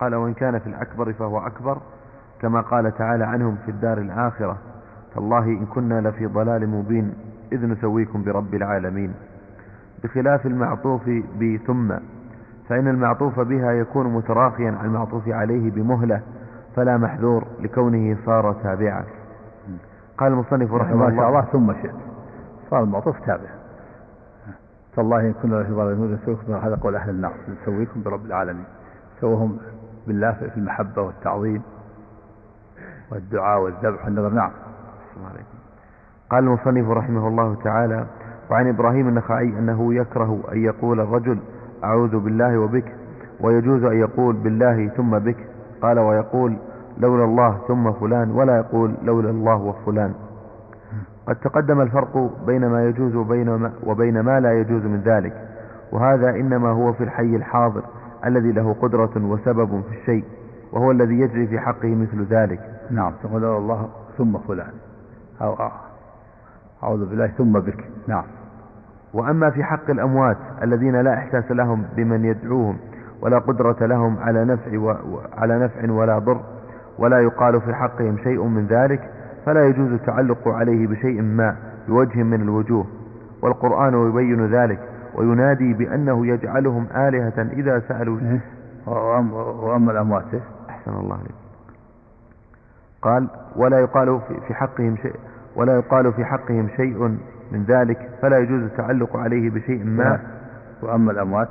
[0.00, 1.80] قال وإن كان في الأكبر فهو أكبر
[2.40, 4.58] كما قال تعالى عنهم في الدار الآخرة.
[5.14, 7.14] تالله إن كنا لفي ضلال مبين
[7.52, 9.14] إذ نسويكم برب العالمين.
[10.04, 11.02] بخلاف المعطوف
[11.40, 11.94] بثم
[12.68, 16.20] فإن المعطوف بها يكون متراخيا عن المعطوف عليه بمهلة
[16.76, 19.04] فلا محذور لكونه صار تابعا.
[20.18, 21.94] قال المصنف رحمه الله الله ثم شئت.
[22.70, 23.48] صار المعطوف تابع.
[24.96, 27.32] تالله إن كنا لفي ضلال مبين نسويكم هذا قول أهل النار
[27.62, 28.64] نسويكم برب العالمين.
[29.20, 29.58] سوهم
[30.06, 31.62] بالله في المحبة والتعظيم
[33.12, 34.50] والدعاء والذبح والنظر نعم.
[36.30, 38.06] قال المصنف رحمه الله تعالى
[38.50, 41.38] وعن إبراهيم النخعي أنه يكره أن يقول الرجل
[41.84, 42.92] أعوذ بالله وبك
[43.40, 45.36] ويجوز أن يقول بالله ثم بك
[45.82, 46.56] قال ويقول
[46.98, 50.14] لولا الله ثم فلان ولا يقول لولا الله وفلان
[51.26, 53.14] قد تقدم الفرق بين ما يجوز
[53.86, 55.48] وبين ما لا يجوز من ذلك
[55.92, 57.82] وهذا إنما هو في الحي الحاضر
[58.26, 60.24] الذي له قدرة وسبب في الشيء
[60.72, 62.60] وهو الذي يجري في حقه مثل ذلك.
[62.90, 63.88] نعم تقول الله
[64.18, 64.72] ثم فلان.
[65.42, 65.56] أو
[66.82, 68.24] أعوذ بالله ثم بك نعم
[69.14, 72.76] وأما في حق الأموات الذين لا إحساس لهم بمن يدعوهم
[73.22, 74.94] ولا قدرة لهم على نفع, و...
[75.36, 76.40] على نفع ولا ضر
[76.98, 79.10] ولا يقال في حقهم شيء من ذلك
[79.46, 81.56] فلا يجوز التعلق عليه بشيء ما
[81.88, 82.86] بوجه من الوجوه
[83.42, 84.80] والقرآن يبين ذلك
[85.14, 88.18] وينادي بأنه يجعلهم آلهة إذا سألوا؟
[88.86, 90.24] وأما الأموات؟
[90.70, 91.43] أحسن الله عليك
[93.04, 95.14] قال ولا يقال في حقهم شيء
[95.56, 97.18] ولا يقال في حقهم شيء
[97.52, 100.20] من ذلك فلا يجوز التعلق عليه بشيء ما.
[100.82, 101.48] وأما الأموات؟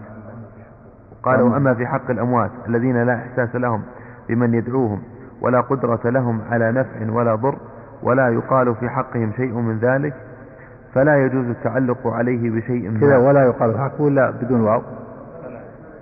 [1.24, 3.82] قال وأما في حق الأموات الذين لا إحساس لهم
[4.30, 5.02] بمن يدعوهم
[5.42, 7.56] ولا قدرة لهم على نفع ولا ضر
[8.04, 10.14] ولا يقال في حقهم شيء من ذلك
[10.94, 13.00] فلا يجوز التعلق عليه بشيء ما.
[13.00, 14.82] كذا ولا يقال حقه ولا بدون واو؟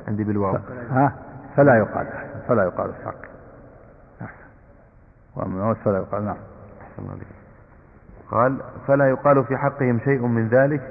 [0.07, 0.57] عندي بالواو.
[0.91, 1.13] ها؟
[1.57, 2.05] فلا يقال
[2.47, 3.30] فلا يقال في
[5.35, 6.35] وأما فلا يقال نعم.
[8.31, 10.81] قال فلا يقال في حقهم شيء من ذلك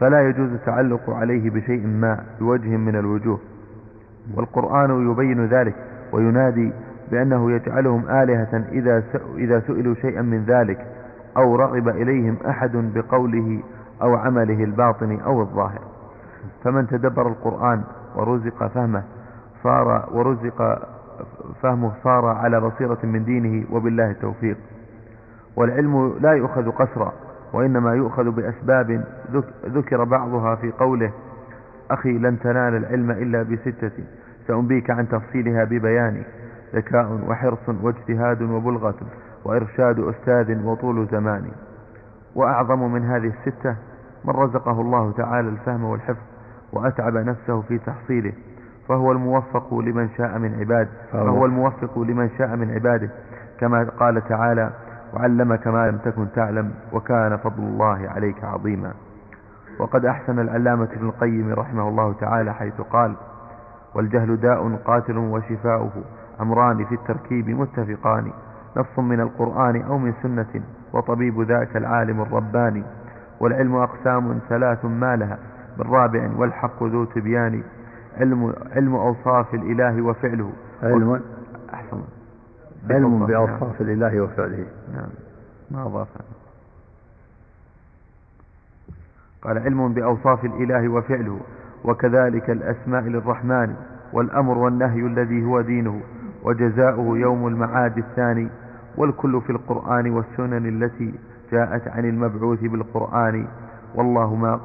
[0.00, 3.38] فلا يجوز التعلق عليه بشيء ما بوجه من الوجوه.
[4.36, 5.74] والقرآن يبين ذلك
[6.12, 6.72] وينادي
[7.10, 9.02] بأنه يجعلهم آلهة إذا
[9.36, 10.86] إذا سئلوا شيئا من ذلك
[11.36, 13.62] أو رغب إليهم أحد بقوله
[14.02, 15.80] أو عمله الباطن أو الظاهر.
[16.64, 17.82] فمن تدبر القرآن
[18.16, 19.02] ورزق فهمه
[19.62, 20.88] صار ورزق
[21.62, 24.56] فهمه صار على بصيرة من دينه وبالله التوفيق.
[25.56, 27.12] والعلم لا يؤخذ قسرا
[27.52, 29.04] وإنما يؤخذ بأسباب
[29.66, 31.12] ذكر بعضها في قوله
[31.90, 33.90] أخي لن تنال العلم إلا بستة
[34.46, 36.22] سأنبيك عن تفصيلها ببيان
[36.74, 38.94] ذكاء وحرص واجتهاد وبلغة
[39.44, 41.50] وإرشاد أستاذ وطول زمان.
[42.34, 43.76] وأعظم من هذه الستة
[44.24, 46.22] من رزقه الله تعالى الفهم والحفظ
[46.72, 48.32] وأتعب نفسه في تحصيله.
[48.90, 53.10] فهو الموفق لمن شاء من عباده فهو الموفق لمن شاء من عباده
[53.60, 54.70] كما قال تعالى
[55.14, 58.92] وعلمك ما لم تكن تعلم وكان فضل الله عليك عظيما.
[59.78, 63.14] وقد أحسن العلامة ابن القيم رحمه الله تعالى حيث قال
[63.94, 65.90] والجهل داء قاتل وشفاؤه
[66.40, 68.30] أمران في التركيب متفقان
[68.76, 70.62] نص من القرآن أو من سنة
[70.92, 72.84] وطبيب ذاك العالم الرباني
[73.40, 75.38] والعلم أقسام ثلاث ما لها
[75.78, 77.62] بالرابع والحق ذو تبيان
[78.18, 80.52] علم, علم أوصاف الإله وفعله.
[80.82, 81.20] علم؟
[81.74, 82.00] أحسن.
[82.90, 84.66] علم بأوصاف الإله وفعله.
[84.94, 85.08] نعم.
[85.70, 86.08] ما أضاف.
[89.42, 91.40] قال علم بأوصاف الإله وفعله
[91.84, 93.74] وكذلك الأسماء للرحمن
[94.12, 96.00] والأمر والنهي الذي هو دينه
[96.42, 98.48] وجزاؤه يوم المعاد الثاني
[98.96, 101.14] والكل في القرآن والسنن التي
[101.52, 103.46] جاءت عن المبعوث بالقرآن.
[103.94, 104.60] والله ما,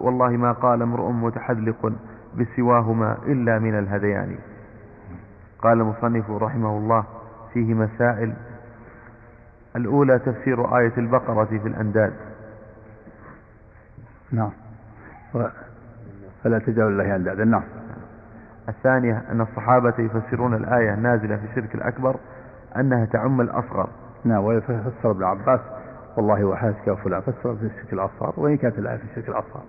[0.00, 1.92] والله ما قال امرؤ متحذلق
[2.38, 4.38] بسواهما إلا من الهذيان
[5.58, 7.04] قال المصنف رحمه الله
[7.52, 8.34] فيه مسائل.
[9.76, 12.12] الأولى تفسير آية البقرة في الأنداد.
[14.32, 14.50] نعم.
[16.44, 17.44] فلا تجعلوا الله أندادا.
[17.44, 17.62] نعم.
[18.68, 22.16] الثانية أن الصحابة يفسرون الآية النازلة في الشرك الأكبر
[22.76, 23.88] أنها تعم الأصغر.
[24.24, 24.44] نعم.
[24.44, 25.60] ويفسر ابن عباس
[26.16, 29.62] والله وحاسك وفلان فسر في الشرك الأصغر وإن كانت الآية في الشرك الأصغر.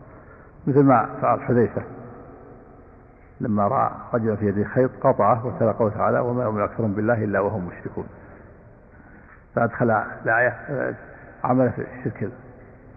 [0.68, 1.82] مثل ما فعل حذيفة.
[3.42, 7.40] لما رأى رجلا في يده خيط قطعه وتلا قوله تعالى وما يؤمن أكثرهم بالله إلا
[7.40, 8.06] وهم مشركون.
[9.56, 9.92] فأدخل
[10.26, 10.56] الآية
[11.44, 12.30] عمل في الشرك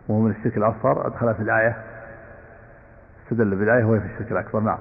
[0.09, 1.77] وهو من الشرك الأصغر أدخل في الآية
[3.25, 4.79] استدل بالآية وهي في الشرك الأكبر نعم.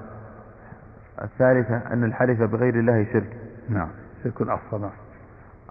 [1.22, 3.36] الثالثة أن الحلف بغير الله شرك.
[3.68, 3.88] نعم
[4.24, 4.90] شرك أصغر نعم.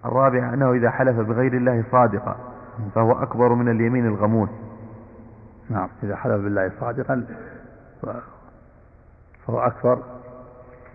[0.05, 2.35] الرابعة أنه إذا حلف بغير الله صادقا
[2.95, 4.49] فهو أكبر من اليمين الغموس.
[5.69, 7.25] نعم إذا حلف بالله صادقا
[9.47, 9.99] فهو أكبر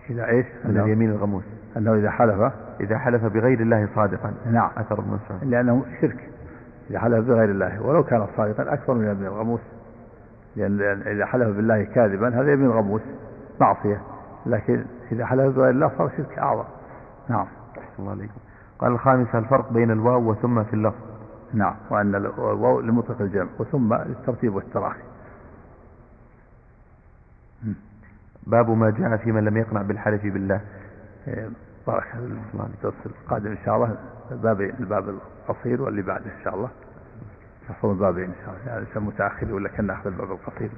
[0.09, 1.43] إذا إيش؟ من اليمين الغموس.
[1.77, 4.33] أنه إذا حلف إذا حلف بغير الله صادقا.
[4.51, 4.69] نعم.
[4.77, 6.29] أثر ابن مسعود لأنه شرك.
[6.89, 7.81] إذا حلف بغير الله.
[7.81, 9.61] ولو كان صادقا أكبر من اليمين الغموس.
[10.55, 13.01] لأن إذا حلف بالله كاذبا هذا يمين غموس
[13.61, 14.01] معصية.
[14.45, 16.63] لكن إذا حلف بغير الله صار شرك أعظم.
[17.29, 17.47] نعم.
[17.99, 18.39] الله عليكم.
[18.79, 21.01] قال الخامس الفرق بين الواو وثم في اللفظ.
[21.53, 21.75] نعم.
[21.89, 23.47] وأن الواو لمطلق الجمع.
[23.59, 25.08] وثم للترتيب والتراخي.
[28.49, 30.61] باب ما جاء في من لم يقنع بالحلف بالله.
[31.87, 33.97] بارك الله الدرس القادم إن شاء الله.
[34.31, 36.69] الباب الباب القصير واللي بعده إن شاء الله.
[37.69, 38.71] يحصل البابين إن شاء الله.
[38.71, 40.69] يعني متأخر ولا كنا نأخذ الباب القصير.